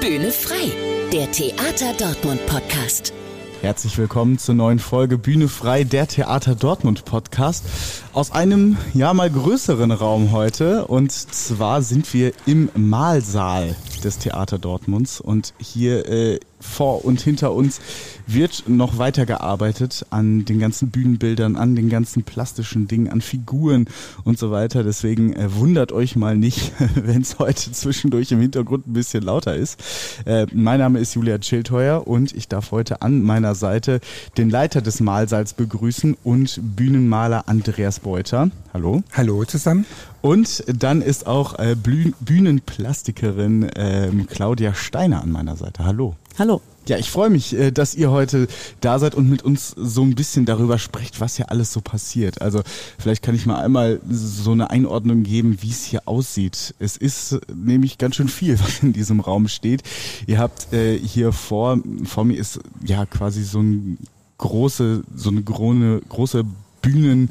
Bühne 0.00 0.30
frei, 0.30 0.72
der 1.12 1.30
Theater 1.30 1.92
Dortmund 1.98 2.46
Podcast. 2.46 3.12
Herzlich 3.60 3.98
willkommen 3.98 4.38
zur 4.38 4.54
neuen 4.54 4.78
Folge 4.78 5.18
Bühne 5.18 5.46
frei, 5.46 5.84
der 5.84 6.08
Theater 6.08 6.54
Dortmund 6.54 7.04
Podcast. 7.04 7.66
Aus 8.12 8.32
einem 8.32 8.76
ja 8.92 9.14
mal 9.14 9.30
größeren 9.30 9.92
Raum 9.92 10.32
heute 10.32 10.86
und 10.86 11.12
zwar 11.12 11.80
sind 11.80 12.12
wir 12.12 12.32
im 12.44 12.68
Mahlsaal 12.74 13.76
des 14.02 14.18
Theater 14.18 14.58
Dortmunds 14.58 15.20
und 15.20 15.54
hier 15.60 16.08
äh, 16.08 16.40
vor 16.60 17.04
und 17.04 17.20
hinter 17.20 17.52
uns 17.52 17.80
wird 18.26 18.64
noch 18.66 18.98
weiter 18.98 19.26
gearbeitet 19.26 20.06
an 20.10 20.44
den 20.44 20.58
ganzen 20.58 20.90
Bühnenbildern, 20.90 21.56
an 21.56 21.74
den 21.74 21.88
ganzen 21.88 22.22
plastischen 22.22 22.86
Dingen, 22.86 23.08
an 23.08 23.20
Figuren 23.20 23.86
und 24.24 24.38
so 24.38 24.50
weiter. 24.50 24.84
Deswegen 24.84 25.32
äh, 25.34 25.54
wundert 25.54 25.92
euch 25.92 26.16
mal 26.16 26.36
nicht, 26.36 26.72
wenn 26.94 27.22
es 27.22 27.38
heute 27.38 27.72
zwischendurch 27.72 28.30
im 28.32 28.40
Hintergrund 28.40 28.86
ein 28.86 28.92
bisschen 28.92 29.22
lauter 29.22 29.56
ist. 29.56 29.80
Äh, 30.26 30.46
mein 30.52 30.80
Name 30.80 30.98
ist 30.98 31.14
Julia 31.14 31.40
Schildheuer 31.40 32.06
und 32.06 32.32
ich 32.34 32.48
darf 32.48 32.70
heute 32.72 33.02
an 33.02 33.22
meiner 33.22 33.54
Seite 33.54 34.00
den 34.36 34.50
Leiter 34.50 34.82
des 34.82 35.00
Mahlsaals 35.00 35.54
begrüßen 35.54 36.16
und 36.22 36.60
Bühnenmaler 36.62 37.48
Andreas 37.48 37.99
Beuter. 38.02 38.50
Hallo. 38.72 39.02
Hallo 39.12 39.44
zusammen. 39.44 39.86
Und 40.22 40.64
dann 40.66 41.02
ist 41.02 41.26
auch 41.26 41.58
äh, 41.58 41.74
Bühnenplastikerin 41.74 43.64
äh, 43.70 44.10
Claudia 44.28 44.74
Steiner 44.74 45.22
an 45.22 45.30
meiner 45.30 45.56
Seite. 45.56 45.84
Hallo. 45.84 46.16
Hallo. 46.38 46.60
Ja, 46.86 46.96
ich 46.96 47.10
freue 47.10 47.30
mich, 47.30 47.56
äh, 47.56 47.70
dass 47.70 47.94
ihr 47.94 48.10
heute 48.10 48.48
da 48.80 48.98
seid 48.98 49.14
und 49.14 49.28
mit 49.28 49.42
uns 49.42 49.74
so 49.76 50.02
ein 50.02 50.14
bisschen 50.14 50.46
darüber 50.46 50.78
sprecht, 50.78 51.20
was 51.20 51.36
hier 51.36 51.50
alles 51.50 51.72
so 51.72 51.80
passiert. 51.80 52.40
Also 52.40 52.62
vielleicht 52.98 53.22
kann 53.22 53.34
ich 53.34 53.46
mal 53.46 53.62
einmal 53.62 54.00
so 54.08 54.52
eine 54.52 54.70
Einordnung 54.70 55.22
geben, 55.22 55.58
wie 55.60 55.70
es 55.70 55.84
hier 55.84 56.02
aussieht. 56.06 56.74
Es 56.78 56.96
ist 56.96 57.38
nämlich 57.54 57.98
ganz 57.98 58.16
schön 58.16 58.28
viel, 58.28 58.58
was 58.60 58.82
in 58.82 58.92
diesem 58.92 59.20
Raum 59.20 59.48
steht. 59.48 59.82
Ihr 60.26 60.38
habt 60.38 60.72
äh, 60.72 60.98
hier 60.98 61.32
vor, 61.32 61.78
vor 62.04 62.24
mir 62.24 62.38
ist 62.38 62.60
ja 62.84 63.06
quasi 63.06 63.44
so 63.44 63.60
ein 63.60 63.98
große, 64.38 65.04
so 65.14 65.30
eine 65.30 65.42
große, 65.42 66.02
große 66.08 66.44
Bühnen, 66.82 67.28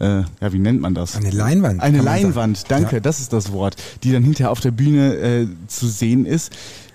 äh, 0.00 0.22
ja, 0.40 0.52
wie 0.52 0.58
nennt 0.58 0.80
man 0.80 0.94
das? 0.94 1.16
Eine 1.16 1.30
Leinwand. 1.30 1.80
Eine 1.80 2.00
Leinwand, 2.00 2.70
danke, 2.70 2.96
ja. 2.96 3.00
das 3.00 3.20
ist 3.20 3.32
das 3.32 3.52
Wort, 3.52 3.76
die 4.02 4.12
dann 4.12 4.24
hinterher 4.24 4.50
auf 4.50 4.60
der 4.60 4.72
Bühne 4.72 5.14
äh, 5.14 5.46
zu 5.68 5.86
sehen 5.88 6.26
ist. 6.26 6.52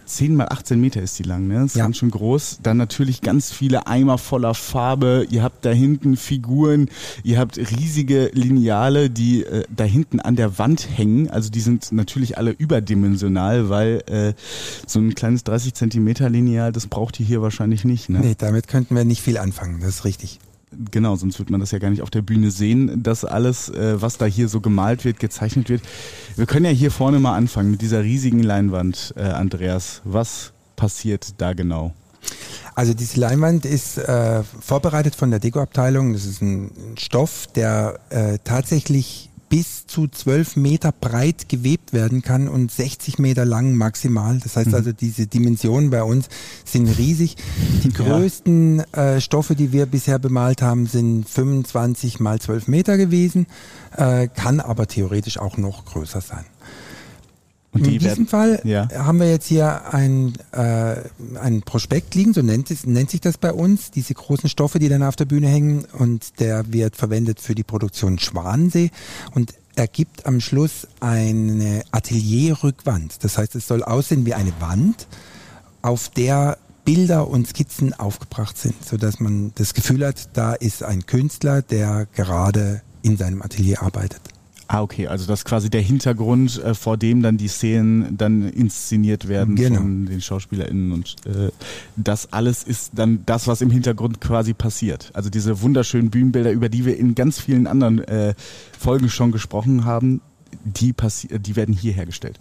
10 0.09 0.35
mal 0.35 0.47
18 0.49 0.81
Meter 0.81 1.01
ist 1.01 1.19
die 1.19 1.23
lang, 1.23 1.47
ne? 1.47 1.55
Das 1.55 1.65
ist 1.65 1.75
ja. 1.75 1.83
ganz 1.83 1.97
schön 1.97 2.09
groß. 2.09 2.59
Dann 2.63 2.77
natürlich 2.77 3.21
ganz 3.21 3.51
viele 3.51 3.87
Eimer 3.87 4.17
voller 4.17 4.55
Farbe. 4.55 5.27
Ihr 5.29 5.43
habt 5.43 5.63
da 5.63 5.69
hinten 5.69 6.17
Figuren, 6.17 6.89
ihr 7.23 7.37
habt 7.37 7.57
riesige 7.57 8.31
Lineale, 8.33 9.09
die 9.09 9.43
äh, 9.43 9.63
da 9.69 9.83
hinten 9.83 10.19
an 10.19 10.35
der 10.35 10.57
Wand 10.57 10.87
hängen. 10.97 11.29
Also 11.29 11.49
die 11.49 11.61
sind 11.61 11.91
natürlich 11.91 12.37
alle 12.37 12.51
überdimensional, 12.51 13.69
weil 13.69 14.03
äh, 14.07 14.33
so 14.87 14.99
ein 14.99 15.13
kleines 15.13 15.43
30 15.43 15.75
Zentimeter 15.75 16.29
Lineal, 16.29 16.71
das 16.71 16.87
braucht 16.87 17.19
ihr 17.19 17.25
hier 17.25 17.41
wahrscheinlich 17.41 17.85
nicht, 17.85 18.09
ne? 18.09 18.19
Nee, 18.19 18.35
damit 18.37 18.67
könnten 18.67 18.95
wir 18.95 19.05
nicht 19.05 19.21
viel 19.21 19.37
anfangen, 19.37 19.79
das 19.79 19.89
ist 19.89 20.05
richtig. 20.05 20.39
Genau, 20.91 21.15
sonst 21.15 21.39
wird 21.39 21.49
man 21.49 21.59
das 21.59 21.71
ja 21.71 21.79
gar 21.79 21.89
nicht 21.89 22.03
auf 22.03 22.11
der 22.11 22.21
Bühne 22.21 22.51
sehen, 22.51 23.01
dass 23.01 23.25
alles, 23.25 23.69
äh, 23.69 23.99
was 24.01 24.17
da 24.17 24.25
hier 24.25 24.47
so 24.47 24.61
gemalt 24.61 25.03
wird, 25.03 25.19
gezeichnet 25.19 25.69
wird. 25.69 25.81
Wir 26.35 26.45
können 26.45 26.65
ja 26.65 26.71
hier 26.71 26.91
vorne 26.91 27.19
mal 27.19 27.35
anfangen 27.35 27.71
mit 27.71 27.81
dieser 27.81 28.03
riesigen 28.03 28.43
Leinwand, 28.43 29.13
äh, 29.17 29.21
Andreas. 29.21 30.01
Was 30.03 30.51
passiert 30.75 31.33
da 31.39 31.53
genau? 31.53 31.93
Also 32.75 32.93
diese 32.93 33.19
Leinwand 33.19 33.65
ist 33.65 33.97
äh, 33.97 34.43
vorbereitet 34.43 35.15
von 35.15 35.31
der 35.31 35.39
Dekoabteilung. 35.39 36.13
Das 36.13 36.25
ist 36.25 36.41
ein 36.41 36.71
Stoff, 36.97 37.47
der 37.47 37.99
äh, 38.09 38.37
tatsächlich 38.43 39.28
bis 39.49 39.87
zu 39.87 40.07
zwölf 40.07 40.55
Meter 40.55 40.91
breit 40.91 41.49
gewebt 41.49 41.91
werden 41.91 42.21
kann 42.21 42.47
und 42.47 42.71
60 42.71 43.19
Meter 43.19 43.45
lang 43.45 43.73
maximal. 43.73 44.39
Das 44.39 44.55
heißt 44.55 44.69
mhm. 44.69 44.75
also, 44.75 44.91
diese 44.91 45.27
Dimensionen 45.27 45.89
bei 45.89 46.03
uns 46.03 46.29
sind 46.63 46.87
riesig. 46.97 47.35
Die 47.83 47.89
größten 47.93 48.81
äh, 48.93 49.19
Stoffe, 49.19 49.55
die 49.55 49.71
wir 49.71 49.87
bisher 49.87 50.19
bemalt 50.19 50.61
haben, 50.61 50.85
sind 50.85 51.27
25 51.27 52.19
mal 52.19 52.39
12 52.39 52.67
Meter 52.67 52.97
gewesen, 52.97 53.47
äh, 53.97 54.27
kann 54.27 54.59
aber 54.59 54.87
theoretisch 54.87 55.39
auch 55.39 55.57
noch 55.57 55.85
größer 55.85 56.21
sein. 56.21 56.45
In 57.85 57.99
diesem 57.99 58.27
Fall 58.27 58.61
ja. 58.63 58.89
haben 58.91 59.19
wir 59.19 59.29
jetzt 59.29 59.47
hier 59.47 59.93
ein, 59.93 60.33
äh, 60.51 60.95
ein 61.39 61.61
Prospekt 61.63 62.15
liegen, 62.15 62.33
so 62.33 62.41
nennt, 62.41 62.71
es, 62.71 62.85
nennt 62.85 63.09
sich 63.09 63.21
das 63.21 63.37
bei 63.37 63.51
uns, 63.51 63.91
diese 63.91 64.13
großen 64.13 64.49
Stoffe, 64.49 64.79
die 64.79 64.89
dann 64.89 65.03
auf 65.03 65.15
der 65.15 65.25
Bühne 65.25 65.47
hängen 65.47 65.85
und 65.97 66.39
der 66.39 66.71
wird 66.71 66.95
verwendet 66.95 67.39
für 67.39 67.55
die 67.55 67.63
Produktion 67.63 68.19
Schwansee 68.19 68.91
und 69.33 69.53
ergibt 69.75 70.25
am 70.25 70.41
Schluss 70.41 70.87
eine 70.99 71.83
Atelierrückwand. 71.91 73.23
Das 73.23 73.37
heißt, 73.37 73.55
es 73.55 73.67
soll 73.67 73.83
aussehen 73.83 74.25
wie 74.25 74.33
eine 74.33 74.53
Wand, 74.59 75.07
auf 75.81 76.09
der 76.09 76.57
Bilder 76.83 77.27
und 77.27 77.47
Skizzen 77.47 77.93
aufgebracht 77.93 78.57
sind, 78.57 78.83
sodass 78.83 79.19
man 79.19 79.51
das 79.55 79.73
Gefühl 79.73 80.05
hat, 80.05 80.29
da 80.33 80.53
ist 80.53 80.83
ein 80.83 81.05
Künstler, 81.05 81.61
der 81.61 82.07
gerade 82.15 82.81
in 83.01 83.15
seinem 83.15 83.41
Atelier 83.41 83.81
arbeitet. 83.81 84.21
Ah, 84.71 84.83
okay, 84.83 85.07
also 85.07 85.25
das 85.25 85.39
ist 85.39 85.45
quasi 85.45 85.71
der 85.71 85.81
Hintergrund, 85.81 86.63
äh, 86.63 86.75
vor 86.75 86.95
dem 86.95 87.23
dann 87.23 87.37
die 87.37 87.47
Szenen 87.47 88.15
dann 88.15 88.47
inszeniert 88.47 89.27
werden 89.27 89.55
genau. 89.55 89.79
von 89.79 90.05
den 90.05 90.21
SchauspielerInnen 90.21 90.91
und 90.91 91.15
äh, 91.25 91.49
das 91.95 92.31
alles 92.31 92.61
ist 92.61 92.91
dann 92.93 93.23
das, 93.25 93.47
was 93.47 93.61
im 93.61 93.71
Hintergrund 93.71 94.21
quasi 94.21 94.53
passiert. 94.53 95.09
Also 95.15 95.31
diese 95.31 95.63
wunderschönen 95.63 96.11
Bühnenbilder, 96.11 96.51
über 96.51 96.69
die 96.69 96.85
wir 96.85 96.97
in 96.97 97.15
ganz 97.15 97.39
vielen 97.39 97.65
anderen 97.65 98.03
äh, 98.07 98.35
Folgen 98.77 99.09
schon 99.09 99.31
gesprochen 99.31 99.85
haben, 99.85 100.21
die, 100.63 100.93
passi 100.93 101.29
die 101.39 101.55
werden 101.55 101.73
hier 101.73 101.93
hergestellt. 101.93 102.37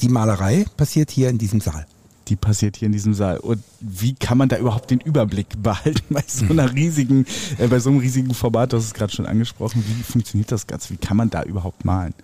Die 0.00 0.08
Malerei 0.08 0.64
passiert 0.76 1.10
hier 1.10 1.28
in 1.28 1.38
diesem 1.38 1.60
Saal 1.60 1.86
die 2.28 2.36
passiert 2.36 2.76
hier 2.76 2.86
in 2.86 2.92
diesem 2.92 3.14
Saal. 3.14 3.38
Und 3.38 3.62
wie 3.80 4.14
kann 4.14 4.38
man 4.38 4.48
da 4.48 4.58
überhaupt 4.58 4.90
den 4.90 5.00
Überblick 5.00 5.62
behalten 5.62 6.02
bei 6.10 6.24
so 6.26 6.46
einer 6.46 6.72
riesigen, 6.74 7.26
äh, 7.58 7.66
bei 7.66 7.78
so 7.80 7.90
einem 7.90 7.98
riesigen 7.98 8.34
Format, 8.34 8.72
das 8.72 8.84
ist 8.84 8.94
gerade 8.94 9.12
schon 9.12 9.26
angesprochen. 9.26 9.84
Wie 9.86 10.02
funktioniert 10.02 10.52
das 10.52 10.66
Ganze? 10.66 10.90
Wie 10.90 10.96
kann 10.96 11.16
man 11.16 11.30
da 11.30 11.42
überhaupt 11.42 11.84
malen? 11.84 12.14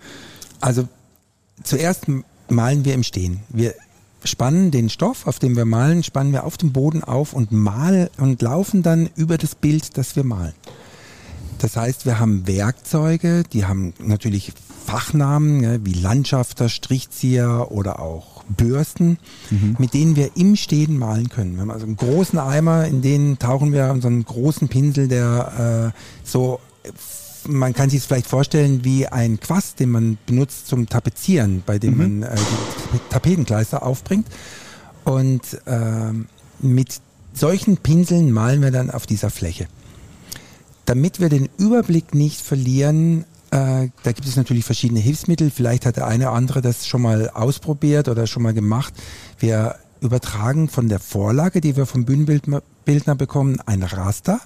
Also 0.61 0.89
zuerst 1.63 2.07
malen 2.49 2.85
wir 2.85 2.95
im 2.95 3.03
Stehen. 3.03 3.41
Wir 3.49 3.75
spannen 4.25 4.71
den 4.71 4.89
Stoff, 4.89 5.27
auf 5.27 5.39
dem 5.39 5.57
wir 5.57 5.65
malen, 5.65 6.03
spannen 6.03 6.33
wir 6.33 6.45
auf 6.45 6.57
dem 6.57 6.73
Boden 6.73 7.05
auf 7.05 7.33
und 7.33 7.53
malen 7.53 8.09
und 8.17 8.41
laufen 8.43 8.83
dann 8.83 9.11
über 9.17 9.39
das 9.39 9.55
Bild, 9.55 9.97
das 9.97 10.17
wir 10.17 10.25
malen. 10.25 10.55
Das 11.59 11.77
heißt, 11.77 12.05
wir 12.07 12.19
haben 12.19 12.47
Werkzeuge, 12.47 13.45
die 13.53 13.65
haben 13.65 13.95
natürlich 13.99 14.53
Fachnamen 14.85 15.63
ja, 15.63 15.85
wie 15.85 15.95
Landschafter, 15.95 16.69
Strichzieher 16.69 17.71
oder 17.71 18.01
auch 18.01 18.34
Bürsten, 18.49 19.19
mhm. 19.51 19.77
mit 19.79 19.95
denen 19.95 20.17
wir 20.17 20.37
im 20.37 20.57
Stehen 20.57 20.99
malen 20.99 21.29
können. 21.29 21.55
Wir 21.55 21.63
haben 21.63 21.71
also 21.71 21.87
einen 21.87 21.97
großen 21.97 22.39
Eimer, 22.39 22.87
in 22.87 23.03
den 23.03 23.39
tauchen 23.39 23.73
wir 23.73 23.91
unseren 23.91 24.25
großen 24.25 24.69
Pinsel, 24.69 25.09
der 25.09 25.93
äh, 25.95 25.99
so 26.25 26.61
man 27.47 27.75
kann 27.75 27.91
sich 27.91 28.01
es 28.01 28.07
vielleicht 28.07 28.27
vorstellen 28.27 28.85
wie 28.85 29.07
ein 29.07 29.39
Quast, 29.41 29.81
den 29.81 29.91
man 29.91 30.19
benutzt 30.27 30.67
zum 30.67 30.89
Tapezieren, 30.89 31.63
bei 31.65 31.79
dem 31.79 31.95
mhm. 31.95 32.21
man 32.21 32.23
äh, 32.23 32.37
die 32.93 32.99
Tapetenkleister 33.11 33.83
aufbringt. 33.83 34.27
Und 35.05 35.43
äh, 35.67 36.13
mit 36.61 37.01
solchen 37.35 37.77
Pinseln 37.77 38.33
malen 38.33 38.63
wir 38.63 38.71
dann 38.71 38.91
auf 38.91 39.07
dieser 39.07 39.31
Fläche. 39.31 39.67
Damit 40.87 41.21
wir 41.21 41.29
den 41.29 41.49
Überblick 41.59 42.15
nicht 42.15 42.41
verlieren, 42.41 43.25
äh, 43.51 43.89
da 44.03 44.13
gibt 44.13 44.27
es 44.27 44.37
natürlich 44.37 44.65
verschiedene 44.65 45.01
Hilfsmittel. 45.01 45.51
Vielleicht 45.51 45.87
hat 45.87 45.97
der 45.97 46.07
eine 46.07 46.29
oder 46.29 46.37
andere 46.37 46.61
das 46.61 46.87
schon 46.87 47.03
mal 47.03 47.31
ausprobiert 47.31 48.09
oder 48.09 48.27
schon 48.27 48.43
mal 48.43 48.55
gemacht. 48.55 48.95
Wir 49.39 49.77
übertragen 50.01 50.69
von 50.69 50.89
der 50.89 50.99
Vorlage, 50.99 51.61
die 51.61 51.77
wir 51.77 51.87
vom 51.87 52.05
Bühnenbildner 52.05 53.15
bekommen, 53.15 53.61
ein 53.67 53.83
Raster 53.83 54.41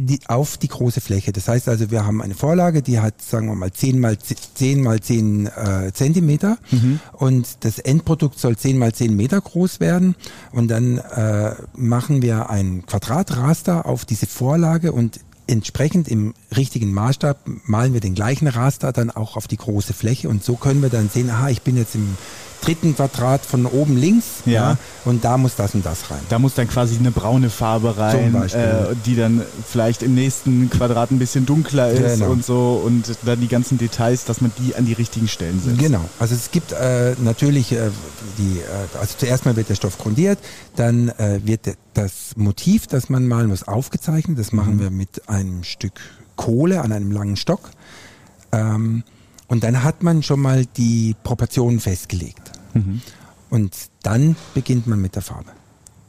die, 0.00 0.20
auf 0.28 0.56
die 0.56 0.68
große 0.68 1.00
Fläche. 1.00 1.32
Das 1.32 1.48
heißt 1.48 1.68
also, 1.68 1.90
wir 1.90 2.06
haben 2.06 2.22
eine 2.22 2.34
Vorlage, 2.34 2.82
die 2.82 3.00
hat, 3.00 3.20
sagen 3.20 3.48
wir 3.48 3.56
mal, 3.56 3.72
10 3.72 3.98
mal 3.98 4.16
10 4.16 4.80
mal 4.80 5.00
10 5.00 5.46
äh, 5.46 5.92
Zentimeter 5.92 6.56
mhm. 6.70 7.00
und 7.14 7.64
das 7.64 7.80
Endprodukt 7.80 8.38
soll 8.38 8.56
10 8.56 8.78
mal 8.78 8.94
10 8.94 9.16
Meter 9.16 9.40
groß 9.40 9.80
werden 9.80 10.14
und 10.52 10.68
dann 10.68 10.98
äh, 10.98 11.56
machen 11.74 12.22
wir 12.22 12.48
ein 12.48 12.86
Quadratraster 12.86 13.86
auf 13.86 14.04
diese 14.04 14.26
Vorlage 14.26 14.92
und 14.92 15.18
entsprechend 15.48 16.08
im 16.08 16.34
richtigen 16.56 16.92
Maßstab 16.92 17.38
malen 17.64 17.94
wir 17.94 18.00
den 18.00 18.14
gleichen 18.14 18.46
Raster 18.46 18.92
dann 18.92 19.10
auch 19.10 19.36
auf 19.36 19.48
die 19.48 19.56
große 19.56 19.94
Fläche. 19.94 20.28
Und 20.28 20.44
so 20.44 20.54
können 20.54 20.82
wir 20.82 20.90
dann 20.90 21.08
sehen, 21.08 21.30
aha, 21.30 21.48
ich 21.48 21.62
bin 21.62 21.76
jetzt 21.76 21.94
im 21.94 22.16
dritten 22.60 22.94
Quadrat 22.94 23.44
von 23.44 23.66
oben 23.66 23.96
links 23.96 24.42
ja. 24.44 24.52
ja. 24.52 24.76
und 25.04 25.24
da 25.24 25.38
muss 25.38 25.56
das 25.56 25.74
und 25.74 25.84
das 25.84 26.10
rein. 26.10 26.20
Da 26.28 26.38
muss 26.38 26.54
dann 26.54 26.68
quasi 26.68 26.98
eine 26.98 27.10
braune 27.10 27.50
Farbe 27.50 27.96
rein, 27.96 28.34
äh, 28.34 28.94
die 29.06 29.16
dann 29.16 29.42
vielleicht 29.66 30.02
im 30.02 30.14
nächsten 30.14 30.70
Quadrat 30.70 31.10
ein 31.10 31.18
bisschen 31.18 31.46
dunkler 31.46 31.90
ist 31.90 32.18
genau. 32.18 32.30
und 32.30 32.44
so 32.44 32.82
und 32.84 33.16
dann 33.24 33.40
die 33.40 33.48
ganzen 33.48 33.78
Details, 33.78 34.24
dass 34.24 34.40
man 34.40 34.52
die 34.58 34.74
an 34.74 34.86
die 34.86 34.92
richtigen 34.92 35.28
Stellen 35.28 35.60
setzt. 35.60 35.78
Genau, 35.78 36.04
also 36.18 36.34
es 36.34 36.50
gibt 36.50 36.72
äh, 36.72 37.14
natürlich 37.18 37.72
äh, 37.72 37.90
die, 38.38 38.58
äh, 38.58 38.98
also 39.00 39.14
zuerst 39.18 39.44
mal 39.44 39.56
wird 39.56 39.68
der 39.68 39.74
Stoff 39.74 39.98
grundiert, 39.98 40.38
dann 40.76 41.08
äh, 41.10 41.40
wird 41.44 41.76
das 41.94 42.36
Motiv, 42.36 42.86
das 42.86 43.08
man 43.08 43.26
malen 43.26 43.48
muss, 43.48 43.66
aufgezeichnet. 43.66 44.38
Das 44.38 44.52
machen 44.52 44.76
mhm. 44.76 44.80
wir 44.80 44.90
mit 44.90 45.28
einem 45.28 45.64
Stück 45.64 46.00
Kohle 46.36 46.82
an 46.82 46.92
einem 46.92 47.10
langen 47.10 47.36
Stock. 47.36 47.70
Ähm, 48.52 49.02
und 49.48 49.64
dann 49.64 49.82
hat 49.82 50.02
man 50.02 50.22
schon 50.22 50.40
mal 50.40 50.64
die 50.64 51.16
Proportionen 51.24 51.80
festgelegt. 51.80 52.52
Mhm. 52.74 53.00
Und 53.50 53.74
dann 54.02 54.36
beginnt 54.54 54.86
man 54.86 55.00
mit 55.00 55.14
der 55.14 55.22
Farbe. 55.22 55.50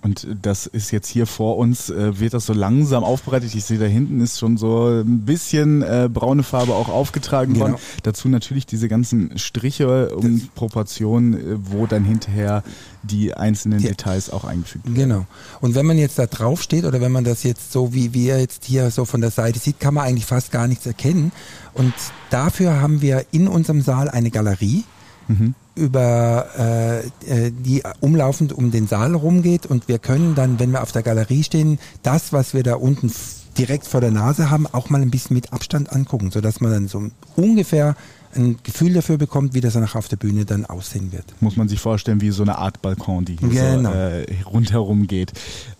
Und 0.01 0.28
das 0.42 0.66
ist 0.66 0.92
jetzt 0.92 1.07
hier 1.10 1.25
vor 1.28 1.57
uns, 1.57 1.90
äh, 1.90 2.19
wird 2.19 2.34
das 2.34 2.46
so 2.46 2.54
langsam 2.54 3.04
aufbereitet. 3.04 3.54
Ich 3.54 3.66
sehe 3.66 3.78
da 3.78 3.86
hinten 3.86 4.22
ist 4.22 4.40
schon 4.40 4.56
so 4.57 4.88
ein 5.01 5.25
bisschen 5.25 5.81
äh, 5.81 6.10
braune 6.12 6.44
Farbe 6.44 6.74
auch 6.74 6.88
aufgetragen 6.88 7.54
Genau. 7.54 7.66
worden. 7.66 7.75
Dazu 8.04 8.30
natürlich 8.30 8.66
diese 8.66 8.88
ganzen 8.88 9.38
Striche 9.38 10.16
und 10.16 10.56
Proportionen, 10.56 11.34
äh, 11.34 11.57
wo 11.72 11.86
dann 11.86 12.06
hinterher 12.06 12.63
die 13.04 13.34
einzelnen 13.34 13.80
Ja. 13.80 13.90
Details 13.90 14.30
auch 14.30 14.46
eingefügt 14.46 14.86
werden. 14.86 14.96
Genau. 14.96 15.25
Und 15.60 15.75
wenn 15.75 15.86
man 15.86 15.98
jetzt 15.98 16.18
da 16.18 16.28
drauf 16.28 16.62
steht 16.62 16.86
oder 16.86 17.02
wenn 17.02 17.12
man 17.12 17.25
das 17.25 17.44
jetzt 17.44 17.72
so 17.74 17.94
wie 17.94 18.13
wir 18.13 18.40
jetzt 18.40 18.66
hier 18.66 18.92
so 18.92 19.04
von 19.06 19.19
der 19.22 19.31
Seite 19.31 19.60
sieht, 19.60 19.80
kann 19.81 19.94
man 19.94 20.06
eigentlich 20.06 20.25
fast 20.25 20.52
gar 20.52 20.68
nichts 20.68 20.86
erkennen. 20.86 21.31
Und 21.74 21.94
dafür 22.30 22.80
haben 22.81 23.02
wir 23.02 23.25
in 23.31 23.48
unserem 23.50 23.81
Saal 23.81 24.10
eine 24.10 24.31
Galerie, 24.31 24.84
über 25.80 26.46
äh, 26.58 27.00
äh, 27.48 27.52
die 27.52 27.84
umlaufend 28.02 28.54
um 28.54 28.72
den 28.72 28.88
Saal 28.88 29.16
rumgeht 29.16 29.66
und 29.66 29.88
wir 29.88 30.00
können 30.00 30.36
dann, 30.36 30.60
wenn 30.60 30.72
wir 30.72 30.84
auf 30.84 30.92
der 30.92 31.04
Galerie 31.04 31.44
stehen, 31.44 31.80
das, 32.04 32.34
was 32.34 32.54
wir 32.54 32.64
da 32.64 32.76
unten 32.76 33.12
direkt 33.58 33.88
vor 33.88 34.02
der 34.02 34.12
Nase 34.12 34.50
haben, 34.50 34.68
auch 34.68 34.90
mal 34.90 35.02
ein 35.02 35.12
bisschen 35.12 35.34
mit 35.34 35.52
Abstand 35.54 35.92
angucken, 35.92 36.31
sodass 36.31 36.62
man 36.62 36.72
dann 36.72 36.88
so 36.88 37.10
ungefähr 37.36 37.96
ein 38.36 38.58
Gefühl 38.64 38.94
dafür 38.94 39.18
bekommt, 39.18 39.56
wie 39.56 39.62
das 39.62 39.74
dann 39.74 39.88
auf 39.92 40.08
der 40.08 40.18
Bühne 40.18 40.46
dann 40.46 40.66
aussehen 40.66 41.12
wird. 41.12 41.26
Muss 41.42 41.58
man 41.58 41.68
sich 41.68 41.80
vorstellen, 41.80 42.22
wie 42.22 42.30
so 42.30 42.44
eine 42.44 42.60
Art 42.60 42.80
Balkon, 42.81 43.26
die 43.26 43.38
hier 43.38 43.50
Genau. 43.50 43.90
so, 43.92 43.96
äh, 43.98 44.26
rundherum 44.46 45.08
geht. 45.08 45.34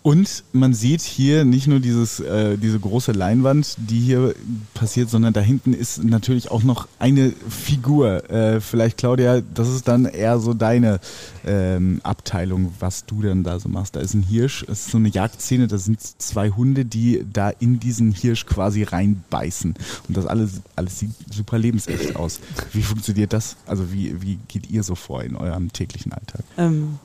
Und 0.10 0.44
man 0.54 0.74
sieht 0.74 1.02
hier 1.02 1.46
nicht 1.46 1.68
nur 1.68 1.80
dieses, 1.80 2.20
äh, 2.20 2.58
diese 2.58 2.80
große 2.80 3.12
Leinwand, 3.12 3.76
die 3.78 4.00
hier 4.00 4.34
passiert, 4.74 5.08
sondern 5.08 5.34
da 5.34 5.40
hinten 5.40 5.72
ist 5.72 6.04
natürlich 6.04 6.50
auch 6.50 6.64
noch 6.64 6.88
eine 6.98 7.32
Figur. 7.48 8.28
Äh, 8.28 8.60
vielleicht, 8.60 8.98
Claudia, 8.98 9.42
das 9.54 9.70
ist 9.70 9.88
dann 9.88 10.06
eher 10.06 10.40
so 10.40 10.56
deine 10.56 11.00
ähm, 11.46 12.02
Abteilung, 12.02 12.74
was 12.80 13.06
du 13.06 13.22
denn 13.22 13.44
da 13.44 13.60
so 13.60 13.70
machst. 13.70 13.96
Da 13.96 14.00
ist 14.00 14.16
ein 14.16 14.24
Hirsch, 14.24 14.64
es 14.64 14.88
ist 14.88 14.90
so 14.90 14.98
eine 14.98 15.10
Jagdszene, 15.10 15.68
da 15.68 15.78
sind 15.78 16.02
zwei 16.02 16.50
Hunde, 16.50 16.86
die 16.86 17.24
da 17.32 17.52
in 17.52 17.80
diesen 17.80 18.12
Hirsch 18.12 18.48
quasi 18.48 18.82
reinbeißen. 18.82 19.76
Und 20.08 20.18
das 20.18 20.26
alles, 20.26 20.62
alles 20.76 20.98
sieht 20.98 21.12
super 21.32 21.60
lebensecht 21.60 22.16
aus. 22.16 22.40
Wie 22.74 22.82
funktioniert 22.82 23.32
das? 23.32 23.58
Also 23.68 23.94
wie, 23.94 24.20
wie 24.24 24.40
geht 24.48 24.72
ihr 24.72 24.82
so 24.82 24.96
vor 24.96 25.24
in 25.24 25.36
eurem 25.36 25.72
täglichen 25.72 26.14
Alltag? 26.14 26.42
Ähm, 26.58 26.98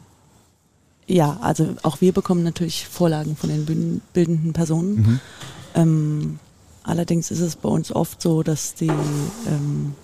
ja, 1.06 1.38
also 1.40 1.76
auch 1.82 2.00
wir 2.00 2.12
bekommen 2.12 2.42
natürlich 2.42 2.86
Vorlagen 2.86 3.36
von 3.36 3.50
den 3.50 3.66
bühnenbildenden 3.66 4.52
Personen. 4.52 4.94
Mhm. 4.94 5.20
Ähm, 5.74 6.38
allerdings 6.82 7.30
ist 7.30 7.40
es 7.40 7.56
bei 7.56 7.68
uns 7.68 7.92
oft 7.92 8.22
so, 8.22 8.42
dass 8.42 8.74
die 8.74 8.86
ähm, 8.86 9.94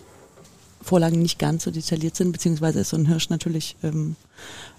Vorlagen 0.83 1.21
nicht 1.21 1.39
ganz 1.39 1.65
so 1.65 1.71
detailliert 1.71 2.17
sind, 2.17 2.33
beziehungsweise 2.33 2.81
ist 2.81 2.91
so 2.91 2.97
ein 2.97 3.07
Hirsch 3.07 3.31
natürlich, 3.31 3.77
ähm, 3.83 4.17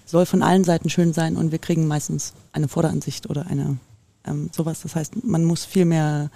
soll 0.04 0.26
von 0.26 0.42
allen 0.42 0.64
Seiten 0.64 0.90
schön 0.90 1.12
sein 1.12 1.36
und 1.36 1.52
wir 1.52 1.58
kriegen 1.58 1.86
meistens 1.86 2.34
eine 2.52 2.68
Vorderansicht 2.68 3.30
oder 3.30 3.46
eine 3.46 3.78
ähm, 4.26 4.50
sowas. 4.52 4.80
Das 4.82 4.94
heißt, 4.94 5.24
man 5.24 5.44
muss 5.44 5.64
viel 5.64 5.84
mehr 5.84 6.30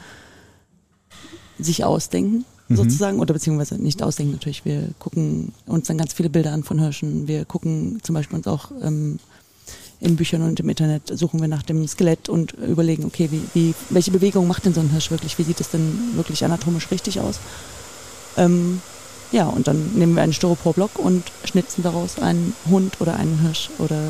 sich 1.58 1.84
ausdenken, 1.84 2.44
Mhm. 2.68 2.76
sozusagen, 2.76 3.20
oder 3.20 3.32
beziehungsweise 3.32 3.80
nicht 3.80 4.02
ausdenken 4.02 4.32
natürlich. 4.32 4.64
Wir 4.64 4.90
gucken 4.98 5.52
uns 5.66 5.86
dann 5.86 5.98
ganz 5.98 6.12
viele 6.12 6.30
Bilder 6.30 6.52
an 6.52 6.64
von 6.64 6.80
Hirschen. 6.80 7.28
Wir 7.28 7.44
gucken 7.44 8.00
zum 8.02 8.14
Beispiel 8.14 8.36
uns 8.36 8.46
auch 8.46 8.72
ähm, 8.82 9.18
in 10.00 10.16
Büchern 10.16 10.42
und 10.42 10.60
im 10.60 10.68
Internet 10.68 11.02
suchen 11.18 11.40
wir 11.40 11.48
nach 11.48 11.62
dem 11.62 11.86
Skelett 11.88 12.28
und 12.28 12.52
überlegen, 12.52 13.04
okay, 13.04 13.28
wie, 13.30 13.42
wie, 13.54 13.74
welche 13.90 14.10
Bewegung 14.10 14.46
macht 14.46 14.66
denn 14.66 14.74
so 14.74 14.80
ein 14.80 14.90
Hirsch 14.90 15.10
wirklich? 15.10 15.38
Wie 15.38 15.42
sieht 15.42 15.60
es 15.60 15.70
denn 15.70 16.12
wirklich 16.14 16.44
anatomisch 16.44 16.90
richtig 16.90 17.20
aus? 17.20 17.38
Ähm, 18.36 18.82
ja, 19.32 19.46
und 19.46 19.66
dann 19.66 19.92
nehmen 19.94 20.14
wir 20.14 20.22
einen 20.22 20.32
Styroporblock 20.34 20.98
und 20.98 21.24
schnitzen 21.44 21.82
daraus 21.82 22.18
einen 22.18 22.54
Hund 22.70 23.00
oder 23.00 23.16
einen 23.16 23.40
Hirsch 23.40 23.70
oder 23.78 24.00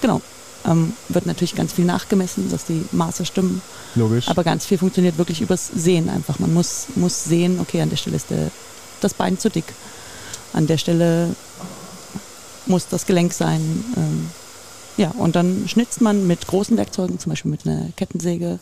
genau. 0.00 0.20
Ähm, 0.64 0.94
wird 1.08 1.26
natürlich 1.26 1.54
ganz 1.54 1.72
viel 1.72 1.84
nachgemessen, 1.84 2.50
dass 2.50 2.64
die 2.64 2.84
Maße 2.90 3.24
stimmen. 3.24 3.62
Logisch. 3.94 4.28
Aber 4.28 4.42
ganz 4.42 4.66
viel 4.66 4.78
funktioniert 4.78 5.18
wirklich 5.18 5.40
übers 5.40 5.68
Sehen 5.68 6.08
einfach. 6.08 6.38
Man 6.38 6.52
muss, 6.52 6.86
muss 6.96 7.24
sehen, 7.24 7.60
okay, 7.60 7.80
an 7.82 7.90
der 7.90 7.96
Stelle 7.96 8.16
ist 8.16 8.30
der, 8.30 8.50
das 9.00 9.14
Bein 9.14 9.38
zu 9.38 9.48
dick. 9.48 9.66
An 10.52 10.66
der 10.66 10.78
Stelle 10.78 11.36
muss 12.66 12.88
das 12.88 13.06
Gelenk 13.06 13.32
sein. 13.32 13.84
Ähm, 13.96 14.30
ja, 14.96 15.10
und 15.12 15.36
dann 15.36 15.68
schnitzt 15.68 16.00
man 16.00 16.26
mit 16.26 16.46
großen 16.46 16.76
Werkzeugen, 16.76 17.18
zum 17.18 17.30
Beispiel 17.30 17.50
mit 17.50 17.66
einer 17.66 17.88
Kettensäge, 17.96 18.58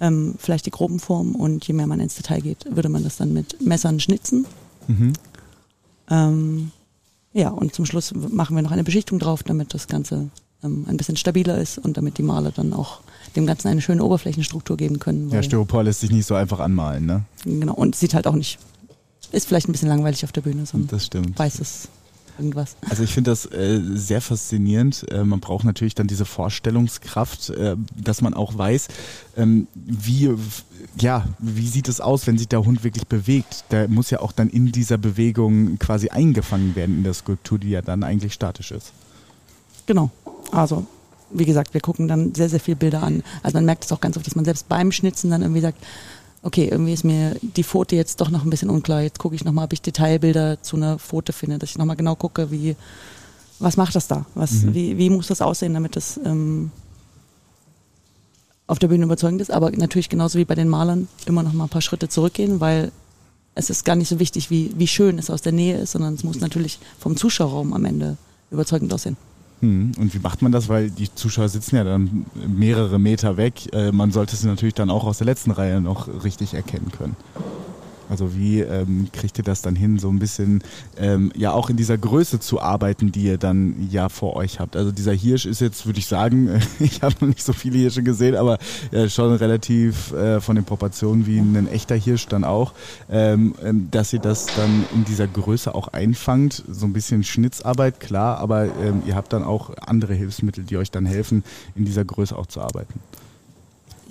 ähm, 0.00 0.34
vielleicht 0.38 0.66
die 0.66 0.70
groben 0.70 0.98
Formen. 1.00 1.34
Und 1.34 1.66
je 1.66 1.74
mehr 1.74 1.86
man 1.86 2.00
ins 2.00 2.16
Detail 2.16 2.40
geht, 2.40 2.66
würde 2.70 2.88
man 2.88 3.04
das 3.04 3.16
dann 3.16 3.32
mit 3.32 3.60
Messern 3.64 4.00
schnitzen. 4.00 4.46
Mhm. 4.88 5.12
Ähm, 6.10 6.70
ja, 7.32 7.48
und 7.48 7.74
zum 7.74 7.86
Schluss 7.86 8.12
machen 8.14 8.56
wir 8.56 8.62
noch 8.62 8.72
eine 8.72 8.84
Beschichtung 8.84 9.18
drauf, 9.18 9.42
damit 9.42 9.72
das 9.72 9.86
Ganze 9.88 10.28
ähm, 10.62 10.84
ein 10.88 10.96
bisschen 10.96 11.16
stabiler 11.16 11.58
ist 11.58 11.78
und 11.78 11.96
damit 11.96 12.18
die 12.18 12.22
Maler 12.22 12.50
dann 12.50 12.72
auch 12.72 13.00
dem 13.36 13.46
Ganzen 13.46 13.68
eine 13.68 13.80
schöne 13.80 14.04
Oberflächenstruktur 14.04 14.76
geben 14.76 14.98
können. 14.98 15.30
Ja, 15.30 15.42
Styropor 15.42 15.84
lässt 15.84 16.00
sich 16.00 16.10
nicht 16.10 16.26
so 16.26 16.34
einfach 16.34 16.60
anmalen, 16.60 17.06
ne? 17.06 17.22
Genau, 17.44 17.74
und 17.74 17.94
sieht 17.96 18.12
halt 18.14 18.26
auch 18.26 18.34
nicht, 18.34 18.58
ist 19.30 19.48
vielleicht 19.48 19.68
ein 19.68 19.72
bisschen 19.72 19.88
langweilig 19.88 20.24
auf 20.24 20.32
der 20.32 20.42
Bühne, 20.42 20.66
so 20.66 20.76
ein 20.76 20.86
Das 20.88 21.06
stimmt. 21.06 21.38
weißes 21.38 21.88
irgendwas. 22.38 22.76
Also 22.88 23.02
ich 23.02 23.12
finde 23.12 23.30
das 23.30 23.46
äh, 23.46 23.80
sehr 23.94 24.20
faszinierend. 24.20 25.06
Äh, 25.10 25.24
man 25.24 25.40
braucht 25.40 25.64
natürlich 25.64 25.94
dann 25.94 26.06
diese 26.06 26.24
Vorstellungskraft, 26.24 27.50
äh, 27.50 27.76
dass 27.96 28.22
man 28.22 28.34
auch 28.34 28.56
weiß, 28.56 28.88
ähm, 29.36 29.66
wie, 29.74 30.34
ja, 31.00 31.26
wie 31.38 31.68
sieht 31.68 31.88
es 31.88 32.00
aus, 32.00 32.26
wenn 32.26 32.38
sich 32.38 32.48
der 32.48 32.64
Hund 32.64 32.84
wirklich 32.84 33.06
bewegt. 33.06 33.64
Der 33.70 33.88
muss 33.88 34.10
ja 34.10 34.20
auch 34.20 34.32
dann 34.32 34.48
in 34.48 34.72
dieser 34.72 34.98
Bewegung 34.98 35.78
quasi 35.78 36.08
eingefangen 36.08 36.74
werden 36.74 36.98
in 36.98 37.04
der 37.04 37.14
Skulptur, 37.14 37.58
die 37.58 37.70
ja 37.70 37.82
dann 37.82 38.02
eigentlich 38.02 38.32
statisch 38.32 38.72
ist. 38.72 38.92
Genau, 39.86 40.10
also 40.50 40.86
wie 41.34 41.44
gesagt, 41.44 41.74
wir 41.74 41.80
gucken 41.80 42.08
dann 42.08 42.34
sehr, 42.34 42.48
sehr 42.48 42.60
viele 42.60 42.76
Bilder 42.76 43.02
an. 43.02 43.22
Also 43.42 43.56
man 43.56 43.64
merkt 43.64 43.84
es 43.84 43.92
auch 43.92 44.00
ganz 44.00 44.16
oft, 44.16 44.26
dass 44.26 44.36
man 44.36 44.44
selbst 44.44 44.68
beim 44.68 44.92
Schnitzen 44.92 45.30
dann 45.30 45.42
irgendwie 45.42 45.60
sagt, 45.60 45.78
okay, 46.42 46.68
irgendwie 46.70 46.92
ist 46.92 47.04
mir 47.04 47.36
die 47.40 47.62
Pfote 47.64 47.96
jetzt 47.96 48.20
doch 48.20 48.30
noch 48.30 48.44
ein 48.44 48.50
bisschen 48.50 48.70
unklar. 48.70 49.02
Jetzt 49.02 49.18
gucke 49.18 49.34
ich 49.34 49.44
nochmal, 49.44 49.64
ob 49.66 49.72
ich 49.72 49.82
Detailbilder 49.82 50.60
zu 50.62 50.76
einer 50.76 50.98
Pfote 50.98 51.32
finde, 51.32 51.58
dass 51.58 51.70
ich 51.70 51.78
nochmal 51.78 51.96
genau 51.96 52.16
gucke, 52.16 52.50
wie, 52.50 52.76
was 53.58 53.76
macht 53.76 53.94
das 53.94 54.08
da? 54.08 54.26
Was, 54.34 54.52
Mhm. 54.52 54.74
wie, 54.74 54.98
wie 54.98 55.10
muss 55.10 55.28
das 55.28 55.40
aussehen, 55.40 55.74
damit 55.74 55.94
das 55.96 56.18
ähm, 56.24 56.70
auf 58.66 58.78
der 58.78 58.88
Bühne 58.88 59.04
überzeugend 59.04 59.40
ist? 59.40 59.50
Aber 59.50 59.70
natürlich 59.70 60.08
genauso 60.08 60.38
wie 60.38 60.44
bei 60.44 60.54
den 60.54 60.68
Malern 60.68 61.08
immer 61.26 61.42
noch 61.42 61.52
mal 61.52 61.64
ein 61.64 61.70
paar 61.70 61.82
Schritte 61.82 62.08
zurückgehen, 62.08 62.60
weil 62.60 62.90
es 63.54 63.70
ist 63.70 63.84
gar 63.84 63.96
nicht 63.96 64.08
so 64.08 64.18
wichtig, 64.18 64.50
wie, 64.50 64.72
wie 64.76 64.86
schön 64.88 65.18
es 65.18 65.30
aus 65.30 65.42
der 65.42 65.52
Nähe 65.52 65.76
ist, 65.78 65.92
sondern 65.92 66.14
es 66.14 66.24
muss 66.24 66.40
natürlich 66.40 66.78
vom 66.98 67.16
Zuschauerraum 67.16 67.72
am 67.72 67.84
Ende 67.84 68.16
überzeugend 68.50 68.92
aussehen. 68.92 69.16
Hm. 69.62 69.92
Und 69.96 70.12
wie 70.12 70.18
macht 70.18 70.42
man 70.42 70.52
das? 70.52 70.68
Weil 70.68 70.90
die 70.90 71.14
Zuschauer 71.14 71.48
sitzen 71.48 71.76
ja 71.76 71.84
dann 71.84 72.26
mehrere 72.48 72.98
Meter 72.98 73.36
weg. 73.36 73.72
Äh, 73.72 73.92
man 73.92 74.10
sollte 74.10 74.36
sie 74.36 74.48
natürlich 74.48 74.74
dann 74.74 74.90
auch 74.90 75.04
aus 75.04 75.18
der 75.18 75.26
letzten 75.26 75.52
Reihe 75.52 75.80
noch 75.80 76.08
richtig 76.24 76.52
erkennen 76.54 76.90
können. 76.90 77.16
Also 78.08 78.34
wie 78.36 78.60
ähm, 78.60 79.08
kriegt 79.12 79.38
ihr 79.38 79.44
das 79.44 79.62
dann 79.62 79.76
hin, 79.76 79.98
so 79.98 80.08
ein 80.08 80.18
bisschen 80.18 80.62
ähm, 80.98 81.32
ja 81.36 81.52
auch 81.52 81.70
in 81.70 81.76
dieser 81.76 81.96
Größe 81.98 82.40
zu 82.40 82.60
arbeiten, 82.60 83.12
die 83.12 83.24
ihr 83.24 83.38
dann 83.38 83.88
ja 83.90 84.08
vor 84.08 84.36
euch 84.36 84.60
habt? 84.60 84.76
Also 84.76 84.92
dieser 84.92 85.12
Hirsch 85.12 85.46
ist 85.46 85.60
jetzt, 85.60 85.86
würde 85.86 85.98
ich 85.98 86.06
sagen, 86.06 86.60
ich 86.78 87.02
habe 87.02 87.14
noch 87.20 87.28
nicht 87.28 87.42
so 87.42 87.52
viele 87.52 87.78
Hirsche 87.78 88.02
gesehen, 88.02 88.36
aber 88.36 88.58
ja, 88.90 89.08
schon 89.08 89.32
relativ 89.34 90.12
äh, 90.12 90.40
von 90.40 90.56
den 90.56 90.64
Proportionen 90.64 91.26
wie 91.26 91.38
ein 91.38 91.68
echter 91.68 91.96
Hirsch 91.96 92.26
dann 92.26 92.44
auch, 92.44 92.72
ähm, 93.10 93.54
ähm, 93.62 93.88
dass 93.90 94.12
ihr 94.12 94.20
das 94.20 94.46
dann 94.46 94.84
in 94.94 95.04
dieser 95.04 95.26
Größe 95.26 95.74
auch 95.74 95.88
einfangt. 95.88 96.62
So 96.68 96.86
ein 96.86 96.92
bisschen 96.92 97.24
Schnitzarbeit, 97.24 98.00
klar, 98.00 98.38
aber 98.38 98.64
ähm, 98.64 99.02
ihr 99.06 99.14
habt 99.14 99.32
dann 99.32 99.44
auch 99.44 99.76
andere 99.78 100.14
Hilfsmittel, 100.14 100.64
die 100.64 100.76
euch 100.76 100.90
dann 100.90 101.06
helfen, 101.06 101.44
in 101.74 101.84
dieser 101.84 102.04
Größe 102.04 102.36
auch 102.36 102.46
zu 102.46 102.60
arbeiten. 102.60 103.00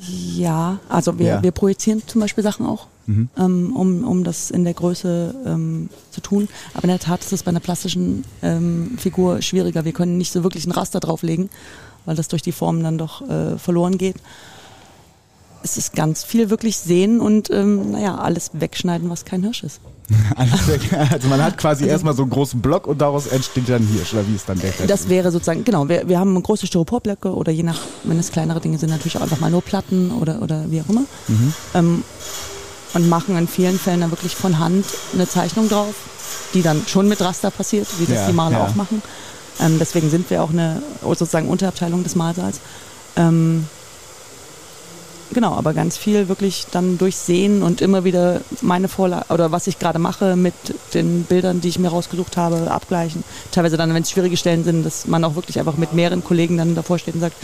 Ja, 0.07 0.79
also 0.89 1.19
wir, 1.19 1.25
Ja. 1.27 1.43
wir 1.43 1.51
projizieren 1.51 2.01
zum 2.07 2.21
Beispiel 2.21 2.43
Sachen 2.43 2.65
auch, 2.65 2.87
Mhm. 3.05 3.29
ähm, 3.37 3.75
um, 3.75 4.03
um 4.03 4.23
das 4.23 4.49
in 4.51 4.63
der 4.63 4.73
Größe 4.73 5.35
ähm, 5.45 5.89
zu 6.11 6.21
tun. 6.21 6.47
Aber 6.73 6.85
in 6.85 6.89
der 6.89 6.99
Tat 6.99 7.21
ist 7.23 7.33
es 7.33 7.43
bei 7.43 7.49
einer 7.49 7.59
plastischen 7.59 8.23
ähm, 8.41 8.97
Figur 8.97 9.41
schwieriger. 9.41 9.85
Wir 9.85 9.91
können 9.93 10.17
nicht 10.17 10.31
so 10.31 10.43
wirklich 10.43 10.65
ein 10.65 10.71
Raster 10.71 10.99
drauflegen, 10.99 11.49
weil 12.05 12.15
das 12.15 12.27
durch 12.29 12.41
die 12.41 12.51
Formen 12.51 12.83
dann 12.83 12.97
doch 12.97 13.21
äh, 13.29 13.57
verloren 13.57 13.97
geht. 13.97 14.15
Es 15.63 15.77
ist 15.77 15.93
ganz 15.93 16.23
viel 16.23 16.49
wirklich 16.49 16.77
sehen 16.77 17.19
und 17.19 17.51
ähm, 17.51 17.91
naja, 17.91 18.15
alles 18.17 18.49
wegschneiden, 18.53 19.09
was 19.11 19.25
kein 19.25 19.43
Hirsch 19.43 19.63
ist. 19.63 19.79
Also 21.11 21.27
man 21.27 21.43
hat 21.43 21.57
quasi 21.57 21.85
erstmal 21.85 22.13
so 22.13 22.23
einen 22.23 22.31
großen 22.31 22.61
Block 22.61 22.87
und 22.87 23.01
daraus 23.01 23.27
entsteht 23.27 23.69
dann 23.69 23.85
Hirsch, 23.87 24.13
oder 24.13 24.27
wie 24.27 24.35
ist 24.35 24.47
dann 24.47 24.59
der 24.59 24.71
Das 24.87 25.09
wäre 25.09 25.31
sozusagen, 25.31 25.63
genau, 25.63 25.87
wir, 25.87 26.07
wir 26.07 26.19
haben 26.19 26.41
große 26.41 26.67
Styroporblöcke 26.67 27.33
oder 27.33 27.51
je 27.51 27.63
nach, 27.63 27.79
wenn 28.03 28.19
es 28.19 28.31
kleinere 28.31 28.59
Dinge 28.59 28.77
sind, 28.77 28.89
natürlich 28.89 29.17
auch 29.17 29.21
einfach 29.21 29.39
mal 29.39 29.51
nur 29.51 29.61
Platten 29.61 30.11
oder, 30.11 30.41
oder 30.41 30.65
wie 30.69 30.81
auch 30.81 30.89
immer. 30.89 31.03
Ähm, 31.73 32.03
und 32.93 33.09
machen 33.09 33.37
in 33.37 33.47
vielen 33.47 33.79
Fällen 33.79 34.01
dann 34.01 34.11
wirklich 34.11 34.35
von 34.35 34.59
Hand 34.59 34.85
eine 35.13 35.27
Zeichnung 35.27 35.69
drauf, 35.69 35.95
die 36.53 36.61
dann 36.61 36.81
schon 36.87 37.07
mit 37.07 37.21
Raster 37.21 37.51
passiert, 37.51 37.87
wie 37.99 38.05
das 38.05 38.15
Ja, 38.15 38.27
die 38.27 38.33
Maler 38.33 38.59
ja. 38.59 38.67
auch 38.67 38.75
machen. 38.75 39.01
Ähm, 39.59 39.77
deswegen 39.79 40.09
sind 40.09 40.29
wir 40.29 40.43
auch 40.43 40.49
eine 40.49 40.81
sozusagen 41.01 41.47
Unterabteilung 41.47 42.03
des 42.03 42.15
Malsaals. 42.15 42.59
Ähm, 43.15 43.65
genau, 45.33 45.53
aber 45.53 45.73
ganz 45.73 45.97
viel 45.97 46.27
wirklich 46.27 46.67
dann 46.71 46.97
durchsehen 46.97 47.63
und 47.63 47.81
immer 47.81 48.03
wieder 48.03 48.41
meine 48.61 48.87
Vorlage 48.87 49.25
oder 49.29 49.51
was 49.51 49.67
ich 49.67 49.79
gerade 49.79 49.99
mache 49.99 50.35
mit 50.35 50.53
den 50.93 51.23
Bildern, 51.23 51.61
die 51.61 51.69
ich 51.69 51.79
mir 51.79 51.89
rausgesucht 51.89 52.37
habe, 52.37 52.69
abgleichen. 52.71 53.23
Teilweise 53.51 53.77
dann, 53.77 53.93
wenn 53.93 54.03
es 54.03 54.11
schwierige 54.11 54.37
Stellen 54.37 54.63
sind, 54.63 54.85
dass 54.85 55.07
man 55.07 55.23
auch 55.23 55.35
wirklich 55.35 55.59
einfach 55.59 55.77
mit 55.77 55.93
mehreren 55.93 56.23
Kollegen 56.23 56.57
dann 56.57 56.75
davor 56.75 56.99
steht 56.99 57.15
und 57.15 57.21
sagt, 57.21 57.35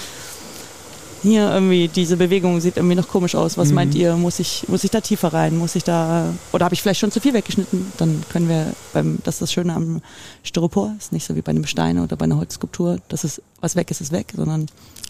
hier 1.28 1.52
irgendwie 1.52 1.88
diese 1.88 2.18
Bewegung 2.18 2.60
sieht 2.60 2.78
irgendwie 2.78 2.96
noch 2.96 3.08
komisch 3.08 3.36
aus. 3.36 3.58
Was 3.58 3.70
mhm. 3.70 3.76
meint 3.76 3.96
ihr? 3.96 4.16
Muss 4.16 4.40
ich, 4.40 4.66
muss 4.68 4.84
ich 4.84 4.92
da 4.92 5.02
tiefer 5.02 5.34
rein? 5.34 5.58
Muss 5.58 5.76
ich 5.76 5.84
da 5.84 6.34
oder 6.52 6.66
habe 6.66 6.76
ich 6.76 6.82
vielleicht 6.82 7.00
schon 7.00 7.12
zu 7.12 7.20
viel 7.20 7.34
weggeschnitten? 7.34 7.92
Dann 7.98 8.24
können 8.30 8.50
wir 8.50 8.74
beim, 8.94 9.20
das 9.24 9.36
ist 9.36 9.42
das 9.42 9.54
Schöne 9.54 9.74
am 9.74 10.02
Styropor, 10.44 10.96
ist 10.98 11.12
nicht 11.12 11.26
so 11.26 11.36
wie 11.36 11.42
bei 11.42 11.52
einem 11.52 11.66
Stein 11.66 12.00
oder 12.00 12.16
bei 12.16 12.26
einer 12.26 12.38
Holzskulptur, 12.38 13.00
dass 13.10 13.24
es 13.24 13.42
was 13.62 13.76
weg 13.76 13.92
ist, 13.92 14.02
ist 14.02 14.12
weg, 14.12 14.34
sondern 14.36 14.68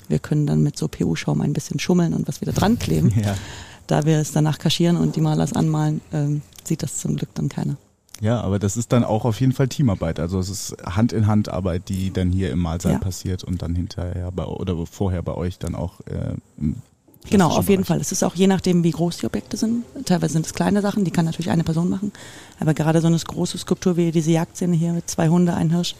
wir 0.07 0.19
können 0.19 0.47
dann 0.47 0.63
mit 0.63 0.77
so 0.77 0.87
PU-Schaum 0.87 1.41
ein 1.41 1.53
bisschen 1.53 1.79
schummeln 1.79 2.13
und 2.13 2.27
was 2.27 2.41
wieder 2.41 2.53
dran 2.53 2.79
kleben. 2.79 3.13
Ja. 3.23 3.35
Da 3.87 4.05
wir 4.05 4.19
es 4.19 4.33
danach 4.33 4.59
kaschieren 4.59 4.97
und 4.97 5.15
die 5.15 5.21
Malers 5.21 5.53
anmalen, 5.53 6.01
ähm, 6.11 6.41
sieht 6.65 6.83
das 6.83 6.97
zum 6.97 7.15
Glück 7.15 7.29
dann 7.35 7.47
keiner. 7.47 7.77
Ja, 8.19 8.41
aber 8.41 8.57
das 8.59 8.77
ist 8.77 8.91
dann 8.91 9.03
auch 9.03 9.25
auf 9.25 9.39
jeden 9.39 9.53
Fall 9.53 9.67
Teamarbeit. 9.67 10.19
Also 10.19 10.39
es 10.39 10.49
ist 10.49 10.75
Hand 10.83 11.13
in 11.13 11.27
Hand 11.27 11.49
Arbeit, 11.49 11.89
die 11.89 12.11
dann 12.11 12.31
hier 12.31 12.51
im 12.51 12.59
Mahlsaal 12.59 12.93
ja. 12.93 12.99
passiert 12.99 13.43
und 13.43 13.61
dann 13.61 13.75
hinterher 13.75 14.31
bei 14.31 14.45
oder 14.45 14.85
vorher 14.85 15.21
bei 15.21 15.35
euch 15.35 15.59
dann 15.59 15.75
auch 15.75 15.99
äh, 16.01 16.35
Genau, 17.29 17.49
auf 17.49 17.69
jeden 17.69 17.83
Fall. 17.83 17.99
Es 17.99 18.11
ist 18.11 18.23
auch 18.23 18.35
je 18.35 18.47
nachdem, 18.47 18.83
wie 18.83 18.91
groß 18.91 19.17
die 19.17 19.25
Objekte 19.25 19.57
sind. 19.57 19.83
Teilweise 20.05 20.33
sind 20.33 20.45
es 20.45 20.53
kleine 20.53 20.81
Sachen, 20.81 21.03
die 21.03 21.11
kann 21.11 21.25
natürlich 21.25 21.49
eine 21.49 21.63
Person 21.63 21.89
machen. 21.89 22.13
Aber 22.59 22.73
gerade 22.73 23.01
so 23.01 23.07
eine 23.07 23.17
große 23.17 23.57
Skulptur 23.57 23.97
wie 23.97 24.11
diese 24.11 24.31
Jagdszene 24.31 24.75
hier 24.75 24.93
mit 24.93 25.09
zwei 25.09 25.27
Hunde, 25.27 25.53
ein 25.53 25.69
Hirsch, 25.69 25.95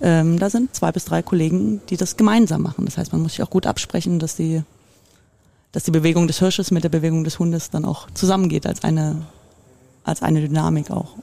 ähm, 0.00 0.38
da 0.38 0.50
sind 0.50 0.74
zwei 0.74 0.90
bis 0.90 1.04
drei 1.04 1.22
Kollegen, 1.22 1.80
die 1.90 1.96
das 1.96 2.16
gemeinsam 2.16 2.62
machen. 2.62 2.84
Das 2.84 2.98
heißt, 2.98 3.12
man 3.12 3.22
muss 3.22 3.32
sich 3.32 3.42
auch 3.42 3.50
gut 3.50 3.66
absprechen, 3.66 4.18
dass 4.18 4.36
die, 4.36 4.62
dass 5.72 5.84
die 5.84 5.92
Bewegung 5.92 6.26
des 6.26 6.40
Hirsches 6.40 6.70
mit 6.70 6.82
der 6.82 6.88
Bewegung 6.88 7.24
des 7.24 7.38
Hundes 7.38 7.70
dann 7.70 7.84
auch 7.84 8.10
zusammengeht 8.12 8.66
als 8.66 8.82
eine, 8.82 9.22
als 10.02 10.22
eine 10.22 10.40
Dynamik 10.40 10.90
auch. 10.90 11.14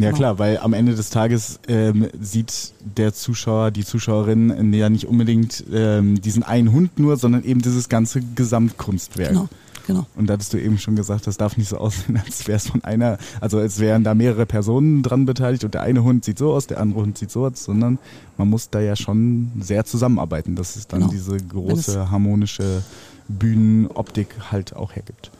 Ja 0.00 0.08
genau. 0.08 0.16
klar, 0.16 0.38
weil 0.38 0.58
am 0.58 0.72
Ende 0.72 0.94
des 0.94 1.10
Tages 1.10 1.60
ähm, 1.68 2.08
sieht 2.20 2.72
der 2.80 3.12
Zuschauer, 3.12 3.70
die 3.70 3.84
Zuschauerin 3.84 4.72
ja 4.72 4.88
nicht 4.88 5.06
unbedingt 5.06 5.64
ähm, 5.72 6.20
diesen 6.20 6.42
einen 6.42 6.72
Hund 6.72 6.98
nur, 6.98 7.16
sondern 7.16 7.44
eben 7.44 7.60
dieses 7.60 7.88
ganze 7.88 8.20
Gesamtkunstwerk. 8.34 9.28
Genau. 9.28 9.48
Genau. 9.86 10.06
Und 10.14 10.28
da 10.28 10.34
hattest 10.34 10.52
du 10.52 10.58
eben 10.58 10.78
schon 10.78 10.94
gesagt, 10.94 11.26
das 11.26 11.36
darf 11.36 11.56
nicht 11.56 11.68
so 11.68 11.76
aussehen, 11.76 12.16
als 12.24 12.46
wäre 12.46 12.56
es 12.56 12.68
von 12.68 12.84
einer, 12.84 13.18
also 13.40 13.58
als 13.58 13.80
wären 13.80 14.04
da 14.04 14.14
mehrere 14.14 14.46
Personen 14.46 15.02
dran 15.02 15.26
beteiligt 15.26 15.64
und 15.64 15.74
der 15.74 15.82
eine 15.82 16.04
Hund 16.04 16.24
sieht 16.24 16.38
so 16.38 16.52
aus, 16.52 16.68
der 16.68 16.80
andere 16.80 17.00
Hund 17.00 17.18
sieht 17.18 17.32
so 17.32 17.44
aus, 17.44 17.64
sondern 17.64 17.98
man 18.36 18.48
muss 18.48 18.70
da 18.70 18.80
ja 18.80 18.94
schon 18.94 19.50
sehr 19.58 19.84
zusammenarbeiten, 19.84 20.54
dass 20.54 20.76
es 20.76 20.86
dann 20.86 21.00
genau. 21.00 21.12
diese 21.12 21.36
große 21.36 22.10
harmonische 22.10 22.82
Bühnenoptik 23.26 24.28
halt 24.52 24.76
auch 24.76 24.94
hergibt. 24.94 25.32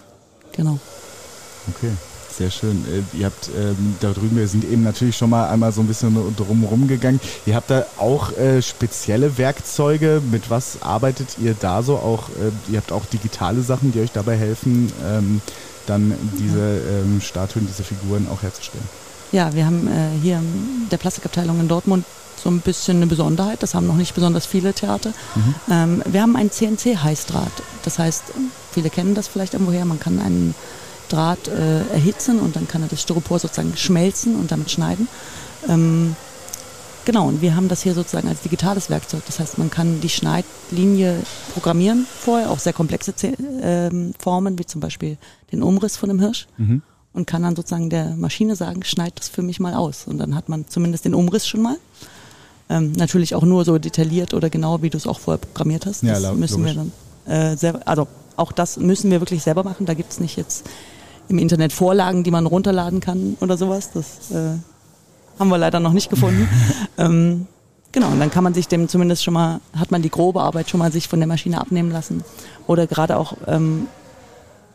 Genau. 0.52 0.80
Okay. 1.68 1.92
Sehr 2.40 2.50
schön. 2.50 2.86
Äh, 2.86 3.18
ihr 3.18 3.26
habt 3.26 3.50
ähm, 3.54 3.96
da 4.00 4.12
drüben, 4.12 4.34
wir 4.38 4.48
sind 4.48 4.64
eben 4.64 4.82
natürlich 4.82 5.14
schon 5.14 5.28
mal 5.28 5.50
einmal 5.50 5.72
so 5.72 5.82
ein 5.82 5.86
bisschen 5.86 6.34
drumherum 6.36 6.88
gegangen. 6.88 7.20
Ihr 7.44 7.54
habt 7.54 7.70
da 7.70 7.84
auch 7.98 8.32
äh, 8.32 8.62
spezielle 8.62 9.36
Werkzeuge. 9.36 10.22
Mit 10.30 10.48
was 10.48 10.80
arbeitet 10.80 11.36
ihr 11.38 11.52
da 11.52 11.82
so? 11.82 11.96
Auch 11.96 12.30
äh, 12.30 12.72
ihr 12.72 12.78
habt 12.78 12.92
auch 12.92 13.04
digitale 13.04 13.60
Sachen, 13.60 13.92
die 13.92 14.00
euch 14.00 14.12
dabei 14.12 14.38
helfen, 14.38 14.90
ähm, 15.06 15.42
dann 15.86 16.14
diese 16.38 16.80
ähm, 17.02 17.20
Statuen, 17.20 17.66
diese 17.66 17.84
Figuren 17.84 18.26
auch 18.32 18.42
herzustellen. 18.42 18.88
Ja, 19.32 19.52
wir 19.52 19.66
haben 19.66 19.86
äh, 19.86 20.08
hier 20.22 20.38
in 20.38 20.88
der 20.90 20.96
Plastikabteilung 20.96 21.60
in 21.60 21.68
Dortmund 21.68 22.06
so 22.42 22.48
ein 22.48 22.60
bisschen 22.60 22.96
eine 22.96 23.06
Besonderheit. 23.06 23.62
Das 23.62 23.74
haben 23.74 23.86
noch 23.86 23.96
nicht 23.96 24.14
besonders 24.14 24.46
viele 24.46 24.72
Theater. 24.72 25.12
Mhm. 25.34 25.54
Ähm, 25.70 26.02
wir 26.06 26.22
haben 26.22 26.36
ein 26.36 26.50
CNC-Heißdraht. 26.50 27.62
Das 27.82 27.98
heißt, 27.98 28.22
viele 28.72 28.88
kennen 28.88 29.14
das 29.14 29.28
vielleicht 29.28 29.52
irgendwoher. 29.52 29.84
Man 29.84 30.00
kann 30.00 30.18
einen 30.18 30.54
Draht 31.10 31.48
äh, 31.48 31.80
erhitzen 31.92 32.40
und 32.40 32.56
dann 32.56 32.68
kann 32.68 32.82
er 32.82 32.88
das 32.88 33.02
Styropor 33.02 33.38
sozusagen 33.38 33.76
schmelzen 33.76 34.36
und 34.36 34.50
damit 34.50 34.70
schneiden. 34.70 35.08
Ähm, 35.68 36.16
genau, 37.04 37.28
und 37.28 37.42
wir 37.42 37.54
haben 37.56 37.68
das 37.68 37.82
hier 37.82 37.94
sozusagen 37.94 38.28
als 38.28 38.40
digitales 38.40 38.90
Werkzeug. 38.90 39.22
Das 39.26 39.38
heißt, 39.40 39.58
man 39.58 39.70
kann 39.70 40.00
die 40.00 40.08
Schneidlinie 40.08 41.20
programmieren 41.52 42.06
vorher, 42.20 42.50
auch 42.50 42.58
sehr 42.58 42.72
komplexe 42.72 43.12
äh, 43.26 43.90
Formen, 44.18 44.58
wie 44.58 44.66
zum 44.66 44.80
Beispiel 44.80 45.18
den 45.52 45.62
Umriss 45.62 45.96
von 45.96 46.10
einem 46.10 46.20
Hirsch. 46.20 46.46
Mhm. 46.56 46.82
Und 47.12 47.26
kann 47.26 47.42
dann 47.42 47.56
sozusagen 47.56 47.90
der 47.90 48.14
Maschine 48.14 48.54
sagen, 48.54 48.84
schneid 48.84 49.14
das 49.18 49.28
für 49.28 49.42
mich 49.42 49.58
mal 49.58 49.74
aus. 49.74 50.06
Und 50.06 50.18
dann 50.18 50.36
hat 50.36 50.48
man 50.48 50.68
zumindest 50.68 51.04
den 51.04 51.14
Umriss 51.14 51.44
schon 51.44 51.60
mal. 51.60 51.76
Ähm, 52.68 52.92
natürlich 52.92 53.34
auch 53.34 53.42
nur 53.42 53.64
so 53.64 53.78
detailliert 53.78 54.32
oder 54.32 54.48
genau, 54.48 54.80
wie 54.80 54.90
du 54.90 54.96
es 54.96 55.08
auch 55.08 55.18
vorher 55.18 55.38
programmiert 55.38 55.86
hast. 55.86 56.04
Das 56.04 56.22
ja, 56.22 56.32
müssen 56.32 56.62
logisch. 56.62 56.76
wir 56.76 56.84
dann 57.26 57.52
äh, 57.52 57.56
selber, 57.56 57.80
also 57.84 58.06
auch 58.36 58.52
das 58.52 58.76
müssen 58.76 59.10
wir 59.10 59.20
wirklich 59.20 59.42
selber 59.42 59.64
machen. 59.64 59.86
Da 59.86 59.94
gibt 59.94 60.12
es 60.12 60.20
nicht 60.20 60.36
jetzt 60.36 60.68
im 61.30 61.38
Internet 61.38 61.72
Vorlagen, 61.72 62.24
die 62.24 62.30
man 62.30 62.46
runterladen 62.46 63.00
kann 63.00 63.36
oder 63.40 63.56
sowas. 63.56 63.90
Das 63.92 64.30
äh, 64.30 64.58
haben 65.38 65.48
wir 65.48 65.58
leider 65.58 65.80
noch 65.80 65.92
nicht 65.92 66.10
gefunden. 66.10 66.48
ähm, 66.98 67.46
genau, 67.92 68.08
und 68.08 68.20
dann 68.20 68.30
kann 68.30 68.44
man 68.44 68.52
sich 68.52 68.68
dem 68.68 68.88
zumindest 68.88 69.24
schon 69.24 69.34
mal, 69.34 69.60
hat 69.76 69.90
man 69.90 70.02
die 70.02 70.10
grobe 70.10 70.42
Arbeit 70.42 70.68
schon 70.68 70.80
mal 70.80 70.92
sich 70.92 71.08
von 71.08 71.20
der 71.20 71.28
Maschine 71.28 71.60
abnehmen 71.60 71.90
lassen. 71.90 72.22
Oder 72.66 72.86
gerade 72.86 73.16
auch, 73.16 73.34
ähm, 73.46 73.86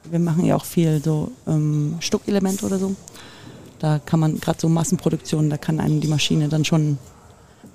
wir 0.10 0.20
machen 0.20 0.46
ja 0.46 0.56
auch 0.56 0.66
viel 0.66 1.02
so 1.04 1.32
ähm, 1.48 1.98
Stuckelemente 2.00 2.66
oder 2.66 2.80
so. 2.80 2.96
Da 3.80 4.00
kann 4.00 4.20
man 4.20 4.40
gerade 4.40 4.60
so 4.60 4.70
Massenproduktionen, 4.70 5.50
da 5.50 5.58
kann 5.58 5.80
einem 5.80 6.00
die 6.00 6.08
Maschine 6.08 6.48
dann 6.48 6.66
schon 6.66 6.98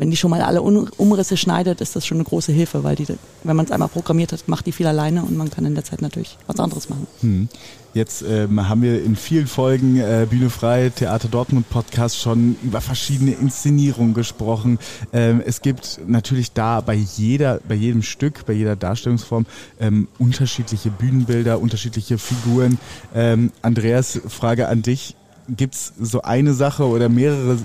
wenn 0.00 0.10
die 0.10 0.16
schon 0.16 0.30
mal 0.30 0.40
alle 0.40 0.62
Umrisse 0.62 1.36
schneidet, 1.36 1.82
ist 1.82 1.94
das 1.94 2.06
schon 2.06 2.16
eine 2.16 2.24
große 2.24 2.52
Hilfe, 2.52 2.82
weil 2.84 2.96
die, 2.96 3.06
wenn 3.44 3.54
man 3.54 3.66
es 3.66 3.70
einmal 3.70 3.90
programmiert 3.90 4.32
hat, 4.32 4.48
macht 4.48 4.64
die 4.64 4.72
viel 4.72 4.86
alleine 4.86 5.22
und 5.22 5.36
man 5.36 5.50
kann 5.50 5.66
in 5.66 5.74
der 5.74 5.84
Zeit 5.84 6.00
natürlich 6.00 6.38
was 6.46 6.58
anderes 6.58 6.88
machen. 6.88 7.06
Hm. 7.20 7.48
Jetzt 7.92 8.22
ähm, 8.22 8.66
haben 8.66 8.80
wir 8.80 9.04
in 9.04 9.14
vielen 9.14 9.46
Folgen 9.46 9.98
äh, 9.98 10.26
Bühne 10.30 10.48
frei, 10.48 10.90
Theater 10.94 11.28
Dortmund 11.28 11.68
Podcast 11.68 12.18
schon 12.18 12.56
über 12.62 12.80
verschiedene 12.80 13.32
Inszenierungen 13.32 14.14
gesprochen. 14.14 14.78
Ähm, 15.12 15.42
es 15.44 15.60
gibt 15.60 16.00
natürlich 16.06 16.52
da 16.52 16.80
bei 16.80 16.94
jeder, 16.94 17.60
bei 17.68 17.74
jedem 17.74 18.02
Stück, 18.02 18.46
bei 18.46 18.54
jeder 18.54 18.76
Darstellungsform 18.76 19.44
ähm, 19.80 20.08
unterschiedliche 20.18 20.90
Bühnenbilder, 20.90 21.60
unterschiedliche 21.60 22.16
Figuren. 22.16 22.78
Ähm, 23.14 23.52
Andreas, 23.60 24.18
Frage 24.28 24.68
an 24.68 24.80
dich 24.80 25.16
gibt 25.56 25.74
es 25.74 25.92
so 26.00 26.22
eine 26.22 26.54
Sache 26.54 26.84
oder 26.84 27.08
mehrere 27.08 27.58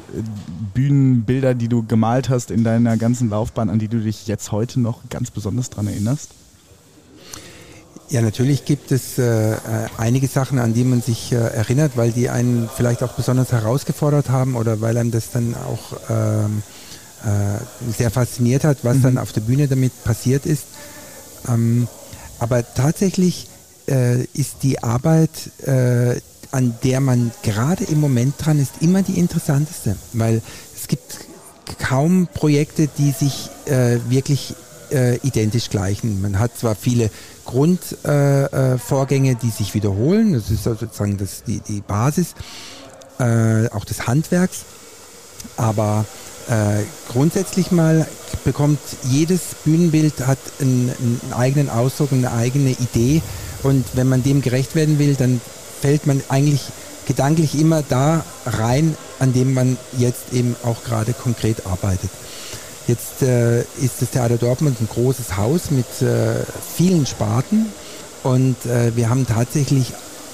Bühnenbilder, 0.74 1.54
die 1.54 1.68
du 1.68 1.84
gemalt 1.84 2.30
hast 2.30 2.52
in 2.52 2.64
deiner 2.64 2.98
ganzen 2.98 3.30
Laufbahn, 3.30 3.70
an 3.70 3.80
die 3.80 3.88
du 3.88 4.00
dich 4.00 4.28
jetzt 4.28 4.52
heute 4.52 4.80
noch 4.80 5.00
ganz 5.10 5.32
besonders 5.32 5.70
dran 5.70 5.88
erinnerst? 5.88 6.30
Ja, 8.10 8.22
natürlich 8.22 8.66
gibt 8.66 8.92
es 8.92 9.18
äh, 9.18 9.54
äh, 9.54 9.58
einige 9.98 10.28
Sachen, 10.28 10.60
an 10.60 10.74
die 10.74 10.84
man 10.84 11.02
sich 11.02 11.32
äh, 11.32 11.38
erinnert, 11.38 11.94
weil 11.96 12.12
die 12.12 12.30
einen 12.30 12.70
vielleicht 12.74 13.02
auch 13.02 13.14
besonders 13.14 13.52
herausgefordert 13.52 14.30
haben 14.30 14.56
oder 14.56 14.80
weil 14.80 14.98
einem 14.98 15.10
das 15.10 15.32
dann 15.32 15.56
auch 15.56 15.98
ähm, 16.10 16.62
äh, 17.24 17.92
sehr 17.92 18.12
fasziniert 18.12 18.64
hat, 18.64 18.80
was 18.84 18.98
mhm. 18.98 19.02
dann 19.02 19.18
auf 19.18 19.32
der 19.32 19.42
Bühne 19.42 19.68
damit 19.68 20.04
passiert 20.04 20.46
ist. 20.46 20.66
Ähm, 21.48 21.88
aber 22.38 22.64
tatsächlich 22.76 23.48
äh, 23.88 24.24
ist 24.34 24.58
die 24.62 24.84
Arbeit, 24.84 25.32
äh, 25.66 26.20
an 26.56 26.74
der 26.84 27.02
man 27.02 27.32
gerade 27.44 27.84
im 27.84 28.00
Moment 28.00 28.36
dran 28.38 28.60
ist, 28.60 28.76
immer 28.80 29.02
die 29.02 29.20
interessanteste, 29.20 29.98
weil 30.14 30.42
es 30.74 30.88
gibt 30.88 31.20
kaum 31.80 32.30
Projekte, 32.34 32.88
die 32.98 33.12
sich 33.12 33.50
äh, 33.66 33.98
wirklich 34.08 34.56
äh, 34.90 35.18
identisch 35.18 35.70
gleichen. 35.70 36.22
Man 36.22 36.40
hat 36.40 36.58
zwar 36.58 36.76
viele 36.76 37.10
Grundvorgänge, 37.44 39.30
äh, 39.30 39.34
äh 39.34 39.38
die 39.42 39.50
sich 39.50 39.74
wiederholen, 39.74 40.32
das 40.32 40.50
ist 40.50 40.64
sozusagen 40.64 41.18
das, 41.18 41.44
die, 41.44 41.60
die 41.60 41.82
Basis 41.82 42.36
äh, 43.20 43.68
auch 43.72 43.84
des 43.84 44.08
Handwerks, 44.08 44.62
aber 45.58 46.06
äh, 46.48 46.84
grundsätzlich 47.12 47.72
mal 47.72 48.08
bekommt 48.46 48.80
jedes 49.04 49.42
Bühnenbild 49.66 50.26
hat 50.26 50.38
einen, 50.62 50.90
einen 50.90 51.34
eigenen 51.34 51.70
Ausdruck, 51.70 52.14
eine 52.14 52.32
eigene 52.32 52.70
Idee. 52.70 53.22
Und 53.64 53.84
wenn 53.96 54.08
man 54.08 54.24
dem 54.24 54.42
gerecht 54.42 54.76
werden 54.76 55.00
will, 55.00 55.16
dann 55.16 55.42
fällt 55.82 56.08
man 56.08 56.22
eigentlich 56.30 56.62
gedanklich 57.06 57.60
immer 57.60 57.84
da 57.84 58.24
rein, 58.46 58.98
an 59.20 59.34
dem 59.34 59.54
man 59.54 59.78
jetzt 59.98 60.34
eben 60.34 60.56
auch 60.64 60.84
gerade 60.84 61.14
konkret 61.14 61.66
arbeitet. 61.66 62.10
Jetzt 62.88 63.24
äh, 63.24 63.62
ist 63.62 64.02
das 64.02 64.12
Theater 64.12 64.38
Dortmund 64.38 64.80
ein 64.80 64.88
großes 64.88 65.38
Haus 65.38 65.72
mit 65.72 66.02
äh, 66.02 66.44
vielen 66.76 67.06
Sparten 67.06 67.68
und 68.24 68.64
äh, 68.66 68.96
wir 68.96 69.10
haben 69.10 69.26
tatsächlich 69.26 69.94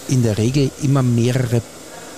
in 0.10 0.24
der 0.24 0.38
Regel 0.38 0.70
immer 0.82 1.02
mehrere 1.02 1.62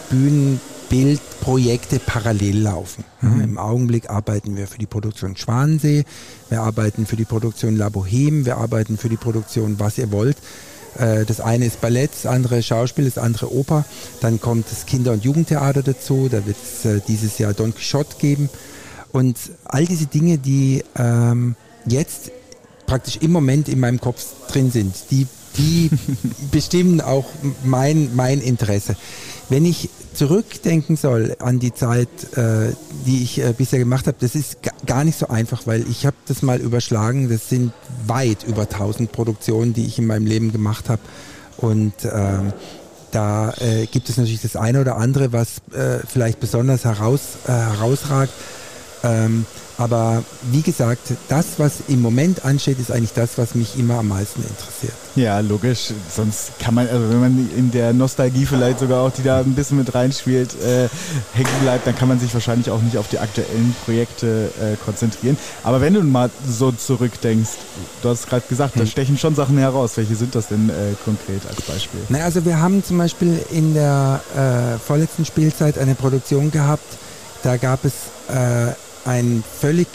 Bühnenbildprojekte 0.09 1.99
parallel 1.99 2.61
laufen. 2.61 3.03
Mhm. 3.21 3.41
Im 3.41 3.57
Augenblick 3.59 4.09
arbeiten 4.09 4.57
wir 4.57 4.67
für 4.67 4.79
die 4.79 4.87
Produktion 4.87 5.37
Schwansee, 5.37 6.03
wir 6.49 6.61
arbeiten 6.61 7.05
für 7.05 7.15
die 7.15 7.25
Produktion 7.25 7.77
La 7.77 7.89
Boheme, 7.89 8.45
wir 8.45 8.57
arbeiten 8.57 8.97
für 8.97 9.09
die 9.09 9.17
Produktion 9.17 9.79
Was 9.79 9.99
ihr 9.99 10.11
wollt. 10.11 10.37
Äh, 10.97 11.25
das 11.25 11.39
eine 11.39 11.65
ist 11.65 11.81
Ballett, 11.81 12.11
das 12.13 12.25
andere 12.25 12.61
Schauspiel, 12.63 13.05
das 13.05 13.17
andere 13.17 13.53
Oper. 13.53 13.85
Dann 14.21 14.39
kommt 14.39 14.71
das 14.71 14.85
Kinder- 14.85 15.11
und 15.11 15.23
Jugendtheater 15.23 15.83
dazu. 15.83 16.29
Da 16.29 16.45
wird 16.45 16.57
es 16.61 16.85
äh, 16.85 17.01
dieses 17.07 17.37
Jahr 17.37 17.53
Don 17.53 17.73
Quixote 17.73 18.17
geben. 18.17 18.49
Und 19.11 19.37
all 19.65 19.85
diese 19.85 20.07
Dinge, 20.07 20.37
die 20.37 20.83
ähm, 20.97 21.55
jetzt 21.85 22.31
praktisch 22.87 23.17
im 23.17 23.31
Moment 23.31 23.69
in 23.69 23.79
meinem 23.79 23.99
Kopf 23.99 24.25
drin 24.47 24.71
sind, 24.71 24.95
die 25.11 25.27
die 25.57 25.89
bestimmen 26.51 27.01
auch 27.01 27.25
mein, 27.63 28.15
mein 28.15 28.41
Interesse. 28.41 28.95
Wenn 29.49 29.65
ich 29.65 29.89
zurückdenken 30.13 30.95
soll 30.95 31.35
an 31.39 31.59
die 31.59 31.73
Zeit, 31.73 32.07
äh, 32.35 32.73
die 33.05 33.23
ich 33.23 33.39
äh, 33.39 33.53
bisher 33.57 33.79
gemacht 33.79 34.07
habe, 34.07 34.17
das 34.19 34.35
ist 34.35 34.57
gar 34.85 35.03
nicht 35.03 35.17
so 35.17 35.27
einfach, 35.27 35.65
weil 35.65 35.85
ich 35.89 36.05
habe 36.05 36.15
das 36.27 36.41
mal 36.41 36.59
überschlagen. 36.59 37.29
Das 37.29 37.49
sind 37.49 37.73
weit 38.07 38.43
über 38.43 38.63
1000 38.63 39.11
Produktionen, 39.11 39.73
die 39.73 39.85
ich 39.85 39.99
in 39.99 40.05
meinem 40.05 40.25
Leben 40.25 40.51
gemacht 40.51 40.89
habe. 40.89 41.01
Und 41.57 41.93
ähm, 42.03 42.53
da 43.11 43.53
äh, 43.59 43.85
gibt 43.85 44.09
es 44.09 44.17
natürlich 44.17 44.41
das 44.41 44.55
eine 44.55 44.81
oder 44.81 44.97
andere, 44.97 45.33
was 45.33 45.59
äh, 45.73 45.99
vielleicht 46.07 46.39
besonders 46.39 46.85
heraus, 46.85 47.21
äh, 47.47 47.51
herausragt. 47.51 48.33
Ähm, 49.03 49.45
aber 49.77 50.23
wie 50.51 50.61
gesagt, 50.61 51.13
das, 51.29 51.45
was 51.57 51.83
im 51.87 52.01
Moment 52.01 52.45
ansteht, 52.45 52.79
ist 52.79 52.91
eigentlich 52.91 53.13
das, 53.13 53.37
was 53.37 53.55
mich 53.55 53.77
immer 53.77 53.95
am 53.95 54.07
meisten 54.09 54.43
interessiert. 54.43 54.93
Ja, 55.15 55.39
logisch. 55.39 55.91
Sonst 56.13 56.51
kann 56.59 56.75
man, 56.75 56.87
also 56.87 57.09
wenn 57.09 57.19
man 57.19 57.49
in 57.57 57.71
der 57.71 57.91
Nostalgie 57.91 58.45
vielleicht 58.45 58.79
sogar 58.79 59.01
auch, 59.01 59.11
die 59.11 59.23
da 59.23 59.39
ein 59.39 59.55
bisschen 59.55 59.77
mit 59.77 59.93
reinspielt, 59.93 60.53
äh, 60.61 60.89
hängen 61.33 61.49
bleibt, 61.61 61.87
dann 61.87 61.95
kann 61.95 62.07
man 62.07 62.19
sich 62.19 62.33
wahrscheinlich 62.33 62.69
auch 62.69 62.81
nicht 62.81 62.97
auf 62.97 63.07
die 63.09 63.19
aktuellen 63.19 63.75
Projekte 63.83 64.51
äh, 64.61 64.75
konzentrieren. 64.85 65.37
Aber 65.63 65.81
wenn 65.81 65.95
du 65.95 66.03
mal 66.03 66.29
so 66.47 66.71
zurückdenkst, 66.71 67.51
du 68.03 68.09
hast 68.09 68.29
gerade 68.29 68.45
gesagt, 68.47 68.75
hm. 68.75 68.81
da 68.81 68.85
stechen 68.85 69.17
schon 69.17 69.35
Sachen 69.35 69.57
heraus. 69.57 69.97
Welche 69.97 70.15
sind 70.15 70.35
das 70.35 70.49
denn 70.49 70.69
äh, 70.69 70.93
konkret 71.03 71.41
als 71.49 71.61
Beispiel? 71.61 71.99
Na, 72.09 72.19
also 72.19 72.45
wir 72.45 72.59
haben 72.59 72.83
zum 72.83 72.99
Beispiel 72.99 73.43
in 73.51 73.73
der 73.73 74.21
äh, 74.35 74.79
vorletzten 74.79 75.25
Spielzeit 75.25 75.79
eine 75.79 75.95
Produktion 75.95 76.51
gehabt, 76.51 76.85
da 77.41 77.57
gab 77.57 77.83
es 77.83 77.93
äh, 78.29 78.73
ein 79.05 79.43
völlig 79.59 79.87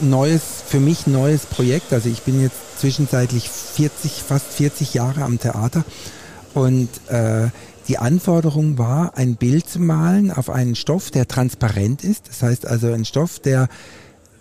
neues, 0.00 0.42
für 0.66 0.80
mich 0.80 1.06
neues 1.06 1.46
Projekt. 1.46 1.92
Also 1.92 2.08
ich 2.08 2.22
bin 2.22 2.40
jetzt 2.40 2.80
zwischenzeitlich 2.80 3.48
40, 3.48 4.22
fast 4.22 4.46
40 4.46 4.94
Jahre 4.94 5.22
am 5.22 5.38
Theater 5.38 5.84
und 6.54 6.88
äh, 7.08 7.48
die 7.88 7.98
Anforderung 7.98 8.78
war, 8.78 9.16
ein 9.16 9.36
Bild 9.36 9.68
zu 9.68 9.78
malen 9.78 10.30
auf 10.30 10.48
einen 10.48 10.74
Stoff, 10.74 11.10
der 11.10 11.28
transparent 11.28 12.02
ist. 12.02 12.28
Das 12.28 12.42
heißt 12.42 12.66
also 12.66 12.90
ein 12.92 13.04
Stoff, 13.04 13.40
der 13.40 13.68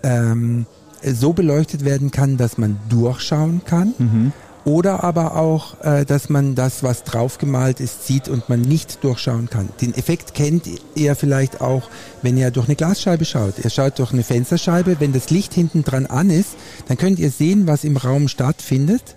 ähm, 0.01 0.65
so 1.03 1.33
beleuchtet 1.33 1.83
werden 1.83 2.11
kann, 2.11 2.37
dass 2.37 2.57
man 2.57 2.79
durchschauen 2.89 3.61
kann. 3.65 3.93
Mhm. 3.97 4.31
Oder 4.65 5.03
aber 5.03 5.35
auch, 5.35 5.81
äh, 5.81 6.05
dass 6.05 6.29
man 6.29 6.55
das, 6.55 6.83
was 6.83 7.03
draufgemalt 7.03 7.79
ist, 7.81 8.07
sieht 8.07 8.29
und 8.29 8.47
man 8.47 8.61
nicht 8.61 9.03
durchschauen 9.03 9.49
kann. 9.49 9.69
Den 9.81 9.93
Effekt 9.93 10.33
kennt 10.33 10.67
ihr 10.95 11.15
vielleicht 11.15 11.59
auch, 11.59 11.89
wenn 12.21 12.37
ihr 12.37 12.49
durch 12.49 12.67
eine 12.67 12.75
Glasscheibe 12.75 13.25
schaut. 13.25 13.55
Ihr 13.61 13.69
schaut 13.69 13.99
durch 13.99 14.13
eine 14.13 14.23
Fensterscheibe, 14.23 14.97
wenn 14.99 15.11
das 15.11 15.29
Licht 15.29 15.53
hinten 15.53 15.83
dran 15.83 16.05
an 16.05 16.29
ist, 16.29 16.51
dann 16.87 16.97
könnt 16.97 17.19
ihr 17.19 17.29
sehen, 17.29 17.67
was 17.67 17.83
im 17.83 17.97
Raum 17.97 18.29
stattfindet. 18.29 19.15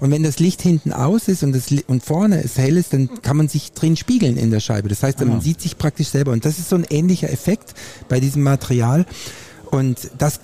Und 0.00 0.10
wenn 0.10 0.22
das 0.22 0.38
Licht 0.38 0.62
hinten 0.62 0.92
aus 0.92 1.28
ist 1.28 1.42
und, 1.42 1.52
das, 1.52 1.66
und 1.86 2.04
vorne 2.04 2.42
es 2.42 2.56
hell 2.56 2.76
ist, 2.76 2.92
dann 2.92 3.22
kann 3.22 3.36
man 3.36 3.48
sich 3.48 3.72
drin 3.72 3.96
spiegeln 3.96 4.36
in 4.36 4.50
der 4.50 4.60
Scheibe. 4.60 4.88
Das 4.88 5.02
heißt, 5.02 5.20
man 5.24 5.40
sieht 5.40 5.60
sich 5.60 5.78
praktisch 5.78 6.08
selber. 6.08 6.32
Und 6.32 6.44
das 6.44 6.58
ist 6.58 6.68
so 6.68 6.76
ein 6.76 6.86
ähnlicher 6.88 7.30
Effekt 7.30 7.74
bei 8.08 8.20
diesem 8.20 8.42
Material. 8.42 9.06
Und 9.70 10.10
das 10.18 10.40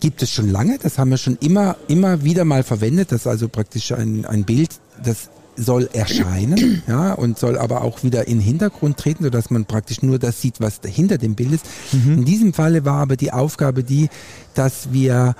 gibt 0.00 0.22
es 0.22 0.30
schon 0.30 0.50
lange, 0.50 0.78
das 0.78 0.98
haben 0.98 1.10
wir 1.10 1.18
schon 1.18 1.36
immer, 1.40 1.76
immer 1.88 2.24
wieder 2.24 2.44
mal 2.44 2.62
verwendet, 2.62 3.12
das 3.12 3.22
ist 3.22 3.26
also 3.26 3.48
praktisch 3.48 3.92
ein, 3.92 4.24
ein 4.24 4.44
Bild, 4.44 4.70
das 5.02 5.28
soll 5.56 5.88
erscheinen, 5.92 6.82
ja, 6.88 7.12
und 7.12 7.38
soll 7.38 7.58
aber 7.58 7.82
auch 7.82 8.02
wieder 8.02 8.26
in 8.26 8.38
den 8.38 8.40
Hintergrund 8.40 8.98
treten, 8.98 9.24
sodass 9.24 9.50
man 9.50 9.64
praktisch 9.64 10.02
nur 10.02 10.18
das 10.18 10.40
sieht, 10.40 10.60
was 10.60 10.80
hinter 10.84 11.18
dem 11.18 11.34
Bild 11.34 11.52
ist. 11.52 11.66
Mhm. 11.92 12.14
In 12.14 12.24
diesem 12.24 12.52
Falle 12.54 12.84
war 12.84 13.00
aber 13.00 13.16
die 13.16 13.32
Aufgabe 13.32 13.82
die, 13.82 14.08
dass 14.54 14.92
wir 14.92 15.34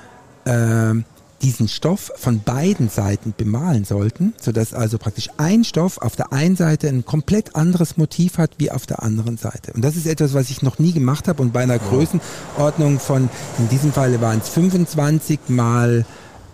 äh, 0.44 0.94
diesen 1.46 1.68
Stoff 1.68 2.10
von 2.16 2.40
beiden 2.40 2.88
Seiten 2.88 3.32
bemalen 3.36 3.84
sollten, 3.84 4.34
sodass 4.40 4.74
also 4.74 4.98
praktisch 4.98 5.30
ein 5.36 5.62
Stoff 5.62 5.98
auf 5.98 6.16
der 6.16 6.32
einen 6.32 6.56
Seite 6.56 6.88
ein 6.88 7.04
komplett 7.04 7.54
anderes 7.54 7.96
Motiv 7.96 8.38
hat 8.38 8.50
wie 8.58 8.72
auf 8.72 8.84
der 8.84 9.04
anderen 9.04 9.36
Seite. 9.36 9.72
Und 9.72 9.84
das 9.84 9.94
ist 9.94 10.08
etwas, 10.08 10.34
was 10.34 10.50
ich 10.50 10.62
noch 10.62 10.80
nie 10.80 10.92
gemacht 10.92 11.28
habe 11.28 11.40
und 11.42 11.52
bei 11.52 11.62
einer 11.62 11.78
Größenordnung 11.78 12.98
von, 12.98 13.30
in 13.58 13.68
diesem 13.68 13.92
Falle 13.92 14.20
waren 14.20 14.40
es 14.40 14.48
25 14.48 15.38
mal 15.46 16.04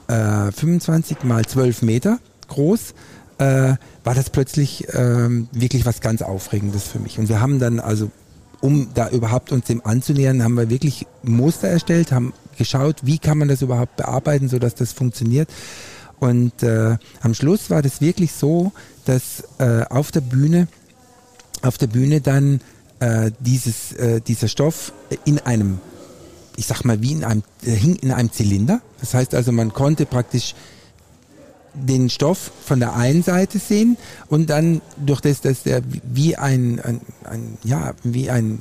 äh, 0.08 0.52
25 0.52 1.24
mal 1.24 1.46
12 1.46 1.80
Meter 1.80 2.18
groß, 2.48 2.92
äh, 3.38 3.76
war 4.04 4.14
das 4.14 4.28
plötzlich 4.28 4.90
äh, 4.90 5.28
wirklich 5.52 5.86
was 5.86 6.02
ganz 6.02 6.20
Aufregendes 6.20 6.82
für 6.84 6.98
mich. 6.98 7.18
Und 7.18 7.30
wir 7.30 7.40
haben 7.40 7.58
dann 7.58 7.80
also 7.80 8.10
um 8.60 8.88
da 8.92 9.08
überhaupt 9.08 9.52
uns 9.52 9.64
dem 9.64 9.84
anzunähern, 9.86 10.44
haben 10.44 10.54
wir 10.54 10.68
wirklich 10.68 11.06
Muster 11.22 11.68
erstellt, 11.68 12.12
haben 12.12 12.34
geschaut, 12.62 12.96
wie 13.02 13.18
kann 13.18 13.38
man 13.38 13.48
das 13.48 13.62
überhaupt 13.62 13.96
bearbeiten, 13.96 14.48
sodass 14.48 14.74
das 14.74 14.92
funktioniert. 14.92 15.48
Und 16.20 16.62
äh, 16.62 16.96
am 17.20 17.34
Schluss 17.34 17.70
war 17.70 17.82
das 17.82 18.00
wirklich 18.00 18.32
so, 18.32 18.72
dass 19.04 19.42
äh, 19.58 19.84
auf 19.90 20.12
der 20.12 20.20
Bühne, 20.20 20.68
auf 21.62 21.78
der 21.78 21.88
Bühne 21.88 22.20
dann 22.20 22.60
äh, 23.00 23.32
dieses, 23.40 23.92
äh, 23.94 24.20
dieser 24.20 24.46
Stoff 24.46 24.92
in 25.24 25.40
einem, 25.40 25.80
ich 26.56 26.66
sag 26.66 26.84
mal, 26.84 27.02
wie 27.02 27.12
in 27.12 27.24
einem, 27.24 27.42
äh, 27.64 27.72
hing 27.72 27.96
in 27.96 28.12
einem 28.12 28.30
Zylinder. 28.30 28.80
Das 29.00 29.14
heißt 29.14 29.34
also, 29.34 29.50
man 29.50 29.72
konnte 29.72 30.06
praktisch 30.06 30.54
den 31.74 32.10
Stoff 32.10 32.52
von 32.64 32.78
der 32.78 32.94
einen 32.94 33.22
Seite 33.22 33.58
sehen 33.58 33.96
und 34.28 34.50
dann 34.50 34.82
durch 34.96 35.20
das, 35.20 35.40
dass 35.40 35.62
der 35.64 35.82
wie 36.04 36.36
ein, 36.36 36.78
ein, 36.80 37.00
ein 37.24 37.58
ja, 37.64 37.94
wie 38.04 38.30
ein, 38.30 38.60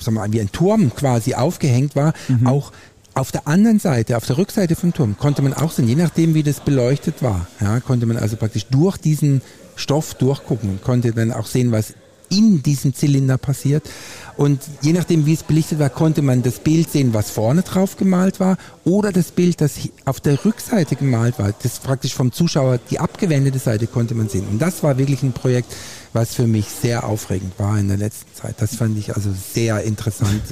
sag 0.00 0.12
mal, 0.12 0.32
wie 0.32 0.40
ein 0.40 0.52
Turm 0.52 0.94
quasi 0.94 1.34
aufgehängt 1.34 1.96
war, 1.96 2.12
mhm. 2.28 2.46
auch 2.46 2.72
auf 3.18 3.32
der 3.32 3.46
anderen 3.46 3.78
Seite, 3.78 4.16
auf 4.16 4.26
der 4.26 4.38
Rückseite 4.38 4.76
vom 4.76 4.94
Turm, 4.94 5.16
konnte 5.18 5.42
man 5.42 5.52
auch 5.52 5.72
sehen, 5.72 5.88
je 5.88 5.96
nachdem 5.96 6.34
wie 6.34 6.42
das 6.42 6.60
beleuchtet 6.60 7.22
war, 7.22 7.46
ja, 7.60 7.80
konnte 7.80 8.06
man 8.06 8.16
also 8.16 8.36
praktisch 8.36 8.66
durch 8.66 8.96
diesen 8.96 9.42
Stoff 9.76 10.14
durchgucken 10.14 10.70
und 10.70 10.82
konnte 10.82 11.12
dann 11.12 11.32
auch 11.32 11.46
sehen, 11.46 11.72
was 11.72 11.94
in 12.30 12.62
diesem 12.62 12.94
Zylinder 12.94 13.38
passiert. 13.38 13.88
Und 14.36 14.60
je 14.82 14.92
nachdem, 14.92 15.26
wie 15.26 15.32
es 15.32 15.42
belichtet 15.42 15.78
war, 15.78 15.88
konnte 15.88 16.22
man 16.22 16.42
das 16.42 16.58
Bild 16.58 16.90
sehen, 16.90 17.14
was 17.14 17.30
vorne 17.30 17.62
drauf 17.62 17.96
gemalt 17.96 18.38
war, 18.38 18.56
oder 18.84 19.12
das 19.12 19.30
Bild, 19.32 19.60
das 19.60 19.72
auf 20.04 20.20
der 20.20 20.44
Rückseite 20.44 20.96
gemalt 20.96 21.38
war. 21.38 21.52
Das 21.62 21.78
praktisch 21.78 22.14
vom 22.14 22.32
Zuschauer 22.32 22.78
die 22.90 23.00
abgewendete 23.00 23.58
Seite 23.58 23.86
konnte 23.86 24.14
man 24.14 24.28
sehen. 24.28 24.46
Und 24.50 24.60
das 24.60 24.82
war 24.82 24.98
wirklich 24.98 25.22
ein 25.22 25.32
Projekt, 25.32 25.74
was 26.12 26.34
für 26.34 26.46
mich 26.46 26.66
sehr 26.66 27.04
aufregend 27.04 27.58
war 27.58 27.78
in 27.78 27.88
der 27.88 27.96
letzten 27.96 28.34
Zeit. 28.34 28.56
Das 28.58 28.76
fand 28.76 28.96
ich 28.98 29.14
also 29.14 29.30
sehr 29.32 29.82
interessant. 29.82 30.42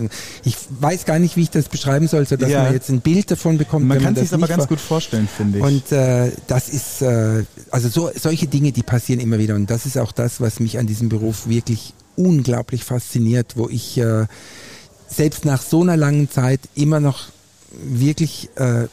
Ich 0.45 0.57
weiß 0.81 1.05
gar 1.05 1.19
nicht, 1.19 1.37
wie 1.37 1.43
ich 1.43 1.51
das 1.51 1.69
beschreiben 1.69 2.09
soll, 2.09 2.27
sodass 2.27 2.51
ja. 2.51 2.65
man 2.65 2.73
jetzt 2.73 2.89
ein 2.91 3.01
Bild 3.01 3.31
davon 3.31 3.59
bekommt. 3.59 3.87
Man 3.87 4.01
kann 4.01 4.15
sich 4.15 4.33
aber 4.33 4.49
ganz 4.49 4.69
gut 4.69 4.81
vorstellen, 4.81 5.29
finde 5.35 5.59
ich. 5.59 5.65
Und 5.65 5.93
äh, 5.93 6.31
das 6.47 6.69
ist, 6.69 7.03
äh, 7.03 7.45
also 7.71 7.89
so, 7.89 8.11
solche 8.15 8.47
Dinge, 8.47 8.73
die 8.73 8.83
passieren 8.83 9.21
immer 9.21 9.39
wieder. 9.39 9.55
Und 9.55 9.71
das 9.71 9.87
ist 9.87 9.99
auch 9.99 10.13
das, 10.13 10.41
was 10.41 10.61
mich 10.61 10.79
an 10.79 10.87
diesem 10.87 11.09
Beruf 11.09 11.49
wirklich 11.49 11.95
unglaublich 12.17 12.85
fasziniert, 12.85 13.57
wo 13.57 13.69
ich 13.69 13.99
äh, 13.99 14.27
selbst 15.09 15.45
nach 15.45 15.63
so 15.63 15.83
einer 15.83 15.97
langen 15.97 16.31
Zeit 16.31 16.61
immer 16.75 17.01
noch 17.01 17.29
wirklich 17.73 18.51
äh, 18.57 18.87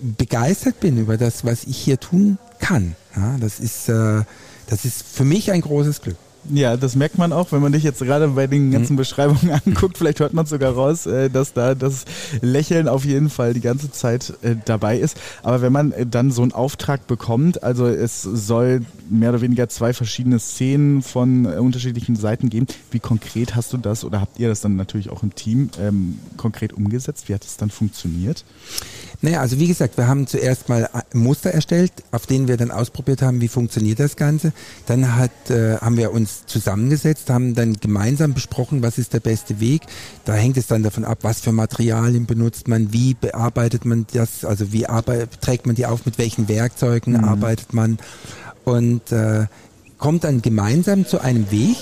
begeistert 0.00 0.80
bin 0.80 0.98
über 0.98 1.16
das, 1.16 1.44
was 1.44 1.64
ich 1.64 1.76
hier 1.76 1.98
tun 1.98 2.38
kann. 2.58 2.94
Ja, 3.16 3.36
das 3.40 3.60
ist 3.60 3.88
äh, 3.88 4.22
das 4.70 4.84
ist 4.84 5.02
für 5.02 5.24
mich 5.24 5.50
ein 5.50 5.60
großes 5.60 6.00
Glück. 6.00 6.16
Ja, 6.48 6.76
das 6.76 6.96
merkt 6.96 7.18
man 7.18 7.32
auch, 7.32 7.52
wenn 7.52 7.60
man 7.60 7.72
dich 7.72 7.82
jetzt 7.82 8.00
gerade 8.00 8.28
bei 8.28 8.46
den 8.46 8.70
ganzen 8.70 8.94
mhm. 8.94 8.98
Beschreibungen 8.98 9.50
anguckt. 9.66 9.98
Vielleicht 9.98 10.20
hört 10.20 10.32
man 10.32 10.46
sogar 10.46 10.72
raus, 10.72 11.06
äh, 11.06 11.28
dass 11.28 11.52
da 11.52 11.74
das 11.74 12.04
Lächeln 12.40 12.88
auf 12.88 13.04
jeden 13.04 13.28
Fall 13.28 13.52
die 13.52 13.60
ganze 13.60 13.90
Zeit 13.90 14.32
äh, 14.42 14.56
dabei 14.64 14.98
ist. 14.98 15.16
Aber 15.42 15.60
wenn 15.60 15.72
man 15.72 15.92
äh, 15.92 16.06
dann 16.06 16.30
so 16.30 16.42
einen 16.42 16.52
Auftrag 16.52 17.06
bekommt, 17.06 17.62
also 17.62 17.86
es 17.86 18.22
soll 18.22 18.82
mehr 19.10 19.30
oder 19.30 19.42
weniger 19.42 19.68
zwei 19.68 19.92
verschiedene 19.92 20.38
Szenen 20.38 21.02
von 21.02 21.46
unterschiedlichen 21.46 22.16
Seiten 22.16 22.48
geben, 22.48 22.66
wie 22.90 23.00
konkret 23.00 23.54
hast 23.54 23.72
du 23.72 23.76
das 23.76 24.04
oder 24.04 24.20
habt 24.20 24.38
ihr 24.38 24.48
das 24.48 24.60
dann 24.60 24.76
natürlich 24.76 25.10
auch 25.10 25.22
im 25.22 25.34
Team 25.34 25.70
ähm, 25.80 26.18
konkret 26.36 26.72
umgesetzt? 26.72 27.28
Wie 27.28 27.34
hat 27.34 27.44
es 27.44 27.58
dann 27.58 27.70
funktioniert? 27.70 28.44
Naja, 29.22 29.40
also 29.40 29.58
wie 29.58 29.66
gesagt, 29.66 29.98
wir 29.98 30.08
haben 30.08 30.26
zuerst 30.26 30.70
mal 30.70 30.88
Muster 31.12 31.50
erstellt, 31.50 31.92
auf 32.10 32.26
denen 32.26 32.48
wir 32.48 32.56
dann 32.56 32.70
ausprobiert 32.70 33.20
haben, 33.20 33.42
wie 33.42 33.48
funktioniert 33.48 34.00
das 34.00 34.16
Ganze. 34.16 34.52
Dann 34.86 35.16
hat, 35.16 35.50
äh, 35.50 35.76
haben 35.76 35.98
wir 35.98 36.12
uns 36.12 36.29
zusammengesetzt, 36.46 37.30
haben 37.30 37.54
dann 37.54 37.74
gemeinsam 37.74 38.34
besprochen, 38.34 38.82
was 38.82 38.98
ist 38.98 39.12
der 39.12 39.20
beste 39.20 39.60
Weg. 39.60 39.82
Da 40.24 40.34
hängt 40.34 40.56
es 40.56 40.66
dann 40.66 40.82
davon 40.82 41.04
ab, 41.04 41.18
was 41.22 41.40
für 41.40 41.52
Materialien 41.52 42.26
benutzt 42.26 42.68
man, 42.68 42.92
wie 42.92 43.14
bearbeitet 43.14 43.84
man 43.84 44.06
das, 44.12 44.44
also 44.44 44.72
wie 44.72 44.86
trägt 45.40 45.66
man 45.66 45.74
die 45.74 45.86
auf, 45.86 46.06
mit 46.06 46.18
welchen 46.18 46.48
Werkzeugen 46.48 47.14
mhm. 47.14 47.24
arbeitet 47.24 47.72
man 47.72 47.98
und 48.64 49.12
äh, 49.12 49.46
kommt 49.98 50.24
dann 50.24 50.42
gemeinsam 50.42 51.06
zu 51.06 51.20
einem 51.20 51.50
Weg 51.50 51.76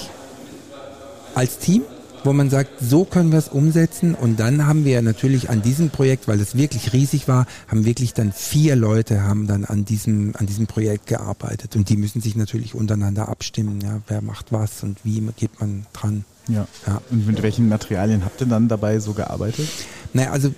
als 1.34 1.58
Team 1.58 1.82
wo 2.24 2.32
man 2.32 2.50
sagt, 2.50 2.70
so 2.80 3.04
können 3.04 3.30
wir 3.30 3.38
es 3.38 3.48
umsetzen. 3.48 4.14
Und 4.14 4.40
dann 4.40 4.66
haben 4.66 4.84
wir 4.84 5.00
natürlich 5.02 5.50
an 5.50 5.62
diesem 5.62 5.90
Projekt, 5.90 6.28
weil 6.28 6.40
es 6.40 6.56
wirklich 6.56 6.92
riesig 6.92 7.28
war, 7.28 7.46
haben 7.68 7.84
wirklich 7.84 8.14
dann 8.14 8.32
vier 8.32 8.76
Leute 8.76 9.22
haben 9.22 9.46
dann 9.46 9.64
an 9.64 9.84
diesem, 9.84 10.34
an 10.36 10.46
diesem 10.46 10.66
Projekt 10.66 11.06
gearbeitet. 11.06 11.76
Und 11.76 11.88
die 11.88 11.96
müssen 11.96 12.20
sich 12.20 12.36
natürlich 12.36 12.74
untereinander 12.74 13.28
abstimmen. 13.28 13.80
Ja, 13.80 14.00
wer 14.06 14.22
macht 14.22 14.52
was 14.52 14.82
und 14.82 14.98
wie 15.04 15.26
geht 15.36 15.60
man 15.60 15.86
dran. 15.92 16.24
Ja. 16.48 16.66
ja. 16.86 17.00
Und 17.10 17.26
mit 17.26 17.42
welchen 17.42 17.68
Materialien 17.68 18.24
habt 18.24 18.40
ihr 18.40 18.46
dann 18.46 18.68
dabei 18.68 18.98
so 19.00 19.12
gearbeitet? 19.12 19.68
Naja, 20.12 20.30
also 20.30 20.52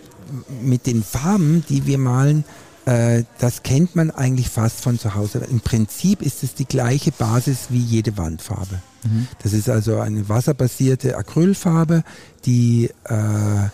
mit 0.63 0.87
den 0.87 1.03
Farben, 1.03 1.65
die 1.69 1.87
wir 1.87 1.99
malen, 1.99 2.45
äh, 2.87 3.25
das 3.39 3.63
kennt 3.63 3.97
man 3.97 4.11
eigentlich 4.11 4.49
fast 4.49 4.81
von 4.81 4.99
zu 4.99 5.15
Hause. 5.15 5.47
Im 5.51 5.61
Prinzip 5.61 6.23
ist 6.23 6.43
es 6.43 6.55
die 6.55 6.65
gleiche 6.65 7.13
Basis 7.13 7.67
wie 7.71 7.79
jede 7.79 8.17
Wandfarbe. 8.17 8.81
Mhm. 9.05 9.29
Das 9.43 9.53
ist 9.53 9.69
also 9.69 9.99
eine 9.99 10.29
wasserbasierte 10.29 11.17
Acrylfarbe, 11.17 12.05
die 12.45 12.91
äh, 13.05 13.69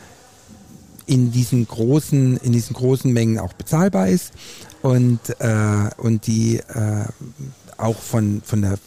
in 1.07 1.31
diesen 1.31 1.67
großen, 1.67 2.37
in 2.39 2.53
diesen 2.53 2.75
großen 2.75 3.13
Mengen 3.13 3.39
auch 3.39 3.53
bezahlbar 3.53 4.09
ist 4.09 4.33
und, 4.83 5.21
äh, 5.39 5.91
und 5.99 6.27
die 6.27 6.59
äh, 6.59 7.05
auch 7.77 7.99
von, 7.99 8.43
von 8.45 8.63
der 8.63 8.79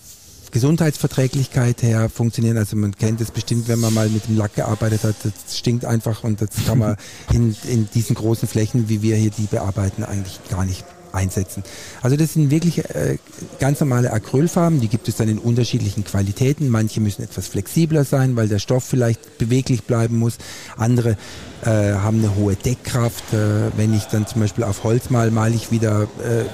Gesundheitsverträglichkeit 0.52 1.82
her 1.84 2.10
funktionieren. 2.10 2.58
Also 2.58 2.76
man 2.76 2.96
kennt 2.96 3.22
es 3.22 3.32
bestimmt, 3.32 3.68
wenn 3.68 3.80
man 3.80 3.94
mal 3.94 4.10
mit 4.10 4.28
dem 4.28 4.38
Lack 4.38 4.56
gearbeitet 4.56 5.04
hat, 5.04 5.16
das 5.24 5.58
stinkt 5.58 5.86
einfach 5.86 6.24
und 6.24 6.42
das 6.42 6.50
kann 6.66 6.80
man 6.80 6.96
in, 7.34 7.56
in 7.68 7.90
diesen 7.94 8.16
großen 8.16 8.48
Flächen, 8.48 8.90
wie 8.90 9.02
wir 9.02 9.16
hier 9.16 9.32
die 9.32 9.48
bearbeiten, 9.48 10.04
eigentlich 10.04 10.40
gar 10.50 10.66
nicht 10.66 10.86
einsetzen. 11.12 11.64
Also 12.02 12.16
das 12.16 12.34
sind 12.34 12.52
wirklich 12.52 12.86
äh, 12.90 13.18
ganz 13.60 13.80
normale 13.80 14.12
Acrylfarben, 14.12 14.80
die 14.80 14.88
gibt 14.88 15.08
es 15.08 15.16
dann 15.16 15.30
in 15.30 15.38
unterschiedlichen 15.38 16.04
Qualitäten. 16.04 16.70
Manche 16.70 17.02
müssen 17.02 17.24
etwas 17.24 17.48
flexibler 17.48 18.04
sein, 18.04 18.36
weil 18.36 18.48
der 18.48 18.60
Stoff 18.60 18.84
vielleicht 18.84 19.38
beweglich 19.38 19.84
bleiben 19.84 20.18
muss. 20.18 20.38
Andere 20.78 21.18
äh, 21.64 21.94
haben 21.94 22.20
eine 22.20 22.36
hohe 22.36 22.56
Deckkraft. 22.56 23.34
Äh, 23.34 23.78
wenn 23.78 23.94
ich 23.94 24.06
dann 24.06 24.28
zum 24.28 24.42
Beispiel 24.42 24.64
auf 24.64 24.84
Holz 24.84 25.10
mal, 25.10 25.32
male 25.32 25.56
ich 25.56 25.72
wieder, 25.72 26.04
äh, 26.04 26.46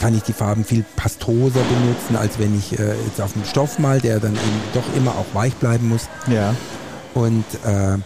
kann 0.00 0.16
ich 0.16 0.22
die 0.22 0.32
Farben 0.32 0.64
viel 0.64 0.84
pastoser 0.96 1.60
benutzen, 1.60 2.16
als 2.16 2.38
wenn 2.38 2.56
ich 2.58 2.78
äh, 2.78 2.94
jetzt 3.06 3.20
auf 3.20 3.32
dem 3.32 3.44
Stoff 3.44 3.78
mal, 3.78 4.00
der 4.00 4.20
dann 4.20 4.32
eben 4.32 4.60
doch 4.74 4.96
immer 4.96 5.12
auch 5.12 5.26
weich 5.34 5.54
bleiben 5.54 5.88
muss. 5.88 6.08
Ja. 6.26 6.54
Und 7.14 7.44
äh, 7.64 7.98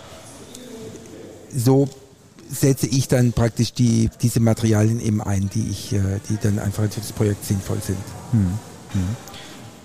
so 1.55 1.89
setze 2.53 2.87
ich 2.87 3.09
dann 3.09 3.33
praktisch 3.33 3.73
die, 3.73 4.11
diese 4.21 4.41
Materialien 4.41 5.01
eben 5.01 5.23
ein, 5.23 5.49
die 5.53 5.69
ich, 5.71 5.93
äh, 5.95 6.21
die 6.29 6.37
dann 6.41 6.59
einfach 6.59 6.85
für 6.85 7.01
das 7.01 7.13
Projekt 7.13 7.45
sinnvoll 7.45 7.79
sind. 7.81 7.99
Hm. 8.33 8.59
Hm. 8.93 9.17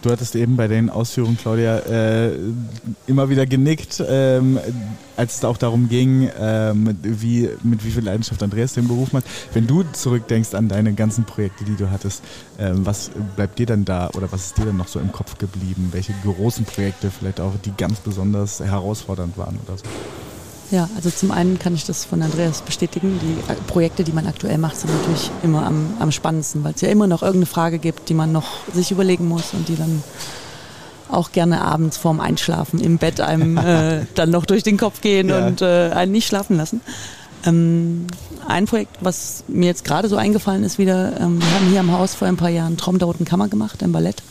Du 0.04 0.12
hattest 0.12 0.36
eben 0.36 0.56
bei 0.58 0.68
den 0.68 0.92
Ausführungen, 0.92 1.38
Claudia, 1.38 1.80
äh, 1.80 2.32
immer 3.08 3.30
wieder 3.30 3.48
genickt, 3.48 4.04
ähm, 4.08 4.60
als 5.16 5.38
es 5.38 5.44
auch 5.44 5.58
darum 5.58 5.90
ging, 5.90 6.30
ähm, 6.40 6.96
wie, 7.02 7.50
mit 7.64 7.84
wie 7.84 7.90
viel 7.90 8.04
Leidenschaft 8.04 8.44
Andreas 8.44 8.74
den 8.74 8.88
Beruf 8.88 9.12
macht. 9.12 9.26
Wenn 9.54 9.66
du 9.66 9.84
zurückdenkst 9.94 10.54
an 10.54 10.68
deine 10.68 10.94
ganzen 10.94 11.24
Projekte, 11.24 11.64
die 11.64 11.76
du 11.76 11.90
hattest, 11.90 12.22
ähm, 12.60 12.86
was 12.86 13.10
bleibt 13.36 13.58
dir 13.58 13.66
dann 13.66 13.86
da 13.86 14.10
oder 14.16 14.32
was 14.32 14.48
ist 14.48 14.58
dir 14.60 14.66
dann 14.66 14.78
noch 14.78 14.88
so 14.88 15.00
im 15.00 15.12
Kopf 15.12 15.40
geblieben? 15.40 15.90
Welche 15.92 16.14
großen 16.24 16.66
Projekte 16.66 17.10
vielleicht 17.10 17.40
auch, 17.40 17.54
die 17.66 17.72
ganz 17.76 18.00
besonders 18.00 18.60
herausfordernd 18.60 19.36
waren 19.38 19.58
oder 19.66 19.78
so? 19.78 19.84
Ja, 20.70 20.90
also 20.96 21.10
zum 21.10 21.32
einen 21.32 21.60
kann 21.60 21.74
ich 21.76 21.86
das 21.86 22.04
von 22.04 22.22
Andreas 22.22 22.62
bestätigen. 22.62 23.20
Die 23.22 23.52
äh, 23.52 23.56
Projekte, 23.68 24.04
die 24.04 24.12
man 24.12 24.28
aktuell 24.28 24.58
macht, 24.58 24.76
sind 24.78 24.94
natürlich 24.94 25.32
immer 25.42 25.66
am, 25.66 25.94
am 26.00 26.12
spannendsten, 26.12 26.64
weil 26.64 26.74
es 26.74 26.82
ja 26.82 26.90
immer 26.90 27.08
noch 27.08 27.22
irgendeine 27.22 27.46
Frage 27.46 27.80
gibt, 27.80 28.10
die 28.10 28.14
man 28.14 28.32
noch 28.34 28.68
sich 28.74 28.92
überlegen 28.92 29.28
muss 29.28 29.54
und 29.54 29.70
die 29.70 29.78
dann 29.78 30.04
auch 31.10 31.32
gerne 31.32 31.62
abends 31.62 31.96
vorm 31.96 32.20
Einschlafen 32.20 32.82
im 32.82 32.98
Bett 32.98 33.22
einem 33.22 33.58
äh, 33.58 34.06
dann 34.16 34.30
noch 34.30 34.46
durch 34.46 34.64
den 34.64 34.78
Kopf 34.78 35.00
gehen 35.00 35.30
ja. 35.30 35.48
und 35.48 35.62
äh, 35.62 35.92
einen 35.92 36.12
nicht 36.12 36.28
schlafen 36.28 36.58
lassen. 36.58 36.82
Ähm, 37.46 38.08
ein 38.46 38.66
Projekt, 38.66 38.98
was 39.00 39.46
mir 39.48 39.68
jetzt 39.68 39.86
gerade 39.86 40.10
so 40.10 40.18
eingefallen 40.18 40.64
ist 40.64 40.78
wieder, 40.78 41.20
ähm, 41.20 41.40
wir 41.40 41.52
haben 41.54 41.70
hier 41.70 41.80
am 41.80 41.92
Haus 41.92 42.14
vor 42.14 42.28
ein 42.28 42.38
paar 42.38 42.50
Jahren 42.50 42.76
Traum 42.76 43.00
der 43.00 43.08
Roten 43.08 43.26
Kammer 43.26 43.48
gemacht, 43.48 43.84
ein 43.84 43.94
Ballett. 43.94 44.22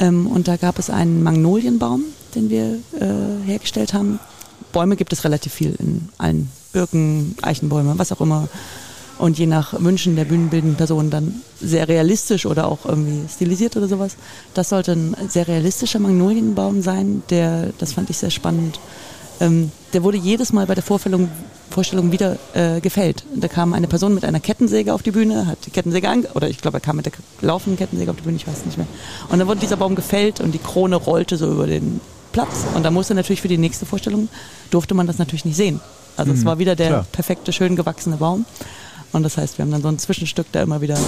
Ähm, 0.00 0.26
und 0.26 0.48
da 0.48 0.56
gab 0.56 0.80
es 0.80 0.90
einen 0.90 1.22
Magnolienbaum, 1.22 2.02
den 2.34 2.50
wir 2.50 2.78
äh, 2.98 3.46
hergestellt 3.46 3.94
haben, 3.94 4.18
Bäume 4.74 4.96
gibt 4.96 5.14
es 5.14 5.24
relativ 5.24 5.54
viel 5.54 5.74
in 5.78 6.08
allen 6.18 6.50
Birken, 6.72 7.36
Eichenbäume, 7.40 7.94
was 7.96 8.12
auch 8.12 8.20
immer. 8.20 8.48
Und 9.16 9.38
je 9.38 9.46
nach 9.46 9.72
Wünschen 9.78 10.16
der 10.16 10.24
bühnenbildenden 10.24 10.76
Person 10.76 11.08
dann 11.08 11.36
sehr 11.60 11.88
realistisch 11.88 12.44
oder 12.44 12.66
auch 12.66 12.84
irgendwie 12.84 13.28
stilisiert 13.32 13.76
oder 13.76 13.86
sowas. 13.86 14.16
Das 14.52 14.68
sollte 14.70 14.92
ein 14.92 15.16
sehr 15.28 15.46
realistischer 15.46 16.00
Magnolienbaum 16.00 16.82
sein, 16.82 17.22
der, 17.30 17.70
das 17.78 17.92
fand 17.92 18.10
ich 18.10 18.18
sehr 18.18 18.32
spannend. 18.32 18.80
Ähm, 19.40 19.70
der 19.92 20.02
wurde 20.02 20.18
jedes 20.18 20.52
Mal 20.52 20.66
bei 20.66 20.74
der 20.74 20.82
Vorstellung, 20.82 21.28
Vorstellung 21.70 22.10
wieder 22.10 22.36
äh, 22.54 22.80
gefällt. 22.80 23.24
Da 23.36 23.46
kam 23.46 23.72
eine 23.72 23.86
Person 23.86 24.14
mit 24.14 24.24
einer 24.24 24.40
Kettensäge 24.40 24.92
auf 24.92 25.04
die 25.04 25.12
Bühne, 25.12 25.46
hat 25.46 25.58
die 25.66 25.70
Kettensäge 25.70 26.08
an, 26.08 26.26
oder 26.34 26.48
ich 26.48 26.58
glaube, 26.58 26.78
er 26.78 26.80
kam 26.80 26.96
mit 26.96 27.06
der 27.06 27.12
laufenden 27.40 27.78
Kettensäge 27.78 28.10
auf 28.10 28.16
die 28.16 28.24
Bühne, 28.24 28.36
ich 28.36 28.48
weiß 28.48 28.66
nicht 28.66 28.78
mehr. 28.78 28.88
Und 29.28 29.38
dann 29.38 29.46
wurde 29.46 29.60
dieser 29.60 29.76
Baum 29.76 29.94
gefällt 29.94 30.40
und 30.40 30.52
die 30.52 30.58
Krone 30.58 30.96
rollte 30.96 31.36
so 31.36 31.50
über 31.52 31.68
den 31.68 32.00
Platz. 32.34 32.66
Und 32.74 32.82
da 32.82 32.90
musste 32.90 33.14
natürlich 33.14 33.40
für 33.40 33.48
die 33.48 33.58
nächste 33.58 33.86
Vorstellung, 33.86 34.28
durfte 34.70 34.92
man 34.92 35.06
das 35.06 35.18
natürlich 35.18 35.44
nicht 35.44 35.56
sehen. 35.56 35.80
Also 36.16 36.32
mhm, 36.32 36.38
es 36.38 36.44
war 36.44 36.58
wieder 36.58 36.74
der 36.74 36.88
klar. 36.88 37.06
perfekte, 37.12 37.52
schön 37.52 37.76
gewachsene 37.76 38.16
Baum. 38.16 38.44
Und 39.12 39.22
das 39.22 39.36
heißt, 39.36 39.56
wir 39.56 39.62
haben 39.62 39.70
dann 39.70 39.82
so 39.82 39.88
ein 39.88 40.00
Zwischenstück 40.00 40.48
da 40.50 40.60
immer 40.60 40.80
wieder, 40.80 40.98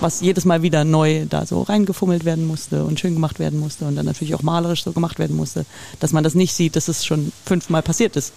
was 0.00 0.20
jedes 0.20 0.44
Mal 0.44 0.62
wieder 0.62 0.84
neu 0.84 1.26
da 1.28 1.44
so 1.44 1.62
reingefummelt 1.62 2.24
werden 2.24 2.46
musste 2.46 2.84
und 2.84 3.00
schön 3.00 3.14
gemacht 3.14 3.40
werden 3.40 3.58
musste 3.58 3.84
und 3.86 3.96
dann 3.96 4.06
natürlich 4.06 4.36
auch 4.36 4.42
malerisch 4.42 4.84
so 4.84 4.92
gemacht 4.92 5.18
werden 5.18 5.36
musste, 5.36 5.66
dass 5.98 6.12
man 6.12 6.22
das 6.22 6.36
nicht 6.36 6.54
sieht, 6.54 6.76
dass 6.76 6.86
es 6.86 7.04
schon 7.04 7.32
fünfmal 7.44 7.82
passiert 7.82 8.14
ist. 8.14 8.32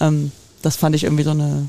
Ähm, 0.00 0.32
das 0.62 0.74
fand 0.74 0.96
ich 0.96 1.04
irgendwie 1.04 1.22
so 1.22 1.30
eine, 1.30 1.68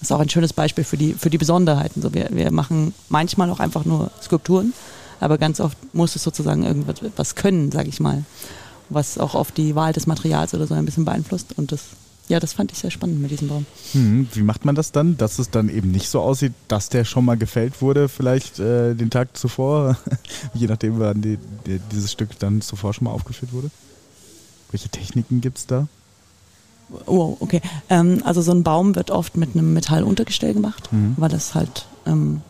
das 0.00 0.08
ist 0.08 0.12
auch 0.12 0.18
ein 0.18 0.28
schönes 0.28 0.52
Beispiel 0.52 0.82
für 0.82 0.96
die, 0.96 1.14
für 1.14 1.30
die 1.30 1.38
Besonderheiten. 1.38 2.02
So, 2.02 2.12
wir, 2.12 2.30
wir 2.32 2.50
machen 2.50 2.92
manchmal 3.08 3.48
auch 3.50 3.60
einfach 3.60 3.84
nur 3.84 4.10
Skulpturen, 4.20 4.72
aber 5.20 5.38
ganz 5.38 5.60
oft 5.60 5.78
muss 5.94 6.16
es 6.16 6.24
sozusagen 6.24 6.64
irgendwas 6.64 7.36
können, 7.36 7.70
sage 7.70 7.90
ich 7.90 8.00
mal 8.00 8.24
was 8.88 9.18
auch 9.18 9.34
auf 9.34 9.52
die 9.52 9.74
Wahl 9.74 9.92
des 9.92 10.06
Materials 10.06 10.54
oder 10.54 10.66
so 10.66 10.74
ein 10.74 10.84
bisschen 10.84 11.04
beeinflusst. 11.04 11.56
Und 11.56 11.72
das, 11.72 11.80
ja, 12.28 12.40
das 12.40 12.52
fand 12.52 12.72
ich 12.72 12.78
sehr 12.78 12.90
spannend 12.90 13.20
mit 13.20 13.30
diesem 13.30 13.48
Baum. 13.48 13.66
Hm, 13.92 14.28
wie 14.32 14.42
macht 14.42 14.64
man 14.64 14.74
das 14.74 14.92
dann, 14.92 15.16
dass 15.16 15.38
es 15.38 15.50
dann 15.50 15.68
eben 15.68 15.90
nicht 15.90 16.08
so 16.08 16.20
aussieht, 16.20 16.52
dass 16.68 16.88
der 16.88 17.04
schon 17.04 17.24
mal 17.24 17.36
gefällt 17.36 17.82
wurde, 17.82 18.08
vielleicht 18.08 18.58
äh, 18.58 18.94
den 18.94 19.10
Tag 19.10 19.36
zuvor, 19.36 19.96
je 20.54 20.66
nachdem, 20.66 20.98
wann 20.98 21.22
die, 21.22 21.38
die, 21.66 21.80
dieses 21.92 22.12
Stück 22.12 22.38
dann 22.38 22.60
zuvor 22.60 22.94
schon 22.94 23.04
mal 23.04 23.12
aufgeführt 23.12 23.52
wurde? 23.52 23.70
Welche 24.70 24.88
Techniken 24.88 25.40
gibt 25.40 25.58
es 25.58 25.66
da? 25.66 25.86
Oh, 27.06 27.36
okay. 27.40 27.60
Ähm, 27.88 28.22
also 28.24 28.42
so 28.42 28.52
ein 28.52 28.62
Baum 28.62 28.94
wird 28.94 29.10
oft 29.10 29.36
mit 29.36 29.54
einem 29.54 29.72
Metalluntergestell 29.72 30.54
gemacht, 30.54 30.92
mhm. 30.92 31.14
weil 31.16 31.28
das 31.28 31.54
halt, 31.54 31.86
ähm, 32.06 32.42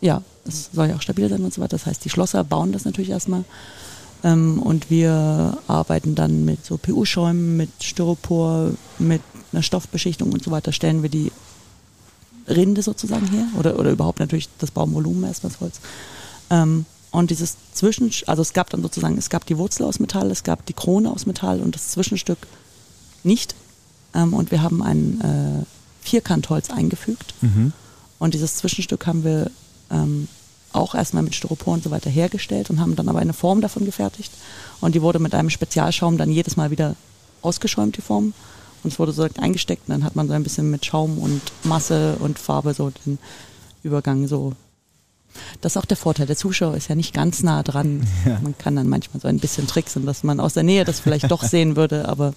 ja, 0.00 0.22
es 0.46 0.70
soll 0.72 0.88
ja 0.88 0.96
auch 0.96 1.02
stabil 1.02 1.28
sein 1.28 1.44
und 1.44 1.52
so 1.52 1.60
weiter. 1.60 1.76
Das 1.76 1.86
heißt, 1.86 2.04
die 2.04 2.10
Schlosser 2.10 2.42
bauen 2.44 2.72
das 2.72 2.84
natürlich 2.84 3.10
erstmal 3.10 3.44
ähm, 4.26 4.60
und 4.60 4.90
wir 4.90 5.56
arbeiten 5.68 6.16
dann 6.16 6.44
mit 6.44 6.66
so 6.66 6.76
PU-Schäumen, 6.78 7.56
mit 7.56 7.70
Styropor, 7.80 8.72
mit 8.98 9.22
einer 9.52 9.62
Stoffbeschichtung 9.62 10.32
und 10.32 10.42
so 10.42 10.50
weiter, 10.50 10.72
stellen 10.72 11.02
wir 11.02 11.10
die 11.10 11.30
Rinde 12.48 12.82
sozusagen 12.82 13.28
her 13.28 13.46
oder, 13.56 13.78
oder 13.78 13.92
überhaupt 13.92 14.18
natürlich 14.18 14.48
das 14.58 14.72
Baumvolumen 14.72 15.22
erstmal 15.24 15.52
das 15.52 15.60
Holz. 15.60 15.80
Ähm, 16.50 16.86
und 17.12 17.30
dieses 17.30 17.56
Zwischen, 17.72 18.10
also 18.26 18.42
es 18.42 18.52
gab 18.52 18.68
dann 18.70 18.82
sozusagen, 18.82 19.16
es 19.16 19.30
gab 19.30 19.46
die 19.46 19.58
Wurzel 19.58 19.84
aus 19.84 20.00
Metall, 20.00 20.28
es 20.32 20.42
gab 20.42 20.66
die 20.66 20.72
Krone 20.72 21.10
aus 21.10 21.26
Metall 21.26 21.60
und 21.60 21.76
das 21.76 21.90
Zwischenstück 21.90 22.38
nicht. 23.22 23.54
Ähm, 24.12 24.34
und 24.34 24.50
wir 24.50 24.60
haben 24.60 24.82
ein 24.82 25.20
äh, 25.20 26.04
Vierkantholz 26.04 26.70
eingefügt. 26.70 27.34
Mhm. 27.42 27.72
Und 28.18 28.34
dieses 28.34 28.56
Zwischenstück 28.56 29.06
haben 29.06 29.22
wir 29.22 29.52
ähm, 29.90 30.26
auch 30.76 30.94
erstmal 30.94 31.22
mit 31.22 31.34
Styropor 31.34 31.74
und 31.74 31.84
so 31.84 31.90
weiter 31.90 32.10
hergestellt 32.10 32.70
und 32.70 32.80
haben 32.80 32.96
dann 32.96 33.08
aber 33.08 33.18
eine 33.18 33.32
Form 33.32 33.60
davon 33.60 33.84
gefertigt. 33.84 34.32
Und 34.80 34.94
die 34.94 35.02
wurde 35.02 35.18
mit 35.18 35.34
einem 35.34 35.50
Spezialschaum 35.50 36.18
dann 36.18 36.30
jedes 36.30 36.56
Mal 36.56 36.70
wieder 36.70 36.96
ausgeschäumt, 37.42 37.96
die 37.96 38.02
Form. 38.02 38.34
Und 38.82 38.92
es 38.92 38.98
wurde 38.98 39.12
so 39.12 39.26
eingesteckt 39.40 39.88
und 39.88 39.94
dann 39.94 40.04
hat 40.04 40.16
man 40.16 40.28
so 40.28 40.34
ein 40.34 40.42
bisschen 40.42 40.70
mit 40.70 40.84
Schaum 40.84 41.18
und 41.18 41.40
Masse 41.64 42.16
und 42.20 42.38
Farbe 42.38 42.74
so 42.74 42.90
den 43.04 43.18
Übergang 43.82 44.28
so. 44.28 44.52
Das 45.60 45.72
ist 45.72 45.76
auch 45.76 45.84
der 45.84 45.96
Vorteil. 45.96 46.26
Der 46.26 46.36
Zuschauer 46.36 46.76
ist 46.76 46.88
ja 46.88 46.94
nicht 46.94 47.12
ganz 47.12 47.42
nah 47.42 47.62
dran. 47.62 48.06
Ja. 48.24 48.38
Man 48.42 48.56
kann 48.56 48.76
dann 48.76 48.88
manchmal 48.88 49.20
so 49.20 49.28
ein 49.28 49.38
bisschen 49.38 49.66
tricksen, 49.66 50.06
dass 50.06 50.22
man 50.22 50.40
aus 50.40 50.54
der 50.54 50.62
Nähe 50.62 50.84
das 50.84 51.00
vielleicht 51.00 51.30
doch 51.30 51.42
sehen 51.42 51.76
würde, 51.76 52.08
aber 52.08 52.34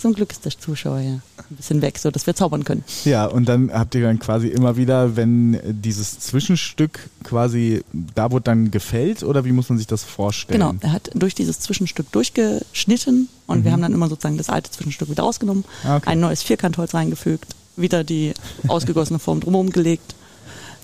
zum 0.00 0.14
Glück 0.14 0.32
ist 0.32 0.44
der 0.44 0.52
Zuschauer 0.58 1.00
ja 1.00 1.12
ein 1.12 1.56
bisschen 1.56 1.82
weg, 1.82 1.98
so 1.98 2.10
dass 2.10 2.26
wir 2.26 2.34
zaubern 2.34 2.64
können. 2.64 2.84
Ja, 3.04 3.26
und 3.26 3.48
dann 3.48 3.70
habt 3.72 3.94
ihr 3.94 4.02
dann 4.02 4.18
quasi 4.18 4.48
immer 4.48 4.76
wieder, 4.76 5.16
wenn 5.16 5.60
dieses 5.64 6.18
Zwischenstück 6.18 7.10
quasi, 7.22 7.82
da 7.92 8.30
wurde 8.30 8.44
dann 8.44 8.70
gefällt 8.70 9.22
oder 9.22 9.44
wie 9.44 9.52
muss 9.52 9.68
man 9.68 9.78
sich 9.78 9.86
das 9.86 10.02
vorstellen? 10.02 10.60
Genau, 10.60 10.74
er 10.80 10.92
hat 10.92 11.10
durch 11.14 11.34
dieses 11.34 11.60
Zwischenstück 11.60 12.10
durchgeschnitten 12.12 13.28
und 13.46 13.60
mhm. 13.60 13.64
wir 13.64 13.72
haben 13.72 13.82
dann 13.82 13.92
immer 13.92 14.08
sozusagen 14.08 14.38
das 14.38 14.48
alte 14.48 14.70
Zwischenstück 14.70 15.10
wieder 15.10 15.22
rausgenommen, 15.22 15.64
ah, 15.84 15.96
okay. 15.96 16.10
ein 16.10 16.20
neues 16.20 16.42
Vierkantholz 16.42 16.94
reingefügt, 16.94 17.54
wieder 17.76 18.02
die 18.02 18.32
ausgegossene 18.68 19.18
Form 19.18 19.40
drumherum 19.40 19.70
gelegt, 19.70 20.14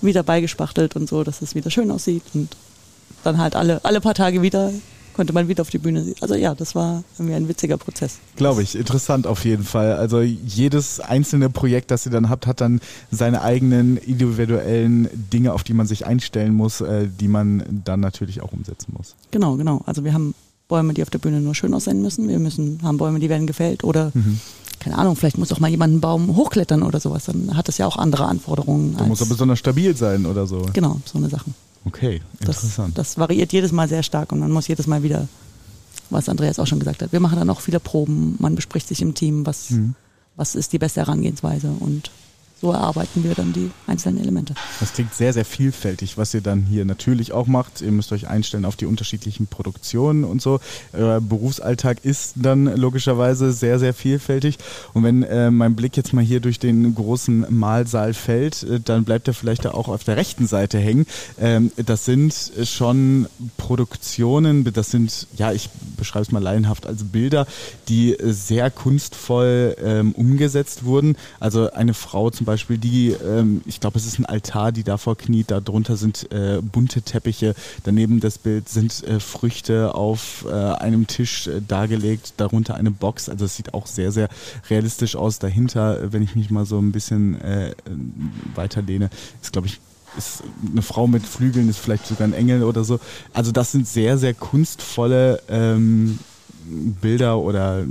wieder 0.01 0.21
beigespachtelt 0.21 0.95
und 0.95 1.09
so, 1.09 1.23
dass 1.23 1.41
es 1.41 1.55
wieder 1.55 1.71
schön 1.71 1.89
aussieht 1.89 2.23
und 2.33 2.55
dann 3.23 3.39
halt 3.39 3.55
alle, 3.55 3.83
alle 3.83 3.99
paar 3.99 4.13
Tage 4.13 4.41
wieder 4.41 4.71
konnte 5.17 5.33
man 5.33 5.47
wieder 5.47 5.61
auf 5.61 5.71
die 5.71 5.79
Bühne. 5.79 6.13
Also 6.21 6.35
ja, 6.35 6.53
das 6.53 6.75
war 6.75 7.03
irgendwie 7.17 7.35
ein 7.35 7.49
witziger 7.49 7.77
Prozess. 7.77 8.19
Glaube 8.35 8.61
ich, 8.61 8.75
interessant 8.75 9.25
auf 9.25 9.43
jeden 9.45 9.63
Fall. 9.63 9.93
Also 9.93 10.21
jedes 10.21 10.99
einzelne 10.99 11.49
Projekt, 11.49 11.89
das 11.89 12.05
ihr 12.05 12.11
dann 12.11 12.29
habt, 12.29 12.45
hat 12.45 12.61
dann 12.61 12.79
seine 13.09 13.41
eigenen 13.41 13.97
individuellen 13.97 15.09
Dinge, 15.33 15.53
auf 15.53 15.63
die 15.63 15.73
man 15.73 15.87
sich 15.87 16.05
einstellen 16.05 16.53
muss, 16.53 16.81
äh, 16.81 17.07
die 17.09 17.27
man 17.27 17.81
dann 17.83 17.99
natürlich 17.99 18.41
auch 18.41 18.53
umsetzen 18.53 18.93
muss. 18.95 19.15
Genau, 19.31 19.57
genau. 19.57 19.81
Also 19.87 20.03
wir 20.03 20.13
haben 20.13 20.35
Bäume, 20.67 20.93
die 20.93 21.01
auf 21.01 21.09
der 21.09 21.19
Bühne 21.19 21.41
nur 21.41 21.55
schön 21.55 21.73
aussehen 21.73 22.01
müssen. 22.03 22.29
Wir 22.29 22.37
müssen 22.37 22.79
haben 22.83 22.97
Bäume, 22.97 23.19
die 23.19 23.29
werden 23.29 23.47
gefällt 23.47 23.83
oder 23.83 24.11
mhm. 24.13 24.39
keine 24.79 24.99
Ahnung, 24.99 25.15
vielleicht 25.15 25.39
muss 25.39 25.51
auch 25.51 25.59
mal 25.59 25.71
jemand 25.71 25.93
einen 25.93 26.01
Baum 26.01 26.35
hochklettern 26.35 26.83
oder 26.83 26.99
sowas. 26.99 27.25
Dann 27.25 27.57
hat 27.57 27.67
das 27.67 27.79
ja 27.79 27.87
auch 27.87 27.97
andere 27.97 28.25
Anforderungen. 28.25 28.95
Da 28.95 29.05
muss 29.05 29.21
er 29.21 29.25
besonders 29.25 29.57
stabil 29.57 29.95
sein 29.97 30.27
oder 30.27 30.45
so. 30.45 30.67
Genau, 30.73 31.01
so 31.05 31.17
eine 31.17 31.29
Sachen. 31.29 31.55
Okay, 31.87 32.21
interessant. 32.39 32.97
Das, 32.97 33.13
das 33.13 33.17
variiert 33.17 33.53
jedes 33.53 33.71
Mal 33.71 33.87
sehr 33.87 34.03
stark 34.03 34.31
und 34.31 34.39
man 34.39 34.51
muss 34.51 34.67
jedes 34.67 34.87
Mal 34.87 35.03
wieder, 35.03 35.27
was 36.09 36.29
Andreas 36.29 36.59
auch 36.59 36.67
schon 36.67 36.79
gesagt 36.79 37.01
hat, 37.01 37.11
wir 37.11 37.19
machen 37.19 37.39
dann 37.39 37.49
auch 37.49 37.61
viele 37.61 37.79
Proben, 37.79 38.35
man 38.39 38.55
bespricht 38.55 38.87
sich 38.87 39.01
im 39.01 39.13
Team, 39.13 39.45
was, 39.45 39.71
mhm. 39.71 39.95
was 40.35 40.55
ist 40.55 40.73
die 40.73 40.79
beste 40.79 41.01
Herangehensweise 41.01 41.69
und 41.79 42.11
so 42.59 42.71
erarbeiten 42.71 43.23
wir 43.23 43.35
dann 43.35 43.53
die 43.53 43.71
einzelnen 43.85 44.19
Elemente. 44.19 44.55
Das 44.79 44.93
klingt 44.93 45.13
sehr, 45.13 45.31
sehr 45.31 45.45
vielfältig, 45.45 46.17
was 46.17 46.33
ihr 46.33 46.41
dann 46.41 46.63
hier 46.63 46.85
natürlich 46.85 47.31
auch 47.31 47.45
macht. 47.45 47.81
Ihr 47.81 47.91
müsst 47.91 48.11
euch 48.11 48.27
einstellen 48.27 48.65
auf 48.65 48.75
die 48.75 48.87
unterschiedlichen 48.87 49.47
Produktionen 49.47 50.23
und 50.23 50.41
so. 50.41 50.59
Euer 50.93 51.21
Berufsalltag 51.21 52.03
ist 52.03 52.33
dann 52.35 52.65
logischerweise 52.65 53.53
sehr, 53.53 53.77
sehr 53.77 53.93
vielfältig. 53.93 54.57
Und 54.93 55.03
wenn 55.03 55.21
äh, 55.23 55.51
mein 55.51 55.75
Blick 55.75 55.95
jetzt 55.97 56.13
mal 56.13 56.23
hier 56.23 56.39
durch 56.39 56.57
den 56.57 56.95
großen 56.95 57.45
Mahlsaal 57.49 58.13
fällt, 58.13 58.63
äh, 58.63 58.79
dann 58.79 59.03
bleibt 59.03 59.27
er 59.27 59.35
vielleicht 59.35 59.65
da 59.65 59.71
auch 59.71 59.87
auf 59.87 60.03
der 60.03 60.17
rechten 60.17 60.47
Seite 60.47 60.79
hängen. 60.79 61.05
Ähm, 61.39 61.71
das 61.75 62.05
sind 62.05 62.33
schon 62.63 63.27
Produktionen, 63.57 64.63
das 64.73 64.89
sind, 64.89 65.27
ja, 65.37 65.51
ich 65.51 65.69
beschreibe 65.95 66.23
es 66.23 66.31
mal 66.31 66.41
laienhaft 66.41 66.87
als 66.87 67.03
Bilder, 67.03 67.45
die 67.87 68.17
sehr 68.21 68.71
kunstvoll 68.71 69.75
ähm, 69.83 70.13
umgesetzt 70.13 70.85
wurden. 70.85 71.17
Also 71.39 71.71
eine 71.71 71.93
Frau 71.93 72.31
zum 72.31 72.46
Beispiel, 72.47 72.79
die, 72.79 73.09
ähm, 73.11 73.61
ich 73.65 73.79
glaube, 73.79 73.99
es 73.99 74.07
ist 74.07 74.17
ein 74.17 74.25
Altar, 74.25 74.71
die 74.71 74.83
davor 74.83 75.15
kniet, 75.15 75.51
darunter 75.51 75.97
sind 75.97 76.31
äh, 76.31 76.61
bunte 76.61 77.03
Teppiche, 77.03 77.53
daneben 77.83 78.19
das 78.19 78.39
Bild 78.39 78.69
sind 78.69 79.03
äh, 79.03 79.19
Früchte 79.19 79.93
auf 79.93 80.45
äh, 80.49 80.53
einem 80.53 81.05
Tisch 81.05 81.45
äh, 81.45 81.61
dargelegt, 81.61 82.33
darunter 82.37 82.73
eine 82.75 82.89
Box, 82.89 83.29
also 83.29 83.45
es 83.45 83.55
sieht 83.55 83.73
auch 83.73 83.85
sehr, 83.85 84.11
sehr 84.11 84.29
realistisch 84.69 85.15
aus. 85.15 85.37
Dahinter, 85.37 86.11
wenn 86.11 86.23
ich 86.23 86.35
mich 86.35 86.49
mal 86.49 86.65
so 86.65 86.79
ein 86.79 86.91
bisschen 86.91 87.39
äh, 87.41 87.75
weiterlehne, 88.55 89.09
ist, 89.41 89.51
glaube 89.51 89.67
ich, 89.67 89.79
ist 90.17 90.43
eine 90.71 90.81
Frau 90.81 91.05
mit 91.05 91.25
Flügeln, 91.25 91.69
ist 91.69 91.77
vielleicht 91.77 92.07
sogar 92.07 92.27
ein 92.27 92.33
Engel 92.33 92.63
oder 92.63 92.83
so. 92.83 92.99
Also 93.33 93.51
das 93.51 93.71
sind 93.71 93.87
sehr, 93.87 94.17
sehr 94.17 94.33
kunstvolle 94.33 95.41
ähm, 95.49 96.17
Bilder 97.01 97.37
oder 97.39 97.83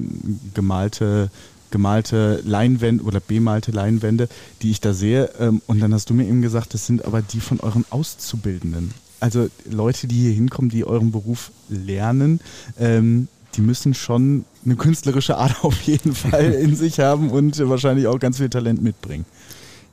gemalte 0.54 1.30
gemalte 1.70 2.40
Leinwände 2.44 3.04
oder 3.04 3.20
bemalte 3.20 3.72
Leinwände, 3.72 4.28
die 4.62 4.70
ich 4.70 4.80
da 4.80 4.92
sehe. 4.92 5.30
Ähm, 5.38 5.62
und 5.66 5.80
dann 5.80 5.92
hast 5.92 6.10
du 6.10 6.14
mir 6.14 6.26
eben 6.26 6.42
gesagt, 6.42 6.74
das 6.74 6.86
sind 6.86 7.04
aber 7.04 7.22
die 7.22 7.40
von 7.40 7.60
euren 7.60 7.84
Auszubildenden. 7.90 8.92
Also 9.20 9.48
Leute, 9.68 10.06
die 10.06 10.20
hier 10.20 10.32
hinkommen, 10.32 10.70
die 10.70 10.84
euren 10.84 11.10
Beruf 11.10 11.50
lernen, 11.68 12.40
ähm, 12.78 13.28
die 13.54 13.62
müssen 13.62 13.94
schon 13.94 14.44
eine 14.64 14.76
künstlerische 14.76 15.36
Art 15.36 15.56
auf 15.64 15.80
jeden 15.82 16.14
Fall 16.14 16.52
in 16.52 16.76
sich 16.76 17.00
haben 17.00 17.30
und 17.30 17.58
wahrscheinlich 17.68 18.06
auch 18.06 18.18
ganz 18.18 18.38
viel 18.38 18.50
Talent 18.50 18.82
mitbringen. 18.82 19.24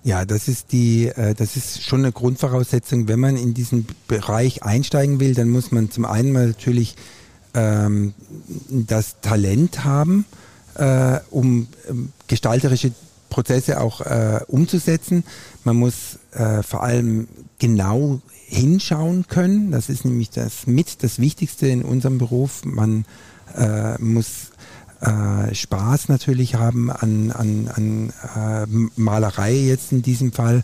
Ja, 0.04 0.26
das 0.26 0.50
ist 0.50 0.74
die, 0.74 1.08
äh, 1.08 1.34
das 1.34 1.56
ist 1.56 1.82
schon 1.82 2.02
eine 2.02 2.12
Grundvoraussetzung. 2.12 3.08
Wenn 3.08 3.22
man 3.22 3.38
in 3.38 3.54
diesen 3.54 3.88
Bereich 4.08 4.64
einsteigen 4.64 5.22
will, 5.22 5.34
dann 5.34 5.50
muss 5.50 5.72
man 5.72 5.92
zum 5.92 6.04
einen 6.04 6.34
mal 6.34 6.48
natürlich 6.48 6.96
ähm, 7.54 8.14
das 8.70 9.22
Talent 9.22 9.86
haben, 9.86 10.26
äh, 10.76 11.20
um 11.30 11.68
ähm, 11.90 12.12
gestalterische 12.28 12.92
Prozesse 13.30 13.82
auch 13.82 14.02
äh, 14.02 14.42
umzusetzen. 14.48 15.24
Man 15.64 15.78
muss 15.78 16.20
äh, 16.34 16.62
vor 16.62 16.84
allem 16.84 17.28
genau 17.58 18.22
hinschauen 18.48 19.26
können. 19.28 19.72
Das 19.72 19.90
ist 19.90 20.06
nämlich 20.06 20.30
das 20.30 20.68
mit 20.68 21.04
das 21.04 21.20
Wichtigste 21.20 21.68
in 21.68 21.84
unserem 21.84 22.20
Beruf. 22.20 22.64
Man 22.64 23.06
äh, 23.58 24.00
muss 24.02 24.52
äh, 25.02 25.54
Spaß 25.54 26.10
natürlich 26.10 26.56
haben 26.56 26.92
an, 26.92 27.32
an, 27.32 27.70
an 27.74 28.14
äh, 28.36 28.68
Malerei 28.96 29.54
jetzt 29.54 29.92
in 29.92 30.02
diesem 30.02 30.32
Fall. 30.32 30.64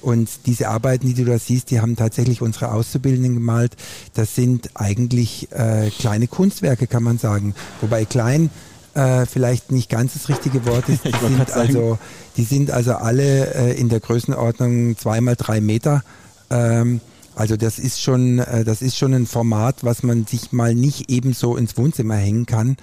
Und 0.00 0.46
diese 0.46 0.68
Arbeiten, 0.68 1.06
die 1.08 1.14
du 1.14 1.24
da 1.24 1.38
siehst, 1.38 1.70
die 1.70 1.80
haben 1.80 1.96
tatsächlich 1.96 2.40
unsere 2.40 2.72
Auszubildenden 2.72 3.34
gemalt. 3.34 3.76
Das 4.14 4.34
sind 4.34 4.70
eigentlich 4.74 5.50
äh, 5.52 5.90
kleine 5.90 6.28
Kunstwerke, 6.28 6.86
kann 6.86 7.02
man 7.02 7.18
sagen. 7.18 7.54
Wobei 7.80 8.04
klein 8.04 8.50
äh, 8.94 9.26
vielleicht 9.26 9.70
nicht 9.70 9.90
ganz 9.90 10.14
das 10.14 10.28
richtige 10.28 10.64
Wort 10.66 10.88
ist. 10.88 11.04
Die, 11.04 11.12
sind 11.12 11.52
also, 11.52 11.98
die 12.36 12.44
sind 12.44 12.70
also 12.70 12.94
alle 12.94 13.54
äh, 13.54 13.80
in 13.80 13.88
der 13.88 14.00
Größenordnung 14.00 14.96
zweimal 14.96 15.36
drei 15.36 15.60
Meter. 15.60 16.02
Ähm, 16.50 17.00
also 17.34 17.56
das 17.56 17.78
ist 17.78 18.02
schon, 18.02 18.40
äh, 18.40 18.64
das 18.64 18.82
ist 18.82 18.96
schon 18.96 19.14
ein 19.14 19.26
Format, 19.26 19.84
was 19.84 20.02
man 20.02 20.26
sich 20.26 20.52
mal 20.52 20.74
nicht 20.74 21.10
ebenso 21.10 21.56
ins 21.56 21.76
Wohnzimmer 21.76 22.16
hängen 22.16 22.46
kann. 22.46 22.76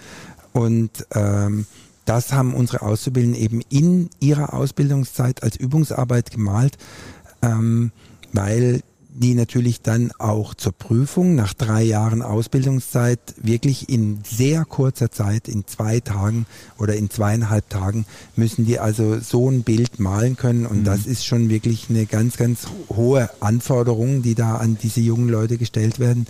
Und 0.53 1.05
ähm, 1.13 1.65
das 2.05 2.31
haben 2.31 2.53
unsere 2.53 2.81
Auszubildenden 2.81 3.41
eben 3.41 3.61
in 3.69 4.09
ihrer 4.19 4.53
Ausbildungszeit 4.53 5.43
als 5.43 5.57
Übungsarbeit 5.57 6.31
gemalt, 6.31 6.77
ähm, 7.41 7.91
weil 8.31 8.81
die 9.17 9.33
natürlich 9.33 9.81
dann 9.81 10.11
auch 10.19 10.53
zur 10.53 10.73
Prüfung 10.73 11.35
nach 11.35 11.53
drei 11.53 11.83
Jahren 11.83 12.21
Ausbildungszeit 12.21 13.19
wirklich 13.41 13.87
in 13.89 14.19
sehr 14.25 14.65
kurzer 14.65 15.09
Zeit, 15.09 15.47
in 15.47 15.65
zwei 15.67 16.01
Tagen 16.01 16.45
oder 16.77 16.95
in 16.95 17.09
zweieinhalb 17.09 17.69
Tagen, 17.69 18.05
müssen 18.35 18.65
die 18.65 18.77
also 18.77 19.19
so 19.19 19.49
ein 19.49 19.63
Bild 19.63 19.99
malen 19.99 20.35
können. 20.35 20.65
Und 20.65 20.79
mhm. 20.79 20.83
das 20.83 21.05
ist 21.05 21.25
schon 21.25 21.49
wirklich 21.49 21.89
eine 21.89 22.05
ganz, 22.05 22.35
ganz 22.35 22.67
hohe 22.89 23.29
Anforderung, 23.39 24.21
die 24.21 24.35
da 24.35 24.57
an 24.57 24.77
diese 24.81 24.99
jungen 24.99 25.29
Leute 25.29 25.57
gestellt 25.57 25.99
werden. 25.99 26.27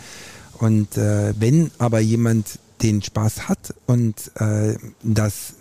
Und 0.60 0.96
äh, 0.96 1.34
wenn 1.40 1.72
aber 1.80 2.00
jemand 2.00 2.60
den 2.84 3.02
Spaß 3.02 3.48
hat 3.48 3.74
und 3.88 4.32
äh, 4.36 4.76
das 5.02 5.54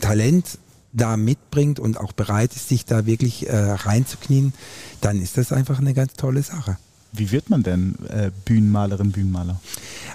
Talent 0.00 0.58
da 0.92 1.16
mitbringt 1.16 1.80
und 1.80 1.98
auch 1.98 2.12
bereit 2.12 2.54
ist, 2.54 2.68
sich 2.68 2.84
da 2.84 3.06
wirklich 3.06 3.48
äh, 3.48 3.56
reinzuknien, 3.56 4.52
dann 5.00 5.20
ist 5.20 5.38
das 5.38 5.52
einfach 5.52 5.78
eine 5.78 5.94
ganz 5.94 6.14
tolle 6.14 6.42
Sache. 6.42 6.76
Wie 7.12 7.30
wird 7.30 7.50
man 7.50 7.62
denn 7.62 7.96
äh, 8.08 8.30
Bühnenmalerin, 8.44 9.12
Bühnenmaler? 9.12 9.60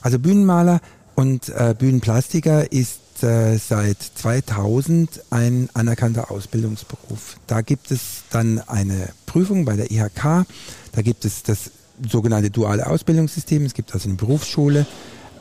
Also 0.01 0.19
Bühnenmaler 0.19 0.81
und 1.15 1.49
äh, 1.49 1.75
Bühnenplastiker 1.77 2.71
ist 2.71 3.23
äh, 3.23 3.57
seit 3.57 4.01
2000 4.01 5.21
ein 5.31 5.69
anerkannter 5.73 6.31
Ausbildungsberuf. 6.31 7.37
Da 7.47 7.61
gibt 7.61 7.91
es 7.91 8.23
dann 8.29 8.59
eine 8.67 9.09
Prüfung 9.25 9.65
bei 9.65 9.75
der 9.75 9.91
IHK, 9.91 10.45
da 10.91 11.01
gibt 11.01 11.25
es 11.25 11.43
das 11.43 11.71
sogenannte 12.07 12.51
duale 12.51 12.85
Ausbildungssystem, 12.87 13.65
es 13.65 13.73
gibt 13.73 13.93
also 13.93 14.09
eine 14.09 14.17
Berufsschule 14.17 14.85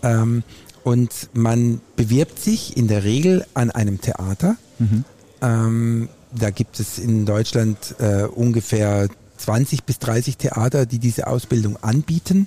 ähm, 0.03 0.42
und 0.85 1.11
man 1.35 1.81
bewirbt 1.96 2.38
sich 2.38 2.77
in 2.77 2.88
der 2.88 3.05
Regel 3.05 3.44
an 3.55 3.70
einem 3.70 4.01
Theater. 4.01 4.57
Mhm. 4.79 5.05
Ähm, 5.42 6.09
da 6.33 6.51
gibt 6.51 6.81
es 6.81 6.99
in 6.99 7.27
Deutschland 7.27 7.94
äh, 7.99 8.25
ungefähr 8.25 9.09
20 9.38 9.85
bis 9.85 9.99
30 9.99 10.37
Theater, 10.37 10.87
die 10.87 10.99
diese 10.99 11.27
Ausbildung 11.27 11.77
anbieten. 11.83 12.46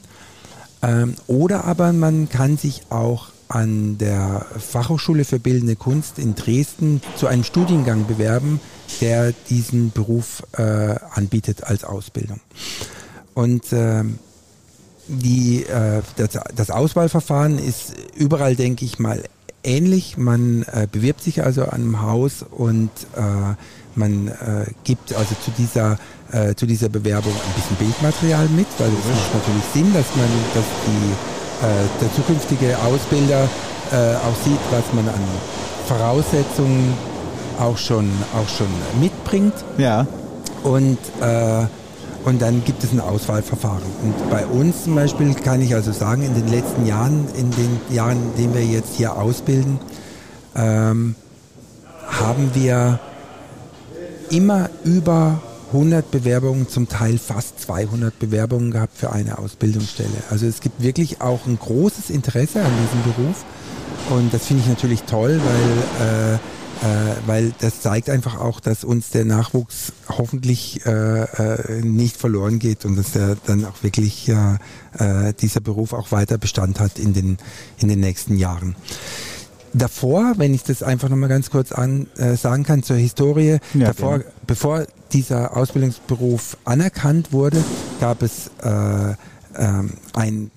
Ähm, 0.81 1.15
oder 1.27 1.65
aber 1.65 1.93
man 1.93 2.29
kann 2.29 2.57
sich 2.57 2.83
auch 2.89 3.27
an 3.47 3.97
der 3.97 4.45
Fachhochschule 4.57 5.25
für 5.25 5.39
Bildende 5.39 5.75
Kunst 5.75 6.19
in 6.19 6.35
Dresden 6.35 7.01
zu 7.15 7.27
einem 7.27 7.43
Studiengang 7.43 8.05
bewerben, 8.05 8.59
der 9.01 9.33
diesen 9.49 9.91
Beruf 9.91 10.43
äh, 10.57 10.95
anbietet 11.11 11.63
als 11.63 11.83
Ausbildung. 11.83 12.39
Und 13.33 13.73
äh, 13.73 14.03
die, 15.07 15.63
äh, 15.63 16.01
das, 16.15 16.39
das 16.55 16.69
Auswahlverfahren 16.69 17.57
ist 17.57 17.93
überall, 18.15 18.55
denke 18.55 18.85
ich 18.85 18.99
mal, 18.99 19.23
ähnlich. 19.63 20.17
Man 20.17 20.63
äh, 20.63 20.87
bewirbt 20.91 21.21
sich 21.21 21.43
also 21.43 21.63
an 21.63 21.81
einem 21.81 22.01
Haus 22.01 22.45
und 22.49 22.89
äh, 23.15 23.55
man 23.95 24.27
äh, 24.27 24.65
gibt 24.83 25.13
also 25.13 25.35
zu 25.43 25.51
dieser, 25.57 25.97
äh, 26.31 26.55
zu 26.55 26.65
dieser 26.65 26.89
Bewerbung 26.89 27.33
ein 27.33 27.53
bisschen 27.55 27.75
Bildmaterial 27.77 28.47
mit, 28.49 28.67
weil 28.77 28.87
es 28.87 28.93
macht 28.93 29.35
natürlich 29.35 29.63
Sinn, 29.73 29.93
dass 29.93 30.15
man, 30.15 30.29
dass 30.53 30.65
die, 30.85 31.65
äh, 31.65 32.01
der 32.01 32.13
zukünftige 32.13 32.77
Ausbilder 32.79 33.43
äh, 33.91 34.15
auch 34.15 34.35
sieht, 34.43 34.59
was 34.71 34.93
man 34.93 35.07
an 35.07 35.21
Voraussetzungen 35.87 36.93
auch 37.59 37.77
schon, 37.77 38.09
auch 38.33 38.47
schon 38.47 38.67
mitbringt. 39.01 39.53
Ja. 39.77 40.05
Und 40.63 40.97
äh, 41.21 41.65
und 42.25 42.41
dann 42.41 42.63
gibt 42.63 42.83
es 42.83 42.91
ein 42.91 42.99
Auswahlverfahren. 42.99 43.83
Und 44.03 44.29
bei 44.29 44.45
uns 44.45 44.83
zum 44.83 44.95
Beispiel 44.95 45.33
kann 45.33 45.61
ich 45.61 45.73
also 45.73 45.91
sagen, 45.91 46.23
in 46.23 46.33
den 46.33 46.47
letzten 46.47 46.85
Jahren, 46.85 47.27
in 47.35 47.51
den 47.51 47.79
Jahren, 47.89 48.17
in 48.17 48.35
denen 48.35 48.53
wir 48.53 48.65
jetzt 48.65 48.95
hier 48.95 49.15
ausbilden, 49.15 49.79
ähm, 50.55 51.15
haben 52.07 52.51
wir 52.53 52.99
immer 54.29 54.69
über 54.83 55.41
100 55.71 56.09
Bewerbungen, 56.09 56.67
zum 56.67 56.89
Teil 56.89 57.17
fast 57.19 57.59
200 57.61 58.17
Bewerbungen 58.17 58.71
gehabt 58.71 58.97
für 58.97 59.11
eine 59.11 59.37
Ausbildungsstelle. 59.37 60.09
Also 60.29 60.47
es 60.47 60.61
gibt 60.61 60.81
wirklich 60.81 61.21
auch 61.21 61.45
ein 61.45 61.59
großes 61.59 62.09
Interesse 62.09 62.61
an 62.61 62.71
diesem 62.83 63.13
Beruf. 63.13 63.45
Und 64.09 64.33
das 64.33 64.47
finde 64.47 64.63
ich 64.63 64.69
natürlich 64.69 65.03
toll, 65.03 65.39
weil 65.39 66.35
äh, 66.35 66.39
weil 67.25 67.51
das 67.59 67.81
zeigt 67.81 68.09
einfach 68.09 68.39
auch, 68.39 68.59
dass 68.59 68.83
uns 68.83 69.09
der 69.09 69.25
Nachwuchs 69.25 69.91
hoffentlich 70.07 70.85
äh, 70.85 71.23
äh, 71.23 71.81
nicht 71.81 72.15
verloren 72.17 72.59
geht 72.59 72.85
und 72.85 72.95
dass 72.95 73.11
der 73.11 73.35
dann 73.45 73.65
auch 73.65 73.83
wirklich 73.83 74.29
äh, 74.29 75.33
dieser 75.39 75.59
Beruf 75.59 75.93
auch 75.93 76.11
weiter 76.11 76.37
Bestand 76.37 76.79
hat 76.79 76.97
in 76.99 77.13
den, 77.13 77.37
in 77.79 77.89
den 77.89 77.99
nächsten 77.99 78.37
Jahren. 78.37 78.75
davor, 79.73 80.33
wenn 80.37 80.53
ich 80.53 80.63
das 80.63 80.81
einfach 80.83 81.09
nochmal 81.09 81.29
ganz 81.29 81.49
kurz 81.49 81.71
an, 81.71 82.07
äh, 82.17 82.35
sagen 82.35 82.63
kann 82.63 82.81
zur 82.83 82.95
Historie, 82.97 83.59
Ja, 83.73 83.87
davor, 83.87 84.19
gerne. 84.19 84.33
bevor 84.47 84.85
dieser 85.13 85.55
Ausbildungsberuf 85.57 86.57
anerkannt 86.65 87.31
wurde, 87.33 87.63
gab 87.99 88.21
es 88.21 88.49
äh, 88.63 89.13
ähm, 89.57 89.93
ein, 90.13 90.51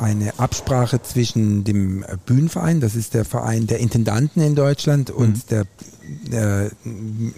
eine 0.00 0.38
Absprache 0.38 1.02
zwischen 1.02 1.64
dem 1.64 2.04
Bühnenverein, 2.26 2.80
das 2.80 2.94
ist 2.94 3.14
der 3.14 3.24
Verein 3.24 3.66
der 3.66 3.78
Intendanten 3.78 4.42
in 4.42 4.54
Deutschland, 4.54 5.10
und 5.10 5.50
der 5.50 5.66
äh, 6.30 6.70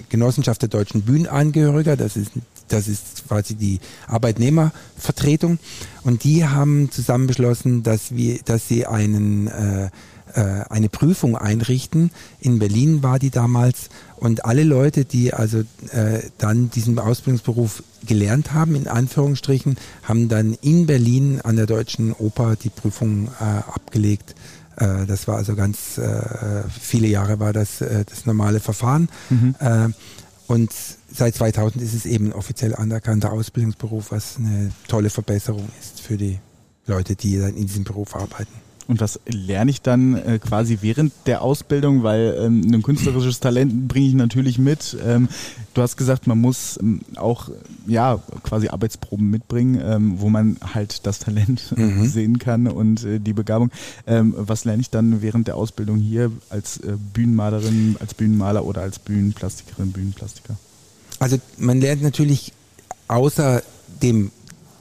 Genossenschaft 0.08 0.62
der 0.62 0.68
deutschen 0.68 1.02
Bühnenangehöriger, 1.02 1.96
das 1.96 2.16
ist 2.16 2.32
das 2.72 2.88
ist 2.88 3.28
quasi 3.28 3.54
die 3.54 3.80
Arbeitnehmervertretung. 4.06 5.58
Und 6.02 6.24
die 6.24 6.46
haben 6.46 6.90
zusammen 6.90 7.26
beschlossen, 7.26 7.82
dass 7.82 8.14
wir, 8.14 8.40
dass 8.44 8.68
sie 8.68 8.86
einen 8.86 9.46
äh, 9.46 9.90
äh, 10.34 10.64
eine 10.70 10.88
Prüfung 10.88 11.36
einrichten. 11.36 12.10
In 12.40 12.58
Berlin 12.58 13.02
war 13.02 13.18
die 13.18 13.30
damals 13.30 13.90
und 14.16 14.44
alle 14.44 14.64
Leute, 14.64 15.04
die 15.04 15.34
also 15.34 15.58
äh, 15.90 16.20
dann 16.38 16.70
diesen 16.70 16.98
Ausbildungsberuf 16.98 17.82
gelernt 18.06 18.52
haben, 18.54 18.74
in 18.74 18.88
Anführungsstrichen, 18.88 19.76
haben 20.04 20.28
dann 20.28 20.56
in 20.62 20.86
Berlin 20.86 21.40
an 21.42 21.56
der 21.56 21.66
Deutschen 21.66 22.12
Oper 22.12 22.56
die 22.56 22.70
Prüfung 22.70 23.28
äh, 23.40 23.44
abgelegt. 23.44 24.34
Äh, 24.76 25.06
das 25.06 25.28
war 25.28 25.36
also 25.36 25.54
ganz 25.54 25.98
äh, 25.98 26.62
viele 26.80 27.08
Jahre 27.08 27.38
war 27.40 27.52
das 27.52 27.80
äh, 27.80 28.04
das 28.08 28.24
normale 28.26 28.60
Verfahren. 28.60 29.08
Äh, 29.58 29.88
und 30.46 30.70
seit 31.12 31.34
2000 31.34 31.82
ist 31.82 31.94
es 31.94 32.06
eben 32.06 32.26
ein 32.26 32.32
offiziell 32.32 32.74
anerkannter 32.74 33.32
Ausbildungsberuf, 33.32 34.10
was 34.12 34.36
eine 34.38 34.72
tolle 34.88 35.10
Verbesserung 35.10 35.68
ist 35.80 36.00
für 36.00 36.16
die 36.16 36.38
Leute, 36.86 37.14
die 37.16 37.38
dann 37.38 37.54
in 37.54 37.66
diesem 37.66 37.84
Beruf 37.84 38.14
arbeiten. 38.16 38.52
Und 38.88 39.00
was 39.00 39.20
lerne 39.26 39.70
ich 39.70 39.80
dann 39.80 40.16
äh, 40.16 40.38
quasi 40.40 40.78
während 40.80 41.12
der 41.26 41.42
Ausbildung? 41.42 42.02
Weil 42.02 42.36
ähm, 42.40 42.62
ein 42.74 42.82
künstlerisches 42.82 43.38
Talent 43.38 43.86
bringe 43.86 44.08
ich 44.08 44.14
natürlich 44.14 44.58
mit. 44.58 44.96
Ähm, 45.06 45.28
du 45.74 45.82
hast 45.82 45.96
gesagt, 45.96 46.26
man 46.26 46.40
muss 46.40 46.78
ähm, 46.82 47.00
auch 47.14 47.48
ja 47.86 48.20
quasi 48.42 48.68
Arbeitsproben 48.68 49.30
mitbringen, 49.30 49.80
ähm, 49.82 50.20
wo 50.20 50.28
man 50.30 50.56
halt 50.74 51.06
das 51.06 51.20
Talent 51.20 51.72
Mhm. 51.76 52.06
sehen 52.06 52.38
kann 52.38 52.66
und 52.66 53.04
äh, 53.04 53.20
die 53.20 53.32
Begabung. 53.32 53.70
Ähm, 54.06 54.34
was 54.36 54.64
lerne 54.64 54.82
ich 54.82 54.90
dann 54.90 55.22
während 55.22 55.46
der 55.46 55.56
Ausbildung 55.56 55.98
hier 55.98 56.32
als 56.50 56.78
äh, 56.78 56.96
Bühnenmalerin, 57.14 57.96
als 58.00 58.14
Bühnenmaler 58.14 58.64
oder 58.64 58.82
als 58.82 58.98
Bühnenplastikerin, 58.98 59.92
Bühnenplastiker? 59.92 60.56
Also 61.22 61.38
man 61.56 61.80
lernt 61.80 62.02
natürlich 62.02 62.52
außer 63.06 63.62
dem 64.02 64.32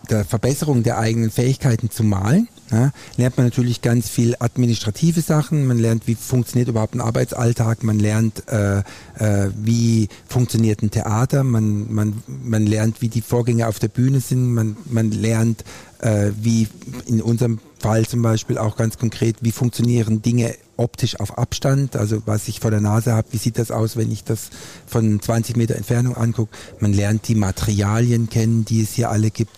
der 0.10 0.26
Verbesserung 0.26 0.82
der 0.82 0.98
eigenen 0.98 1.30
Fähigkeiten 1.30 1.92
zu 1.92 2.04
malen, 2.04 2.50
ja, 2.72 2.92
lernt 3.18 3.36
man 3.36 3.46
natürlich 3.46 3.82
ganz 3.82 4.10
viel 4.10 4.36
administrative 4.40 5.20
Sachen. 5.22 5.68
Man 5.68 5.78
lernt, 5.78 6.08
wie 6.08 6.16
funktioniert 6.16 6.70
überhaupt 6.70 6.96
ein 6.96 7.02
Arbeitsalltag. 7.02 7.84
Man 7.84 8.00
lernt, 8.00 8.48
äh, 8.48 8.80
äh, 8.80 9.52
wie 9.56 10.08
funktioniert 10.28 10.82
ein 10.82 10.90
Theater. 10.90 11.44
Man, 11.44 11.94
man, 11.94 12.24
man 12.28 12.66
lernt, 12.66 13.02
wie 13.02 13.10
die 13.10 13.22
Vorgänge 13.22 13.68
auf 13.68 13.80
der 13.80 13.90
Bühne 13.90 14.22
sind. 14.22 14.54
Man, 14.54 14.78
man 14.86 15.12
lernt, 15.12 15.66
äh, 16.02 16.32
wie 16.40 16.68
in 17.06 17.22
unserem 17.22 17.60
Fall 17.80 18.06
zum 18.06 18.22
Beispiel 18.22 18.58
auch 18.58 18.76
ganz 18.76 18.98
konkret, 18.98 19.38
wie 19.42 19.52
funktionieren 19.52 20.22
Dinge 20.22 20.56
optisch 20.78 21.20
auf 21.20 21.38
Abstand, 21.38 21.96
also 21.96 22.24
was 22.26 22.48
ich 22.48 22.60
vor 22.60 22.72
der 22.72 22.82
Nase 22.82 23.14
habe, 23.14 23.28
wie 23.32 23.38
sieht 23.38 23.58
das 23.58 23.72
aus, 23.72 23.96
wenn 23.96 24.12
ich 24.12 24.24
das 24.24 24.50
von 24.88 25.22
20 25.22 25.56
Meter 25.56 25.76
Entfernung 25.76 26.18
angucke. 26.18 26.56
Man 26.80 26.94
lernt 26.94 27.28
die 27.28 27.36
Materialien 27.36 28.30
kennen, 28.30 28.66
die 28.66 28.82
es 28.82 28.94
hier 28.94 29.10
alle 29.10 29.32
gibt. 29.32 29.52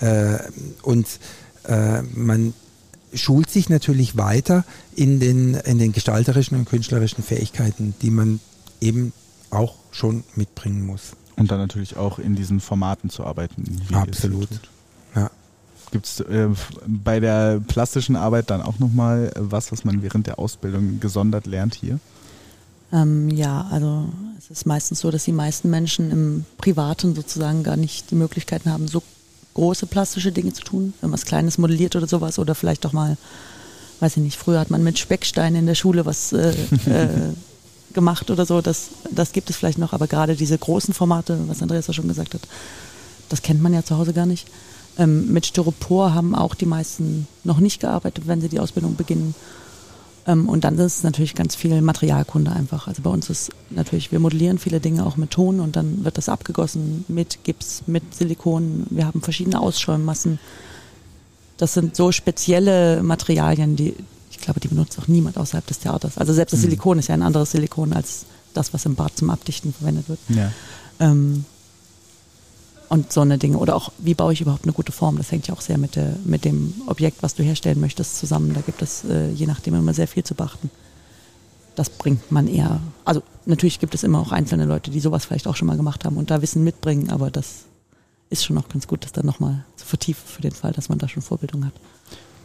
Äh, 0.00 0.38
und 0.82 1.06
äh, 1.68 2.02
man 2.14 2.54
schult 3.12 3.50
sich 3.50 3.68
natürlich 3.68 4.16
weiter 4.16 4.64
in 4.94 5.20
den, 5.20 5.54
in 5.54 5.78
den 5.78 5.92
gestalterischen 5.92 6.58
und 6.58 6.64
künstlerischen 6.64 7.22
Fähigkeiten, 7.22 7.94
die 8.00 8.10
man 8.10 8.40
eben 8.80 9.12
auch 9.50 9.74
schon 9.90 10.24
mitbringen 10.34 10.86
muss. 10.86 11.12
Und 11.36 11.50
dann 11.50 11.58
natürlich 11.58 11.96
auch 11.96 12.18
in 12.18 12.36
diesen 12.36 12.60
Formaten 12.60 13.10
zu 13.10 13.24
arbeiten. 13.24 13.64
wie 13.88 13.94
Absolut. 13.94 14.48
Gibt 15.90 16.06
es 16.06 16.20
äh, 16.20 16.48
bei 16.86 17.20
der 17.20 17.60
plastischen 17.66 18.16
Arbeit 18.16 18.50
dann 18.50 18.62
auch 18.62 18.78
nochmal 18.78 19.32
was, 19.36 19.72
was 19.72 19.84
man 19.84 20.02
während 20.02 20.26
der 20.26 20.38
Ausbildung 20.38 21.00
gesondert 21.00 21.46
lernt 21.46 21.74
hier? 21.74 21.98
Ähm, 22.92 23.28
ja, 23.30 23.66
also 23.70 24.06
es 24.38 24.50
ist 24.50 24.66
meistens 24.66 25.00
so, 25.00 25.10
dass 25.10 25.24
die 25.24 25.32
meisten 25.32 25.70
Menschen 25.70 26.10
im 26.10 26.44
Privaten 26.58 27.14
sozusagen 27.14 27.62
gar 27.62 27.76
nicht 27.76 28.10
die 28.10 28.16
Möglichkeiten 28.16 28.70
haben, 28.70 28.88
so 28.88 29.02
große 29.54 29.86
plastische 29.86 30.32
Dinge 30.32 30.52
zu 30.52 30.62
tun, 30.62 30.94
wenn 31.00 31.10
man 31.10 31.18
was 31.18 31.26
Kleines 31.26 31.58
modelliert 31.58 31.96
oder 31.96 32.06
sowas 32.06 32.38
oder 32.38 32.54
vielleicht 32.54 32.86
auch 32.86 32.92
mal, 32.92 33.16
weiß 34.00 34.16
ich 34.16 34.22
nicht, 34.22 34.38
früher 34.38 34.60
hat 34.60 34.70
man 34.70 34.82
mit 34.82 34.98
Specksteinen 34.98 35.60
in 35.60 35.66
der 35.66 35.74
Schule 35.74 36.06
was 36.06 36.32
äh, 36.32 36.50
äh, 36.86 37.32
gemacht 37.92 38.30
oder 38.30 38.46
so, 38.46 38.60
das, 38.60 38.88
das 39.10 39.32
gibt 39.32 39.50
es 39.50 39.56
vielleicht 39.56 39.78
noch, 39.78 39.92
aber 39.92 40.06
gerade 40.06 40.36
diese 40.36 40.56
großen 40.56 40.94
Formate, 40.94 41.38
was 41.46 41.62
Andreas 41.62 41.88
ja 41.88 41.94
schon 41.94 42.08
gesagt 42.08 42.34
hat, 42.34 42.42
das 43.28 43.42
kennt 43.42 43.62
man 43.62 43.72
ja 43.72 43.84
zu 43.84 43.96
Hause 43.96 44.12
gar 44.12 44.26
nicht. 44.26 44.48
Ähm, 44.98 45.32
mit 45.32 45.46
Styropor 45.46 46.14
haben 46.14 46.34
auch 46.34 46.54
die 46.54 46.66
meisten 46.66 47.26
noch 47.44 47.58
nicht 47.58 47.80
gearbeitet, 47.80 48.26
wenn 48.26 48.40
sie 48.40 48.48
die 48.48 48.60
Ausbildung 48.60 48.96
beginnen. 48.96 49.34
Ähm, 50.26 50.48
und 50.48 50.64
dann 50.64 50.78
ist 50.78 50.98
es 50.98 51.02
natürlich 51.02 51.34
ganz 51.34 51.54
viel 51.54 51.80
Materialkunde 51.80 52.52
einfach. 52.52 52.86
Also 52.88 53.02
bei 53.02 53.10
uns 53.10 53.30
ist 53.30 53.50
natürlich, 53.70 54.12
wir 54.12 54.20
modellieren 54.20 54.58
viele 54.58 54.80
Dinge 54.80 55.06
auch 55.06 55.16
mit 55.16 55.30
Ton 55.30 55.60
und 55.60 55.76
dann 55.76 56.04
wird 56.04 56.18
das 56.18 56.28
abgegossen 56.28 57.04
mit 57.08 57.44
Gips, 57.44 57.82
mit 57.86 58.14
Silikon. 58.14 58.86
Wir 58.90 59.06
haben 59.06 59.22
verschiedene 59.22 59.60
Ausschäummassen. 59.60 60.38
Das 61.56 61.74
sind 61.74 61.96
so 61.96 62.12
spezielle 62.12 63.02
Materialien, 63.02 63.76
die, 63.76 63.94
ich 64.30 64.38
glaube, 64.38 64.60
die 64.60 64.68
benutzt 64.68 64.98
auch 64.98 65.08
niemand 65.08 65.36
außerhalb 65.36 65.66
des 65.66 65.80
Theaters. 65.80 66.18
Also 66.18 66.32
selbst 66.32 66.52
das 66.52 66.62
Silikon 66.62 66.98
ist 66.98 67.08
ja 67.08 67.14
ein 67.14 67.22
anderes 67.22 67.52
Silikon 67.52 67.92
als 67.92 68.24
das, 68.54 68.72
was 68.72 68.86
im 68.86 68.94
Bad 68.94 69.16
zum 69.16 69.30
Abdichten 69.30 69.72
verwendet 69.72 70.08
wird. 70.08 70.18
Ja. 70.28 70.52
Ähm, 70.98 71.44
und 72.90 73.12
so 73.12 73.20
eine 73.20 73.38
Dinge. 73.38 73.56
Oder 73.56 73.76
auch, 73.76 73.92
wie 73.98 74.14
baue 74.14 74.32
ich 74.32 74.40
überhaupt 74.40 74.64
eine 74.64 74.72
gute 74.72 74.90
Form? 74.92 75.16
Das 75.16 75.30
hängt 75.30 75.46
ja 75.46 75.54
auch 75.54 75.60
sehr 75.60 75.78
mit, 75.78 75.94
der, 75.94 76.16
mit 76.24 76.44
dem 76.44 76.74
Objekt, 76.86 77.22
was 77.22 77.36
du 77.36 77.42
herstellen 77.42 77.80
möchtest, 77.80 78.18
zusammen. 78.18 78.52
Da 78.52 78.60
gibt 78.60 78.82
es 78.82 79.04
äh, 79.04 79.30
je 79.30 79.46
nachdem 79.46 79.74
immer 79.74 79.94
sehr 79.94 80.08
viel 80.08 80.24
zu 80.24 80.34
beachten. 80.34 80.70
Das 81.76 81.88
bringt 81.88 82.32
man 82.32 82.48
eher. 82.48 82.80
Also 83.04 83.22
natürlich 83.46 83.78
gibt 83.78 83.94
es 83.94 84.02
immer 84.02 84.18
auch 84.18 84.32
einzelne 84.32 84.64
Leute, 84.64 84.90
die 84.90 84.98
sowas 84.98 85.24
vielleicht 85.24 85.46
auch 85.46 85.54
schon 85.54 85.68
mal 85.68 85.76
gemacht 85.76 86.04
haben 86.04 86.16
und 86.16 86.32
da 86.32 86.42
Wissen 86.42 86.64
mitbringen, 86.64 87.10
aber 87.10 87.30
das 87.30 87.64
ist 88.28 88.44
schon 88.44 88.58
auch 88.58 88.68
ganz 88.68 88.88
gut, 88.88 89.04
das 89.04 89.12
dann 89.12 89.24
nochmal 89.24 89.64
zu 89.76 89.86
vertiefen 89.86 90.26
für 90.26 90.42
den 90.42 90.52
Fall, 90.52 90.72
dass 90.72 90.88
man 90.88 90.98
da 90.98 91.08
schon 91.08 91.22
Vorbildung 91.22 91.64
hat. 91.64 91.74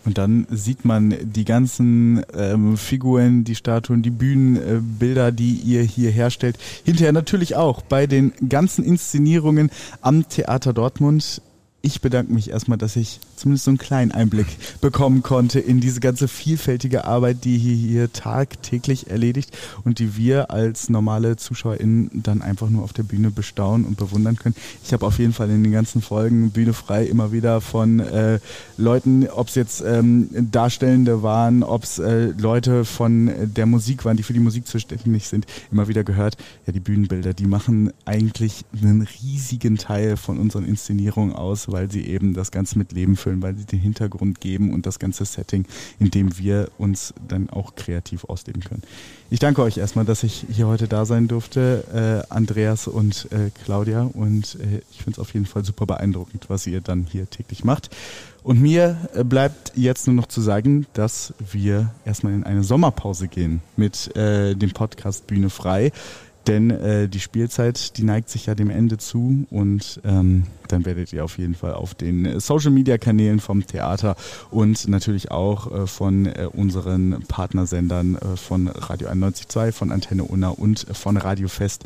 Und 0.05 0.19
dann 0.19 0.45
sieht 0.51 0.85
man 0.85 1.15
die 1.21 1.45
ganzen 1.45 2.23
ähm, 2.33 2.77
Figuren, 2.77 3.43
die 3.43 3.55
Statuen, 3.55 4.03
die 4.03 4.11
Bühnenbilder, 4.11 5.27
äh, 5.29 5.33
die 5.33 5.55
ihr 5.55 5.81
hier 5.81 6.11
herstellt. 6.11 6.57
Hinterher 6.83 7.11
natürlich 7.11 7.55
auch 7.55 7.81
bei 7.81 8.05
den 8.05 8.31
ganzen 8.47 8.85
Inszenierungen 8.85 9.71
am 10.01 10.29
Theater 10.29 10.73
Dortmund. 10.73 11.41
Ich 11.85 12.01
bedanke 12.01 12.33
mich 12.33 12.49
erstmal, 12.49 12.79
dass 12.79 12.95
ich 12.95 13.19
zumindest 13.35 13.65
so 13.65 13.69
einen 13.69 13.77
kleinen 13.77 14.11
Einblick 14.11 14.47
bekommen 14.81 15.21
konnte 15.21 15.59
in 15.59 15.81
diese 15.81 15.99
ganze 15.99 16.27
vielfältige 16.27 17.05
Arbeit, 17.05 17.45
die 17.45 17.59
hier, 17.59 17.75
hier 17.75 18.11
tagtäglich 18.11 19.11
erledigt 19.11 19.55
und 19.83 19.99
die 19.99 20.17
wir 20.17 20.49
als 20.49 20.89
normale 20.89 21.35
ZuschauerInnen 21.35 22.23
dann 22.23 22.41
einfach 22.41 22.71
nur 22.71 22.83
auf 22.83 22.91
der 22.91 23.03
Bühne 23.03 23.29
bestaunen 23.29 23.85
und 23.85 23.97
bewundern 23.97 24.35
können. 24.35 24.55
Ich 24.83 24.93
habe 24.93 25.05
auf 25.05 25.19
jeden 25.19 25.31
Fall 25.31 25.47
in 25.51 25.61
den 25.61 25.71
ganzen 25.71 26.01
Folgen 26.01 26.49
Bühne 26.49 26.73
frei 26.73 27.05
immer 27.05 27.31
wieder 27.31 27.61
von 27.61 27.99
äh, 27.99 28.39
Leuten, 28.77 29.27
ob 29.27 29.49
es 29.49 29.53
jetzt 29.53 29.83
ähm, 29.85 30.29
Darstellende 30.31 31.21
waren, 31.21 31.61
ob 31.61 31.83
es 31.83 31.99
äh, 31.99 32.33
Leute 32.35 32.83
von 32.83 33.29
der 33.55 33.67
Musik 33.67 34.05
waren, 34.05 34.17
die 34.17 34.23
für 34.23 34.33
die 34.33 34.39
Musik 34.39 34.65
zuständig 34.65 35.27
sind, 35.27 35.45
immer 35.71 35.87
wieder 35.87 36.03
gehört, 36.03 36.35
ja, 36.65 36.73
die 36.73 36.79
Bühnenbilder, 36.79 37.35
die 37.35 37.45
machen 37.45 37.93
eigentlich 38.05 38.65
einen 38.81 39.07
riesigen 39.21 39.77
Teil 39.77 40.17
von 40.17 40.39
unseren 40.39 40.65
Inszenierungen 40.65 41.35
aus, 41.35 41.74
weil 41.75 41.91
sie 41.91 42.07
eben 42.07 42.33
das 42.33 42.51
Ganze 42.51 42.77
mit 42.77 42.93
Leben 42.93 43.17
füllen, 43.17 43.41
weil 43.41 43.57
sie 43.57 43.65
den 43.65 43.79
Hintergrund 43.79 44.39
geben 44.39 44.73
und 44.73 44.85
das 44.85 44.97
ganze 44.97 45.25
Setting, 45.25 45.65
in 45.99 46.09
dem 46.09 46.38
wir 46.38 46.69
uns 46.77 47.13
dann 47.27 47.49
auch 47.49 47.75
kreativ 47.75 48.23
ausleben 48.23 48.63
können. 48.63 48.81
Ich 49.29 49.39
danke 49.39 49.61
euch 49.61 49.77
erstmal, 49.77 50.05
dass 50.05 50.23
ich 50.23 50.45
hier 50.49 50.67
heute 50.67 50.88
da 50.88 51.03
sein 51.03 51.27
durfte, 51.27 52.23
äh, 52.29 52.33
Andreas 52.33 52.88
und 52.88 53.27
äh, 53.31 53.49
Claudia. 53.65 54.03
Und 54.13 54.55
äh, 54.55 54.81
ich 54.89 54.99
finde 54.99 55.11
es 55.11 55.19
auf 55.19 55.33
jeden 55.33 55.47
Fall 55.47 55.65
super 55.65 55.85
beeindruckend, 55.85 56.45
was 56.47 56.65
ihr 56.65 56.79
dann 56.79 57.05
hier 57.11 57.29
täglich 57.29 57.65
macht. 57.65 57.89
Und 58.43 58.61
mir 58.61 58.95
äh, 59.13 59.23
bleibt 59.23 59.73
jetzt 59.75 60.07
nur 60.07 60.15
noch 60.15 60.27
zu 60.27 60.39
sagen, 60.39 60.85
dass 60.93 61.33
wir 61.51 61.91
erstmal 62.05 62.33
in 62.33 62.43
eine 62.43 62.63
Sommerpause 62.63 63.27
gehen 63.27 63.61
mit 63.76 64.15
äh, 64.15 64.55
dem 64.55 64.71
Podcast 64.71 65.28
Bühne 65.28 65.49
frei. 65.49 65.91
Denn 66.47 66.69
äh, 66.69 67.09
die 67.09 67.19
Spielzeit, 67.19 67.97
die 67.97 68.03
neigt 68.03 68.29
sich 68.29 68.45
ja 68.45 68.55
dem 68.55 68.69
Ende 68.69 68.97
zu 68.97 69.45
und 69.49 69.99
ähm, 70.03 70.43
dann 70.67 70.85
werdet 70.85 71.11
ihr 71.11 71.23
auf 71.23 71.37
jeden 71.37 71.55
Fall 71.55 71.73
auf 71.73 71.95
den 71.95 72.39
Social 72.39 72.71
Media 72.71 72.97
Kanälen 72.97 73.39
vom 73.39 73.65
Theater 73.65 74.15
und 74.51 74.87
natürlich 74.87 75.31
auch 75.31 75.71
äh, 75.71 75.87
von 75.87 76.27
äh, 76.27 76.47
unseren 76.51 77.23
Partnersendern 77.27 78.15
äh, 78.15 78.37
von 78.37 78.67
Radio 78.67 79.07
91.2, 79.09 79.71
von 79.71 79.91
Antenne 79.91 80.23
Unna 80.23 80.49
und 80.49 80.85
von 80.93 81.17
Radio 81.17 81.47
Fest 81.47 81.85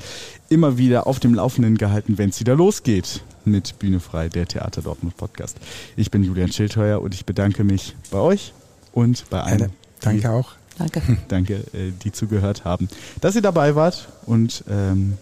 immer 0.49 0.77
wieder 0.77 1.07
auf 1.07 1.19
dem 1.19 1.33
Laufenden 1.33 1.77
gehalten, 1.77 2.17
wenn 2.17 2.29
es 2.29 2.39
wieder 2.39 2.55
losgeht 2.55 3.21
mit 3.45 3.79
Bühne 3.79 3.99
frei, 3.99 4.29
der 4.29 4.45
Theater 4.45 4.81
Dortmund 4.81 5.15
Podcast. 5.15 5.57
Ich 5.95 6.11
bin 6.11 6.23
Julian 6.23 6.51
Schildheuer 6.51 7.01
und 7.01 7.13
ich 7.13 7.25
bedanke 7.25 7.63
mich 7.63 7.95
bei 8.11 8.19
euch 8.19 8.53
und 8.91 9.29
bei 9.29 9.41
allen. 9.41 9.71
Danke 10.01 10.29
auch. 10.31 10.58
Danke. 10.79 11.01
Danke, 11.27 11.53
äh, 11.73 11.91
die 12.03 12.11
zugehört 12.11 12.65
haben, 12.65 12.87
dass 13.21 13.35
ihr 13.35 13.41
dabei 13.41 13.75
wart 13.75 14.07
und 14.25 14.63
ähm, 14.69 15.17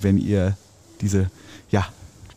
wenn 0.00 0.18
ihr 0.18 0.56
diese 1.00 1.30
ja, 1.70 1.86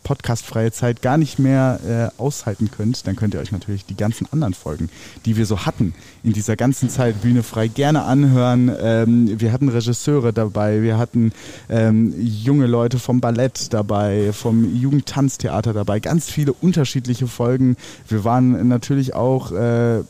podcastfreie 0.06 0.72
Zeit 0.72 1.02
gar 1.02 1.18
nicht 1.18 1.40
mehr 1.40 2.12
äh, 2.18 2.22
aushalten 2.22 2.70
könnt, 2.72 3.08
dann 3.08 3.16
könnt 3.16 3.34
ihr 3.34 3.40
euch 3.42 3.52
natürlich 3.52 3.86
die 3.86 3.98
ganzen 3.98 4.28
anderen 4.32 4.54
Folgen, 4.54 4.90
die 5.26 5.36
wir 5.36 5.48
so 5.48 5.66
hatten, 5.66 5.94
in 6.24 6.32
dieser 6.32 6.56
ganzen 6.56 6.90
Zeit 6.90 7.22
Bühne 7.22 7.44
frei 7.44 7.68
gerne 7.68 8.04
anhören. 8.04 8.72
Ähm, 8.80 9.40
wir 9.42 9.52
hatten 9.52 9.68
Regisseure 9.68 10.32
dabei, 10.32 10.84
wir 10.84 10.98
hatten 10.98 11.34
ähm, 11.70 12.14
junge 12.20 12.68
Leute 12.68 13.00
vom 13.00 13.20
Ballett 13.20 13.74
dabei, 13.74 14.32
vom 14.32 14.76
Jugendtanztheater 14.76 15.74
dabei, 15.74 16.00
ganz 16.00 16.30
viele 16.30 16.54
unterschiedliche 16.54 17.28
Folgen. 17.28 17.76
Wir 18.08 18.24
waren 18.24 18.68
natürlich 18.68 19.16
auch 19.16 19.52
äh, 19.52 20.02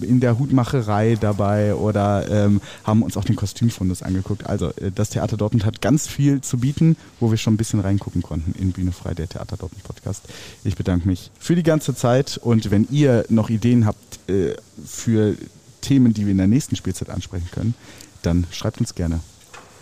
in 0.00 0.20
der 0.20 0.38
Hutmacherei 0.38 1.16
dabei 1.20 1.74
oder 1.74 2.28
ähm, 2.30 2.62
haben 2.84 3.02
uns 3.02 3.18
auch 3.18 3.24
den 3.24 3.36
Kostümfundus 3.36 4.02
angeguckt. 4.02 4.46
Also 4.46 4.70
äh, 4.70 4.90
das 4.94 5.10
Theater 5.10 5.36
Dortmund 5.36 5.66
hat 5.66 5.82
ganz 5.82 6.08
viel 6.08 6.40
zu 6.40 6.58
bieten, 6.58 6.96
wo 7.20 7.30
wir 7.30 7.36
schon 7.36 7.54
ein 7.54 7.58
bisschen 7.58 7.80
reingucken 7.80 8.22
konnten 8.22 8.54
in 8.58 8.72
Bühne 8.72 8.92
frei, 8.92 9.12
der 9.12 9.33
Theater 9.34 9.56
Dortmund 9.56 9.84
Podcast. 9.84 10.22
Ich 10.64 10.76
bedanke 10.76 11.06
mich 11.06 11.30
für 11.38 11.54
die 11.54 11.62
ganze 11.62 11.94
Zeit 11.94 12.38
und 12.38 12.70
wenn 12.70 12.86
ihr 12.90 13.24
noch 13.28 13.50
Ideen 13.50 13.86
habt 13.86 14.28
äh, 14.28 14.56
für 14.84 15.36
Themen, 15.80 16.14
die 16.14 16.24
wir 16.24 16.32
in 16.32 16.38
der 16.38 16.46
nächsten 16.46 16.76
Spielzeit 16.76 17.10
ansprechen 17.10 17.48
können, 17.52 17.74
dann 18.22 18.46
schreibt 18.50 18.80
uns 18.80 18.94
gerne 18.94 19.20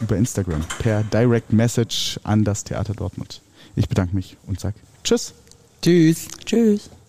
über 0.00 0.16
Instagram 0.16 0.64
per 0.78 1.04
Direct 1.04 1.52
Message 1.52 2.18
an 2.24 2.44
das 2.44 2.64
Theater 2.64 2.94
Dortmund. 2.94 3.40
Ich 3.76 3.88
bedanke 3.88 4.14
mich 4.14 4.36
und 4.46 4.58
sage 4.58 4.74
Tschüss. 5.04 5.34
Tschüss. 5.80 6.28
Tschüss. 6.44 7.01